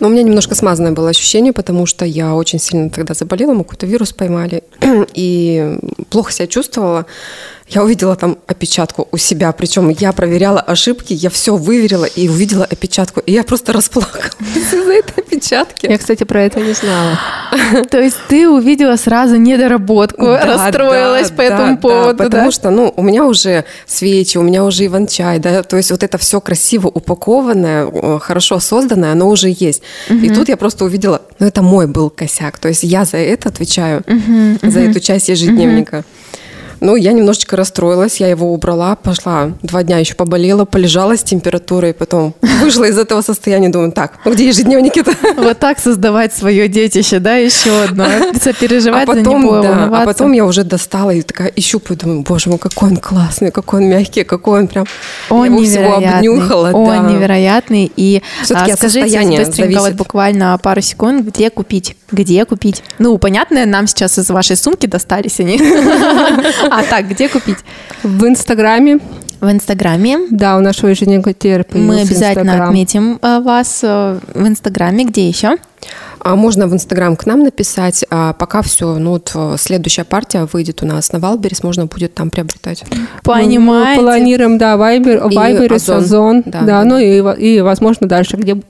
Но 0.00 0.08
у 0.08 0.10
меня 0.10 0.22
немножко 0.22 0.54
смазанное 0.54 0.92
было 0.92 1.10
ощущение, 1.10 1.52
потому 1.52 1.86
что 1.86 2.04
я 2.04 2.34
очень 2.34 2.58
сильно 2.58 2.90
тогда 2.90 3.14
заболела, 3.14 3.54
мы 3.54 3.64
какой-то 3.64 3.86
вирус 3.86 4.12
поймали, 4.12 4.62
и 5.14 5.78
плохо 6.10 6.32
себя 6.32 6.46
чувствовала. 6.46 7.06
Я 7.68 7.82
увидела 7.82 8.14
там 8.14 8.38
опечатку 8.46 9.08
у 9.10 9.16
себя, 9.16 9.50
причем 9.50 9.88
я 9.88 10.12
проверяла 10.12 10.60
ошибки, 10.60 11.12
я 11.12 11.30
все 11.30 11.56
выверила 11.56 12.04
и 12.04 12.28
увидела 12.28 12.64
опечатку, 12.64 13.18
и 13.18 13.32
я 13.32 13.42
просто 13.42 13.72
расплакалась 13.72 14.30
из-за 14.54 14.92
этой 14.92 15.24
опечатки. 15.24 15.86
Я, 15.86 15.98
кстати, 15.98 16.22
про 16.22 16.42
это 16.42 16.60
не 16.60 16.74
знала. 16.74 17.18
То 17.90 18.00
есть 18.00 18.18
ты 18.28 18.48
увидела 18.48 18.94
сразу 18.96 19.34
недоработку, 19.36 20.26
расстроилась 20.26 21.30
по 21.32 21.40
этому 21.40 21.78
поводу, 21.78 22.22
Потому 22.22 22.52
что, 22.52 22.70
ну, 22.70 22.92
у 22.96 23.02
меня 23.02 23.24
уже 23.24 23.64
свечи, 23.84 24.38
у 24.38 24.42
меня 24.42 24.64
уже 24.64 24.86
иван-чай, 24.86 25.40
да, 25.40 25.64
то 25.64 25.76
есть 25.76 25.90
вот 25.90 26.04
это 26.04 26.18
все 26.18 26.40
красиво 26.40 26.86
упакованное, 26.86 28.18
хорошо 28.20 28.60
созданное, 28.60 29.12
оно 29.12 29.28
уже 29.28 29.48
есть. 29.48 29.82
И 30.08 30.30
тут 30.30 30.48
я 30.48 30.56
просто 30.56 30.84
увидела, 30.84 31.22
ну, 31.40 31.46
это 31.46 31.62
мой 31.62 31.88
был 31.88 32.10
косяк, 32.10 32.58
то 32.58 32.68
есть 32.68 32.84
я 32.84 33.04
за 33.04 33.16
это 33.16 33.48
отвечаю, 33.48 34.04
за 34.62 34.80
эту 34.80 35.00
часть 35.00 35.28
ежедневника. 35.28 36.04
Ну, 36.80 36.96
я 36.96 37.12
немножечко 37.12 37.56
расстроилась, 37.56 38.20
я 38.20 38.28
его 38.28 38.52
убрала, 38.52 38.96
пошла, 38.96 39.52
два 39.62 39.82
дня 39.82 39.98
еще 39.98 40.14
поболела, 40.14 40.64
полежала 40.64 41.16
с 41.16 41.22
температурой, 41.22 41.94
потом 41.94 42.34
вышла 42.62 42.84
из 42.84 42.98
этого 42.98 43.22
состояния, 43.22 43.68
думаю, 43.68 43.92
так, 43.92 44.18
ну 44.24 44.32
где 44.32 44.48
ежедневники-то? 44.48 45.12
Вот 45.36 45.58
так 45.58 45.78
создавать 45.78 46.34
свое 46.34 46.68
детище, 46.68 47.18
да, 47.18 47.36
еще 47.36 47.82
одно. 47.82 48.06
Сопереживать 48.40 49.04
а 49.04 49.06
потом, 49.06 49.24
за 49.24 49.46
него, 49.46 49.62
да, 49.62 50.02
А 50.02 50.04
потом 50.04 50.32
я 50.32 50.44
уже 50.44 50.64
достала 50.64 51.10
и 51.10 51.22
такая 51.22 51.52
ищу, 51.54 51.80
думаю, 51.88 52.22
боже 52.22 52.50
мой, 52.50 52.58
какой 52.58 52.90
он 52.90 52.96
классный, 52.96 53.50
какой 53.50 53.80
он 53.82 53.88
мягкий, 53.88 54.24
какой 54.24 54.60
он 54.60 54.68
прям... 54.68 54.86
Он 55.30 55.44
я 55.44 55.50
невероятный. 55.50 56.06
всего 56.06 56.16
обнюхала. 56.16 56.70
Он 56.72 57.06
да. 57.06 57.12
невероятный. 57.12 57.92
И 57.96 58.22
Все-таки 58.42 58.72
а, 58.72 58.76
скажите 58.76 59.18
быстренько, 59.18 59.52
зависит. 59.54 59.80
вот 59.80 59.92
буквально 59.94 60.58
пару 60.62 60.80
секунд, 60.80 61.26
где 61.26 61.50
купить? 61.50 61.96
Где 62.10 62.44
купить? 62.44 62.82
Ну, 62.98 63.18
понятно, 63.18 63.66
нам 63.66 63.86
сейчас 63.86 64.18
из 64.18 64.30
вашей 64.30 64.56
сумки 64.56 64.86
достались 64.86 65.40
они. 65.40 65.58
А 66.70 66.82
так, 66.82 67.08
где 67.08 67.28
купить? 67.28 67.58
В 68.02 68.26
Инстаграме. 68.26 68.98
В 69.40 69.50
Инстаграме. 69.50 70.18
Да, 70.30 70.56
у 70.56 70.60
нашего 70.60 70.90
ежедневника 70.90 71.34
Мы 71.74 72.00
обязательно 72.00 72.66
отметим 72.66 73.18
э, 73.20 73.40
вас 73.40 73.80
э, 73.82 74.18
в 74.34 74.46
Инстаграме. 74.46 75.04
Где 75.04 75.28
еще? 75.28 75.56
А 76.18 76.34
можно 76.34 76.66
в 76.66 76.72
Инстаграм 76.72 77.14
к 77.14 77.24
нам 77.26 77.40
написать, 77.40 78.04
а 78.10 78.32
пока 78.32 78.62
все, 78.62 78.98
ну 78.98 79.10
вот 79.10 79.30
э, 79.34 79.54
следующая 79.58 80.04
партия 80.04 80.48
выйдет 80.52 80.82
у 80.82 80.86
нас 80.86 81.12
на 81.12 81.20
Wildberries, 81.20 81.62
можно 81.62 81.86
будет 81.86 82.14
там 82.14 82.30
приобретать. 82.30 82.84
Понимаете? 83.22 84.00
Мы 84.00 84.04
планируем, 84.06 84.58
да, 84.58 84.76
Вайбер, 84.76 85.28
Вайберес, 85.28 85.88
Озон. 85.88 85.98
Озон, 85.98 86.42
Да, 86.46 86.60
да, 86.60 86.66
да. 86.66 86.84
ну 86.84 86.98
и, 86.98 87.22
и, 87.40 87.60
возможно, 87.60 88.08
дальше, 88.08 88.36
где 88.36 88.60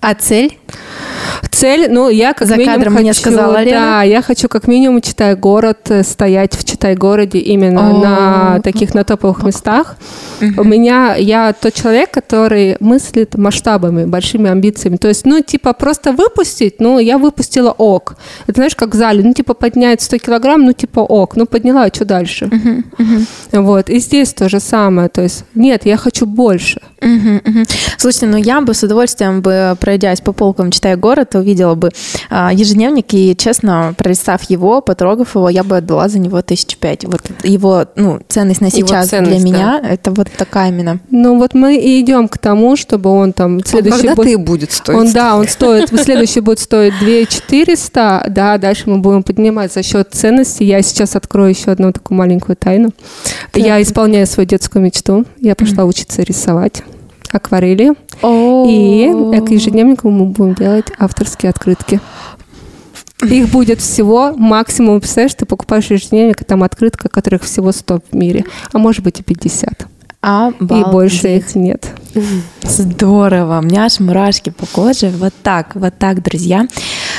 А 0.00 0.14
цель? 0.14 0.58
Цель, 1.50 1.90
ну, 1.90 2.08
я 2.08 2.34
как 2.34 2.46
За 2.46 2.56
минимум 2.56 2.74
кадром 2.74 2.92
хочу, 2.92 3.02
мне 3.02 3.14
сказала 3.14 3.62
Лена. 3.62 3.80
Да, 3.80 4.02
я 4.02 4.22
хочу 4.22 4.48
как 4.48 4.68
минимум 4.68 5.00
читай 5.00 5.34
город, 5.34 5.78
э, 5.88 6.02
стоять 6.02 6.54
в 6.56 6.64
читай 6.64 6.94
городе 6.94 7.38
именно 7.38 7.90
О. 7.90 7.98
на 7.98 8.60
таких, 8.60 8.94
на 8.94 9.04
топовых 9.04 9.42
местах. 9.42 9.96
У 10.40 10.64
меня, 10.64 11.16
я 11.16 11.52
тот 11.52 11.74
человек, 11.74 12.10
который 12.10 12.76
мыслит 12.80 13.36
масштабами, 13.36 14.04
большими 14.04 14.50
амбициями. 14.50 14.96
То 14.96 15.08
есть, 15.08 15.24
ну, 15.24 15.40
типа, 15.40 15.72
просто 15.72 16.12
выпустить, 16.12 16.47
ну, 16.80 16.98
я 16.98 17.18
выпустила 17.18 17.70
ок. 17.70 18.16
Это 18.46 18.54
знаешь, 18.56 18.74
как 18.74 18.94
в 18.94 18.96
зале, 18.96 19.22
ну, 19.22 19.32
типа, 19.32 19.54
поднять 19.54 20.00
100 20.02 20.18
килограмм, 20.18 20.64
ну, 20.64 20.72
типа, 20.72 21.00
ок. 21.00 21.36
Ну, 21.36 21.46
подняла, 21.46 21.84
а 21.84 21.94
что 21.94 22.04
дальше? 22.04 22.50
Вот, 23.52 23.90
и 23.90 23.98
здесь 24.00 24.32
то 24.32 24.48
же 24.48 24.60
самое. 24.60 25.08
То 25.08 25.22
есть, 25.22 25.44
нет, 25.54 25.86
я 25.86 25.96
хочу 25.96 26.26
больше. 26.26 26.80
Мгм, 27.00 27.40
мгм. 27.44 27.64
Слушайте, 27.96 28.26
ну 28.26 28.36
я 28.36 28.60
бы 28.60 28.74
с 28.74 28.82
удовольствием 28.82 29.40
бы, 29.40 29.76
пройдясь 29.80 30.20
по 30.20 30.32
полкам, 30.32 30.70
читая 30.70 30.96
город, 30.96 31.34
увидела 31.34 31.74
бы 31.74 31.90
а, 32.30 32.52
ежедневник 32.52 33.06
и, 33.14 33.36
честно, 33.36 33.94
пролистав 33.96 34.42
его, 34.50 34.80
потрогав 34.80 35.34
его, 35.34 35.48
я 35.48 35.64
бы 35.64 35.76
отдала 35.76 36.08
за 36.08 36.18
него 36.18 36.42
тысяч 36.42 36.76
пять. 36.76 37.04
Вот 37.04 37.22
его, 37.42 37.86
ну, 37.96 38.20
ценность 38.28 38.60
на 38.60 38.70
сейчас 38.70 39.08
ценность, 39.08 39.42
для 39.42 39.44
меня, 39.44 39.80
это 39.82 40.10
вот 40.10 40.28
такая 40.36 40.70
именно. 40.70 41.00
Ну, 41.10 41.38
вот 41.38 41.54
мы 41.54 41.76
и 41.76 42.00
идем 42.00 42.28
к 42.28 42.38
тому, 42.38 42.76
чтобы 42.76 43.10
он 43.10 43.32
там 43.32 43.56
Он 43.56 43.64
следующий 43.64 43.98
когда 43.98 44.14
год- 44.14 44.26
ты 44.26 44.38
будет 44.38 44.72
стоить? 44.72 44.98
Он, 44.98 45.12
да, 45.12 45.36
он 45.36 45.46
стоит, 45.48 45.88
следующий 46.02 46.40
будет 46.40 46.58
стоить 46.58 46.94
2 47.00 47.26
400, 47.26 48.26
да, 48.30 48.58
дальше 48.58 48.84
мы 48.86 48.98
будем 48.98 49.22
поднимать 49.22 49.72
за 49.72 49.82
счет 49.82 50.08
ценности. 50.12 50.62
Я 50.62 50.82
сейчас 50.82 51.16
открою 51.16 51.50
еще 51.50 51.70
одну 51.70 51.92
такую 51.92 52.18
маленькую 52.18 52.56
тайну. 52.56 52.90
Я 53.54 53.80
исполняю 53.82 54.26
свою 54.26 54.46
детскую 54.48 54.82
мечту. 54.84 55.24
Я 55.40 55.54
пошла 55.54 55.84
учиться 55.84 56.22
рисовать 56.22 56.82
акварели. 57.32 57.94
И 58.22 59.40
к 59.40 59.50
ежедневнику 59.50 60.10
мы 60.10 60.26
будем 60.26 60.54
делать 60.54 60.86
авторские 60.98 61.50
открытки. 61.50 62.00
Их 63.22 63.48
будет 63.48 63.80
всего 63.80 64.32
максимум, 64.36 65.00
представляешь, 65.00 65.34
ты 65.34 65.44
покупаешь 65.44 65.90
ежедневник, 65.90 66.40
и 66.40 66.44
там 66.44 66.62
открытка, 66.62 67.08
которых 67.08 67.42
всего 67.42 67.72
100 67.72 68.00
в 68.10 68.14
мире, 68.14 68.44
а 68.72 68.78
может 68.78 69.02
быть 69.02 69.18
и 69.18 69.22
50. 69.24 69.86
И 70.60 70.90
больше 70.90 71.36
их 71.36 71.54
нет. 71.54 71.88
Здорово, 72.62 73.58
у 73.58 73.62
меня 73.62 73.84
аж 73.84 74.00
мурашки 74.00 74.50
по 74.50 74.66
коже. 74.66 75.10
Вот 75.10 75.32
так, 75.42 75.74
вот 75.74 75.94
так, 75.98 76.22
друзья. 76.22 76.66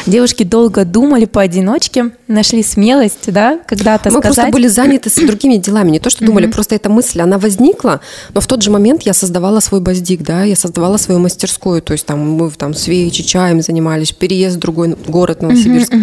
Девушки 0.05 0.43
долго 0.43 0.85
думали 0.85 1.25
поодиночке, 1.25 2.11
нашли 2.27 2.63
смелость, 2.63 3.31
да, 3.31 3.59
когда-то 3.65 4.09
Мы 4.09 4.19
сказать. 4.19 4.35
просто 4.35 4.51
были 4.51 4.67
заняты 4.67 5.09
с 5.09 5.15
другими 5.27 5.57
делами, 5.57 5.91
не 5.91 5.99
то, 5.99 6.09
что 6.09 6.25
думали, 6.25 6.47
просто 6.47 6.75
эта 6.75 6.89
мысль, 6.89 7.21
она 7.21 7.37
возникла, 7.37 8.01
но 8.33 8.41
в 8.41 8.47
тот 8.47 8.61
же 8.61 8.71
момент 8.71 9.03
я 9.03 9.13
создавала 9.13 9.59
свой 9.59 9.81
баздик, 9.81 10.21
да, 10.21 10.43
я 10.43 10.55
создавала 10.55 10.97
свою 10.97 11.19
мастерскую, 11.19 11.81
то 11.81 11.93
есть 11.93 12.05
там 12.05 12.19
мы 12.19 12.49
там 12.51 12.73
свечи, 12.73 13.23
чаем 13.23 13.61
занимались, 13.61 14.11
переезд 14.11 14.57
в 14.57 14.59
другой 14.59 14.95
город, 15.07 15.41
Новосибирск. 15.41 15.93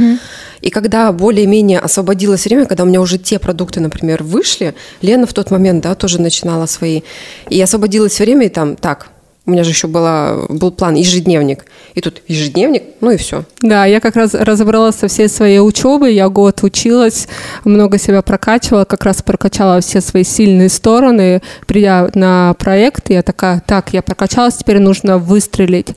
И 0.62 0.70
когда 0.70 1.12
более-менее 1.12 1.78
освободилось 1.78 2.44
время, 2.44 2.64
когда 2.64 2.84
у 2.84 2.86
меня 2.86 3.00
уже 3.00 3.18
те 3.18 3.38
продукты, 3.38 3.80
например, 3.80 4.22
вышли, 4.22 4.74
Лена 5.02 5.26
в 5.26 5.32
тот 5.32 5.50
момент, 5.50 5.82
да, 5.82 5.94
тоже 5.94 6.20
начинала 6.20 6.66
свои, 6.66 7.02
и 7.50 7.60
освободилось 7.60 8.18
время, 8.18 8.46
и 8.46 8.48
там, 8.48 8.76
так, 8.76 9.08
у 9.46 9.50
меня 9.52 9.62
же 9.62 9.70
еще 9.70 9.86
была, 9.86 10.46
был 10.48 10.72
план 10.72 10.94
ежедневник, 10.94 11.66
и 11.94 12.00
тут 12.00 12.20
ежедневник, 12.26 12.82
ну 13.00 13.12
и 13.12 13.16
все. 13.16 13.44
Да, 13.60 13.86
я 13.86 14.00
как 14.00 14.16
раз 14.16 14.34
разобралась 14.34 14.96
со 14.96 15.06
всей 15.06 15.28
своей 15.28 15.60
учебой, 15.60 16.14
я 16.14 16.28
год 16.28 16.62
училась, 16.62 17.28
много 17.64 17.98
себя 17.98 18.22
прокачивала, 18.22 18.84
как 18.84 19.04
раз 19.04 19.22
прокачала 19.22 19.80
все 19.80 20.00
свои 20.00 20.24
сильные 20.24 20.68
стороны. 20.68 21.42
Придя 21.66 22.10
на 22.14 22.54
проект, 22.58 23.08
я 23.10 23.22
такая, 23.22 23.62
так, 23.64 23.92
я 23.92 24.02
прокачалась, 24.02 24.56
теперь 24.56 24.80
нужно 24.80 25.18
выстрелить. 25.18 25.88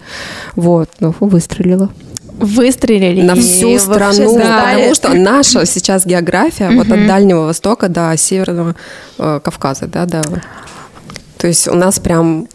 Вот, 0.56 0.90
ну, 1.00 1.16
выстрелила. 1.20 1.90
Выстрелили. 2.38 3.22
на 3.22 3.36
всю 3.36 3.78
страну, 3.80 4.14
создали- 4.14 4.76
потому 4.76 4.96
что 4.96 5.14
наша 5.14 5.66
сейчас 5.66 6.06
география 6.06 6.70
вот 6.70 6.90
от 6.90 7.08
Дальнего 7.08 7.42
Востока 7.42 7.90
до 7.90 8.16
Северного 8.16 8.76
э, 9.18 9.40
Кавказа, 9.44 9.88
да, 9.88 10.06
да. 10.06 10.22
То 11.38 11.48
есть 11.48 11.68
у 11.68 11.74
нас 11.74 12.00
прям 12.00 12.48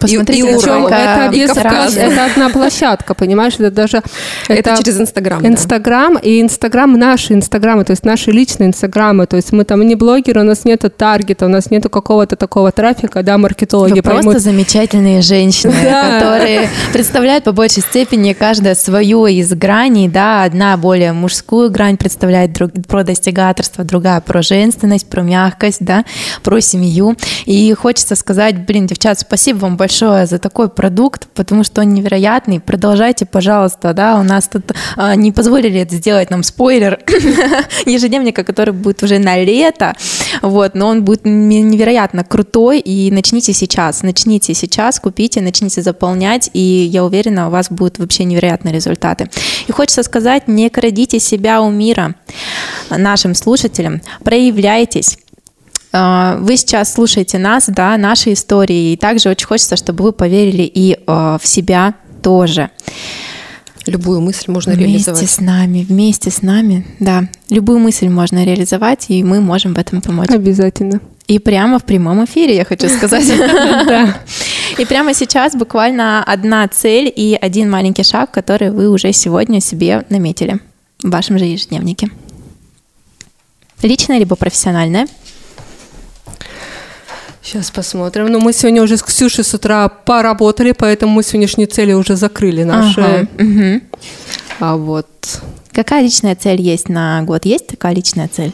Посмотрите, 0.00 0.48
и, 0.48 0.50
и 0.52 0.54
Урал, 0.54 0.88
это, 0.88 1.28
без- 1.32 1.50
это 1.50 2.24
одна 2.24 2.48
площадка, 2.48 3.14
понимаешь? 3.14 3.54
Это 3.58 3.70
даже 3.70 4.02
Это 4.48 4.76
через 4.78 5.00
Инстаграм. 5.00 5.42
да. 5.42 5.48
Инстаграм 5.48 6.16
и 6.16 6.40
Инстаграм 6.40 6.92
наши 6.98 7.34
Инстаграмы, 7.34 7.84
то 7.84 7.92
есть 7.92 8.04
наши 8.04 8.30
личные 8.30 8.68
Инстаграмы. 8.68 9.26
То 9.26 9.36
есть 9.36 9.52
мы 9.52 9.64
там 9.64 9.86
не 9.86 9.94
блогеры, 9.94 10.40
у 10.40 10.44
нас 10.44 10.64
нету 10.64 10.88
таргета, 10.90 11.44
у 11.46 11.48
нас 11.48 11.70
нету 11.70 11.90
какого-то 11.90 12.36
такого 12.36 12.72
трафика, 12.72 13.22
да, 13.22 13.36
маркетологи 13.38 13.92
Вы 13.94 14.02
поймут. 14.02 14.22
просто 14.24 14.40
замечательные 14.40 15.20
женщины, 15.22 15.74
Да. 15.82 16.18
которые 16.18 16.68
представляют 16.92 17.44
по 17.44 17.52
большей 17.52 17.82
степени 17.82 18.32
каждая 18.32 18.74
свою 18.74 19.26
из 19.26 19.52
граней, 19.52 20.08
да, 20.08 20.44
одна 20.44 20.76
более 20.76 21.12
мужскую 21.12 21.70
грань 21.70 21.96
представляет 21.98 22.52
друг- 22.52 22.72
про 22.88 23.04
достигаторство, 23.04 23.84
другая 23.84 24.20
про 24.20 24.40
женственность, 24.42 25.08
про 25.08 25.22
мягкость, 25.22 25.78
да, 25.84 26.04
про 26.42 26.60
семью. 26.60 27.16
И 27.44 27.72
хочется 27.74 28.14
сказать, 28.14 28.64
блин, 28.66 28.86
девчат, 28.86 29.18
спасибо 29.20 29.58
вам 29.58 29.76
большое 29.76 29.89
за 29.98 30.38
такой 30.38 30.68
продукт, 30.68 31.28
потому 31.34 31.64
что 31.64 31.80
он 31.82 31.92
невероятный. 31.94 32.60
Продолжайте, 32.60 33.26
пожалуйста, 33.26 33.92
да, 33.92 34.18
у 34.18 34.22
нас 34.22 34.48
тут 34.48 34.72
а, 34.96 35.14
не 35.16 35.32
позволили 35.32 35.80
это 35.80 35.96
сделать 35.96 36.30
нам 36.30 36.42
спойлер 36.42 37.00
ежедневника, 37.86 38.44
который 38.44 38.72
будет 38.72 39.02
уже 39.02 39.18
на 39.18 39.42
лето, 39.42 39.94
вот, 40.42 40.74
но 40.74 40.88
он 40.88 41.04
будет 41.04 41.24
невероятно 41.24 42.24
крутой, 42.24 42.80
и 42.80 43.10
начните 43.10 43.52
сейчас, 43.52 44.02
начните 44.02 44.54
сейчас, 44.54 45.00
купите, 45.00 45.40
начните 45.40 45.82
заполнять, 45.82 46.50
и 46.52 46.60
я 46.60 47.04
уверена, 47.04 47.48
у 47.48 47.50
вас 47.50 47.70
будут 47.70 47.98
вообще 47.98 48.24
невероятные 48.24 48.74
результаты. 48.74 49.30
И 49.66 49.72
хочется 49.72 50.02
сказать, 50.02 50.48
не 50.48 50.70
крадите 50.70 51.18
себя 51.18 51.60
у 51.62 51.70
мира 51.70 52.14
нашим 52.90 53.34
слушателям, 53.34 54.00
проявляйтесь, 54.24 55.18
вы 55.92 56.56
сейчас 56.56 56.92
слушаете 56.92 57.38
нас, 57.38 57.64
да, 57.68 57.96
наши 57.96 58.32
истории, 58.32 58.92
и 58.92 58.96
также 58.96 59.28
очень 59.28 59.46
хочется, 59.46 59.76
чтобы 59.76 60.04
вы 60.04 60.12
поверили 60.12 60.62
и 60.62 60.98
а, 61.06 61.38
в 61.38 61.46
себя 61.46 61.94
тоже. 62.22 62.70
Любую 63.86 64.20
мысль 64.20 64.50
можно 64.52 64.72
Вместе 64.72 64.92
реализовать. 64.92 65.30
с 65.30 65.40
нами, 65.40 65.86
вместе 65.88 66.30
с 66.30 66.42
нами, 66.42 66.86
да. 67.00 67.24
Любую 67.48 67.78
мысль 67.78 68.08
можно 68.08 68.44
реализовать, 68.44 69.06
и 69.08 69.24
мы 69.24 69.40
можем 69.40 69.74
в 69.74 69.78
этом 69.78 70.00
помочь. 70.00 70.28
Обязательно. 70.28 71.00
И 71.26 71.38
прямо 71.38 71.78
в 71.78 71.84
прямом 71.84 72.24
эфире, 72.24 72.56
я 72.56 72.64
хочу 72.64 72.88
сказать. 72.88 73.24
И 74.78 74.84
прямо 74.84 75.14
сейчас 75.14 75.54
буквально 75.54 76.24
одна 76.24 76.66
цель 76.68 77.12
и 77.14 77.36
один 77.40 77.70
маленький 77.70 78.02
шаг, 78.02 78.30
который 78.30 78.70
вы 78.70 78.88
уже 78.88 79.12
сегодня 79.12 79.60
себе 79.60 80.04
наметили 80.08 80.58
в 81.02 81.10
вашем 81.10 81.38
же 81.38 81.44
ежедневнике. 81.44 82.08
Личное 83.82 84.18
либо 84.18 84.36
профессиональное. 84.36 85.06
Сейчас 87.50 87.72
посмотрим. 87.72 88.26
Ну, 88.26 88.38
мы 88.38 88.52
сегодня 88.52 88.80
уже 88.80 88.96
с 88.96 89.02
Ксюшей 89.02 89.42
с 89.42 89.52
утра 89.54 89.88
поработали, 89.88 90.70
поэтому 90.70 91.14
мы 91.14 91.24
сегодняшние 91.24 91.66
цели 91.66 91.92
уже 91.92 92.14
закрыли 92.14 92.62
наши. 92.62 93.00
Ага, 93.00 93.28
мгм. 93.38 93.82
А 94.60 94.76
вот 94.76 95.08
Какая 95.72 96.04
личная 96.04 96.36
цель 96.36 96.60
есть 96.60 96.88
на 96.88 97.20
год? 97.22 97.44
Есть 97.46 97.66
такая 97.66 97.92
личная 97.92 98.28
цель? 98.28 98.52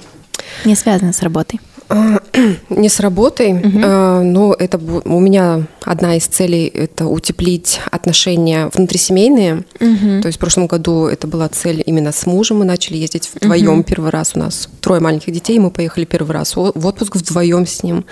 Не 0.65 0.75
связанная 0.75 1.13
с 1.13 1.21
работой. 1.21 1.61
Не 2.69 2.89
с 2.89 3.01
работой, 3.01 3.53
угу. 3.53 3.79
но 3.79 4.55
это 4.59 4.79
у 4.79 5.21
меня 5.21 5.63
одна 5.83 6.17
из 6.17 6.27
целей 6.27 6.67
это 6.67 7.07
утеплить 7.07 7.81
отношения 7.91 8.71
внутрисемейные. 8.75 9.65
Угу. 9.81 10.23
То 10.23 10.27
есть 10.27 10.37
в 10.37 10.41
прошлом 10.41 10.67
году 10.67 11.07
это 11.07 11.27
была 11.27 11.49
цель 11.49 11.83
именно 11.87 12.13
с 12.13 12.27
мужем. 12.27 12.59
Мы 12.59 12.65
начали 12.65 12.97
ездить 12.97 13.31
вдвоем 13.35 13.81
угу. 13.81 13.85
первый 13.85 14.11
раз. 14.11 14.33
У 14.35 14.39
нас 14.39 14.69
трое 14.81 15.01
маленьких 15.01 15.33
детей, 15.33 15.59
мы 15.59 15.71
поехали 15.71 16.05
первый 16.05 16.33
раз 16.33 16.57
в 16.57 16.87
отпуск 16.87 17.17
вдвоем 17.17 17.67
с 17.67 17.83
ним. 17.83 18.05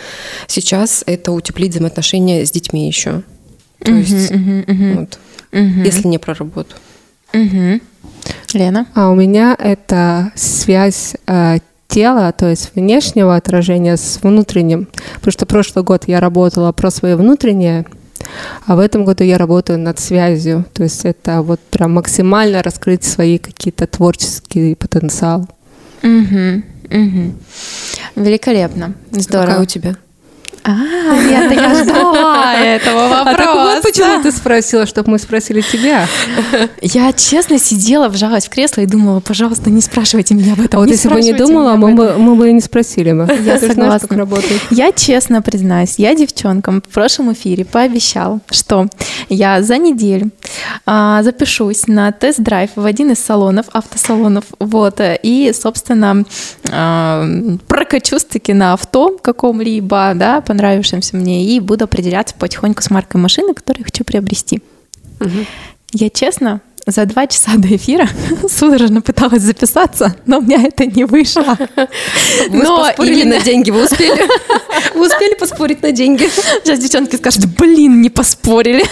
Сейчас 0.46 1.02
это 1.06 1.32
утеплить 1.32 1.72
взаимоотношения 1.72 2.44
с 2.46 2.50
детьми 2.50 2.86
еще. 2.86 3.22
То 3.84 3.90
угу, 3.90 3.98
есть, 3.98 4.30
угу, 4.30 4.64
угу. 4.66 5.00
Вот, 5.00 5.18
угу. 5.52 5.82
если 5.84 6.08
не 6.08 6.18
про 6.18 6.34
работу. 6.34 6.76
Угу. 7.32 7.80
Лена? 8.54 8.86
А 8.94 9.10
у 9.10 9.14
меня 9.14 9.56
это 9.58 10.32
связь 10.36 11.14
э, 11.26 11.58
тела, 11.94 12.32
то 12.32 12.50
есть 12.50 12.72
внешнего 12.74 13.36
отражения 13.36 13.96
с 13.96 14.18
внутренним. 14.20 14.88
Потому 15.14 15.32
что 15.32 15.46
прошлый 15.46 15.84
год 15.84 16.04
я 16.08 16.18
работала 16.18 16.72
про 16.72 16.90
свое 16.90 17.14
внутреннее, 17.14 17.86
а 18.66 18.74
в 18.74 18.80
этом 18.80 19.04
году 19.04 19.22
я 19.22 19.38
работаю 19.38 19.78
над 19.78 20.00
связью. 20.00 20.64
То 20.72 20.82
есть 20.82 21.04
это 21.04 21.42
вот 21.42 21.60
прям 21.60 21.92
максимально 21.92 22.64
раскрыть 22.64 23.04
свои 23.04 23.38
какие-то 23.38 23.86
творческие 23.86 24.74
потенциал. 24.74 25.48
Угу, 26.02 26.62
угу. 26.90 27.34
Великолепно. 28.16 28.94
Здорово. 29.12 29.46
Какая 29.46 29.62
у 29.62 29.66
тебя? 29.66 29.96
А, 30.66 30.72
я, 31.30 31.44
я 31.44 31.84
ждала 31.84 32.54
этого 32.54 33.08
вопроса. 33.08 33.30
А 33.30 33.34
так 33.36 33.54
вот 33.54 33.82
почему 33.82 34.22
ты 34.22 34.32
спросила, 34.32 34.86
чтобы 34.86 35.10
мы 35.10 35.18
спросили 35.18 35.60
тебя? 35.60 36.06
Я 36.80 37.12
честно 37.12 37.58
сидела, 37.58 38.08
вжалась 38.08 38.46
в 38.46 38.48
кресло 38.48 38.80
и 38.80 38.86
думала, 38.86 39.20
пожалуйста, 39.20 39.68
не 39.68 39.82
спрашивайте 39.82 40.34
меня 40.34 40.54
об 40.54 40.62
этом. 40.62 40.80
А 40.80 40.82
вот 40.82 40.90
если 40.90 41.08
бы 41.08 41.20
не 41.20 41.34
думала, 41.34 41.76
мы 41.76 41.94
бы, 41.94 42.14
мы 42.16 42.34
бы 42.34 42.48
и 42.48 42.52
не 42.54 42.62
спросили 42.62 43.12
бы. 43.12 43.28
Я 43.44 43.58
ты 43.58 43.68
согласна. 43.68 44.08
Знаешь, 44.10 44.44
как. 44.60 44.72
Я 44.72 44.92
честно 44.92 45.42
признаюсь, 45.42 45.96
я 45.98 46.14
девчонкам 46.14 46.80
в 46.80 46.88
прошлом 46.88 47.34
эфире 47.34 47.66
пообещала, 47.66 48.40
что 48.50 48.86
я 49.28 49.62
за 49.62 49.76
неделю 49.76 50.30
а, 50.86 51.22
запишусь 51.22 51.86
на 51.88 52.10
тест-драйв 52.12 52.70
в 52.74 52.86
один 52.86 53.10
из 53.12 53.18
салонов, 53.18 53.66
автосалонов, 53.72 54.44
вот, 54.58 55.00
и, 55.22 55.52
собственно, 55.54 56.24
а, 56.70 57.26
прокачусь-таки 57.68 58.54
на 58.54 58.72
авто 58.72 59.18
каком-либо, 59.20 60.12
да, 60.14 60.40
понравившимся 60.54 61.16
мне, 61.16 61.44
и 61.44 61.58
буду 61.58 61.84
определяться 61.84 62.36
потихоньку 62.36 62.80
с 62.80 62.88
маркой 62.88 63.20
машины, 63.20 63.54
которую 63.54 63.80
я 63.80 63.84
хочу 63.84 64.04
приобрести. 64.04 64.62
Угу. 65.20 65.46
Я 65.92 66.10
честно 66.10 66.60
за 66.86 67.06
два 67.06 67.26
часа 67.26 67.52
до 67.56 67.74
эфира 67.74 68.08
судорожно 68.48 69.00
пыталась 69.00 69.42
записаться, 69.42 70.14
но 70.26 70.38
у 70.38 70.42
меня 70.42 70.62
это 70.62 70.86
не 70.86 71.04
вышло. 71.04 71.56
Вы 72.48 72.62
но 72.62 72.84
поспорили 72.84 73.22
именно... 73.22 73.38
на 73.38 73.42
деньги, 73.42 73.70
вы 73.70 73.84
успели? 73.84 74.28
Вы 74.94 75.06
успели 75.06 75.34
поспорить 75.34 75.82
на 75.82 75.92
деньги? 75.92 76.28
Сейчас 76.62 76.78
девчонки 76.78 77.16
скажут, 77.16 77.46
блин, 77.46 78.00
не 78.00 78.10
поспорили. 78.10 78.84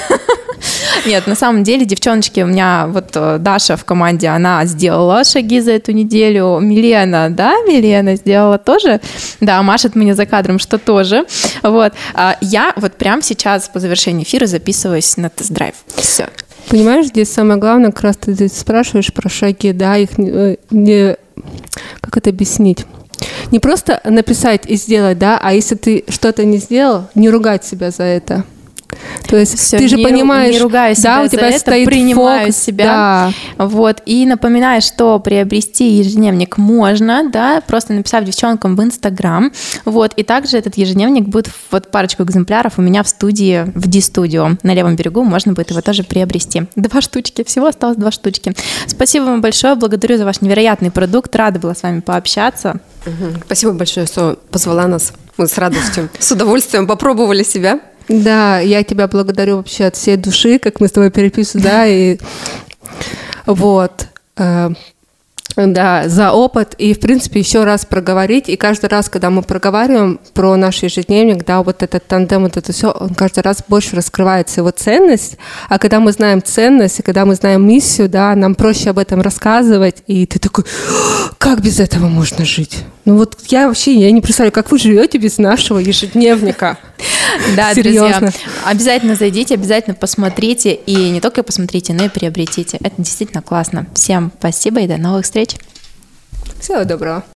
Нет, 1.07 1.27
на 1.27 1.35
самом 1.35 1.65
деле, 1.65 1.85
девчоночки, 1.85 2.41
у 2.41 2.47
меня 2.47 2.87
вот 2.89 3.11
э, 3.15 3.39
Даша 3.39 3.77
в 3.77 3.85
команде, 3.85 4.29
она 4.29 4.65
сделала 4.65 5.25
шаги 5.25 5.61
за 5.61 5.73
эту 5.73 5.93
неделю. 5.93 6.59
Милена, 6.61 7.29
да, 7.31 7.55
Милена 7.67 8.17
сделала 8.17 8.59
тоже? 8.59 9.01
Да, 9.41 9.63
машет 9.63 9.95
мне 9.97 10.15
за 10.15 10.27
кадром, 10.27 10.59
что 10.59 10.79
тоже. 10.79 11.25
Вот. 11.63 11.93
А 12.15 12.37
я 12.41 12.73
вот 12.77 12.95
прямо 12.95 13.23
сейчас 13.23 13.69
по 13.69 13.81
завершении 13.81 14.25
эфира 14.25 14.47
записываюсь 14.47 15.17
на 15.17 15.31
тест-драйв. 15.31 15.75
Все. 15.97 16.29
Понимаешь, 16.73 17.09
здесь 17.09 17.31
самое 17.31 17.61
главное, 17.61 17.91
как 17.91 18.01
раз 18.01 18.17
ты 18.17 18.33
здесь 18.33 18.57
спрашиваешь 18.57 19.13
про 19.13 19.29
шаги, 19.29 19.73
да, 19.73 19.99
их 19.99 20.19
э, 20.19 20.57
не 20.71 21.19
как 22.01 22.17
это 22.17 22.31
объяснить? 22.31 22.87
Не 23.51 23.59
просто 23.59 24.01
написать 24.05 24.63
и 24.67 24.77
сделать, 24.77 25.19
да, 25.19 25.39
а 25.39 25.53
если 25.53 25.75
ты 25.75 26.03
что-то 26.09 26.47
не 26.47 26.57
сделал, 26.57 27.09
не 27.15 27.29
ругать 27.29 27.67
себя 27.67 27.91
за 27.91 28.05
это. 28.05 28.45
То 29.33 29.39
есть 29.39 29.59
Все, 29.59 29.79
ты 29.79 29.89
же 29.89 29.97
не, 29.97 30.05
понимаешь, 30.05 30.53
не 30.53 30.61
ругаю 30.61 30.95
себя 30.95 31.17
да, 31.17 31.23
у 31.23 31.27
тебя 31.27 31.49
это, 31.49 31.59
стоит 31.59 31.87
принимаю 31.87 32.49
фокус, 32.49 32.57
себя, 32.63 32.85
да. 32.85 33.65
вот, 33.65 34.03
и 34.05 34.27
напоминаю, 34.27 34.83
что 34.83 35.19
приобрести 35.21 35.89
ежедневник 35.89 36.59
можно, 36.59 37.31
да, 37.31 37.63
просто 37.67 37.95
написав 37.95 38.25
девчонкам 38.25 38.77
в 38.77 38.83
Инстаграм, 38.83 39.51
вот, 39.87 40.13
и 40.17 40.23
также 40.23 40.59
этот 40.59 40.77
ежедневник 40.77 41.29
будет, 41.29 41.49
вот, 41.71 41.91
парочку 41.91 42.25
экземпляров 42.25 42.75
у 42.77 42.83
меня 42.83 43.03
в 43.03 43.09
студии, 43.09 43.65
в 43.75 43.89
D-студио 43.89 44.59
на 44.63 44.75
левом 44.75 44.97
берегу, 44.97 45.25
можно 45.25 45.55
будет 45.55 45.71
его 45.71 45.81
тоже 45.81 46.05
приобрести. 46.05 46.65
Два 46.77 47.01
штучки, 47.01 47.43
всего 47.43 47.69
осталось 47.69 47.97
два 47.97 48.11
штучки. 48.11 48.53
Спасибо 48.87 49.25
вам 49.25 49.41
большое, 49.41 49.77
благодарю 49.77 50.19
за 50.19 50.27
ваш 50.27 50.43
невероятный 50.43 50.91
продукт, 50.91 51.35
рада 51.37 51.59
была 51.59 51.75
с 51.75 51.83
вами 51.83 52.01
пообщаться. 52.01 52.81
Спасибо 53.47 53.73
большое, 53.73 54.05
что 54.05 54.39
позвала 54.51 54.87
нас. 54.87 55.15
Мы 55.39 55.49
с 55.49 55.57
радостью, 55.57 56.11
с 56.19 56.31
удовольствием 56.33 56.87
попробовали 56.87 57.43
себя. 57.43 57.81
Да, 58.09 58.61
я 58.61 58.83
тебя 58.85 59.09
благодарю 59.09 59.57
вообще 59.57 59.87
от 59.87 59.97
всей 59.97 60.17
души, 60.17 60.59
как 60.59 60.81
мы 60.81 60.89
с 60.89 60.93
тобой 60.93 61.11
переписываем, 61.11 61.65
да, 61.65 61.87
и 61.87 62.19
вот. 63.47 64.09
Да, 65.57 66.09
за 66.09 66.33
опыт 66.33 66.75
и, 66.79 66.95
в 66.95 67.01
принципе, 67.01 67.41
еще 67.41 67.65
раз 67.65 67.85
проговорить. 67.85 68.49
И 68.49 68.57
каждый 68.57 68.87
раз, 68.87 69.09
когда 69.09 69.31
мы 69.31 69.43
проговариваем 69.43 70.19
про 70.35 70.57
наш 70.57 70.83
ежедневник, 70.83 71.45
да, 71.45 71.63
вот 71.63 71.83
этот 71.83 72.07
тандем, 72.07 72.43
вот 72.43 72.57
это 72.57 72.73
все, 72.73 72.91
он 72.91 73.15
каждый 73.15 73.41
раз 73.41 73.59
больше 73.69 73.97
раскрывается 73.97 74.61
его 74.61 74.71
ценность. 74.71 75.37
А 75.69 75.79
когда 75.79 76.01
мы 76.01 76.13
знаем 76.13 76.43
ценность, 76.43 77.01
и 77.01 77.03
когда 77.03 77.27
мы 77.27 77.35
знаем 77.35 77.67
миссию, 77.67 78.09
да, 78.09 78.35
нам 78.35 78.55
проще 78.55 78.91
об 78.91 78.99
этом 78.99 79.21
рассказывать. 79.21 80.03
И 80.07 80.27
ты 80.27 80.39
такой, 80.39 80.65
как 81.39 81.61
без 81.61 81.81
этого 81.81 82.07
можно 82.07 82.45
жить? 82.45 82.85
Ну 83.05 83.17
вот 83.17 83.37
я 83.49 83.67
вообще 83.67 83.95
я 83.95 84.11
не 84.13 84.21
представляю, 84.21 84.53
как 84.53 84.71
вы 84.71 84.79
живете 84.79 85.19
без 85.19 85.39
нашего 85.39 85.79
ежедневника. 85.79 86.79
Да, 87.57 87.75
Серьезно. 87.75 88.21
друзья, 88.21 88.33
обязательно 88.65 89.17
зайдите, 89.17 89.55
обязательно 89.55 89.95
посмотрите. 89.95 90.75
И 90.75 91.11
не 91.11 91.21
только 91.21 91.43
посмотрите, 91.43 91.93
но 91.95 92.05
и 92.05 92.09
приобретите. 92.09 92.79
Это 92.81 92.95
действительно 92.99 93.43
классно. 93.43 93.87
Всем 93.95 94.31
спасибо 94.39 94.81
и 94.81 94.87
до 94.87 94.99
новых 94.99 95.27
встреч. 95.45 95.57
Всего 96.61 96.85
доброго. 96.85 97.25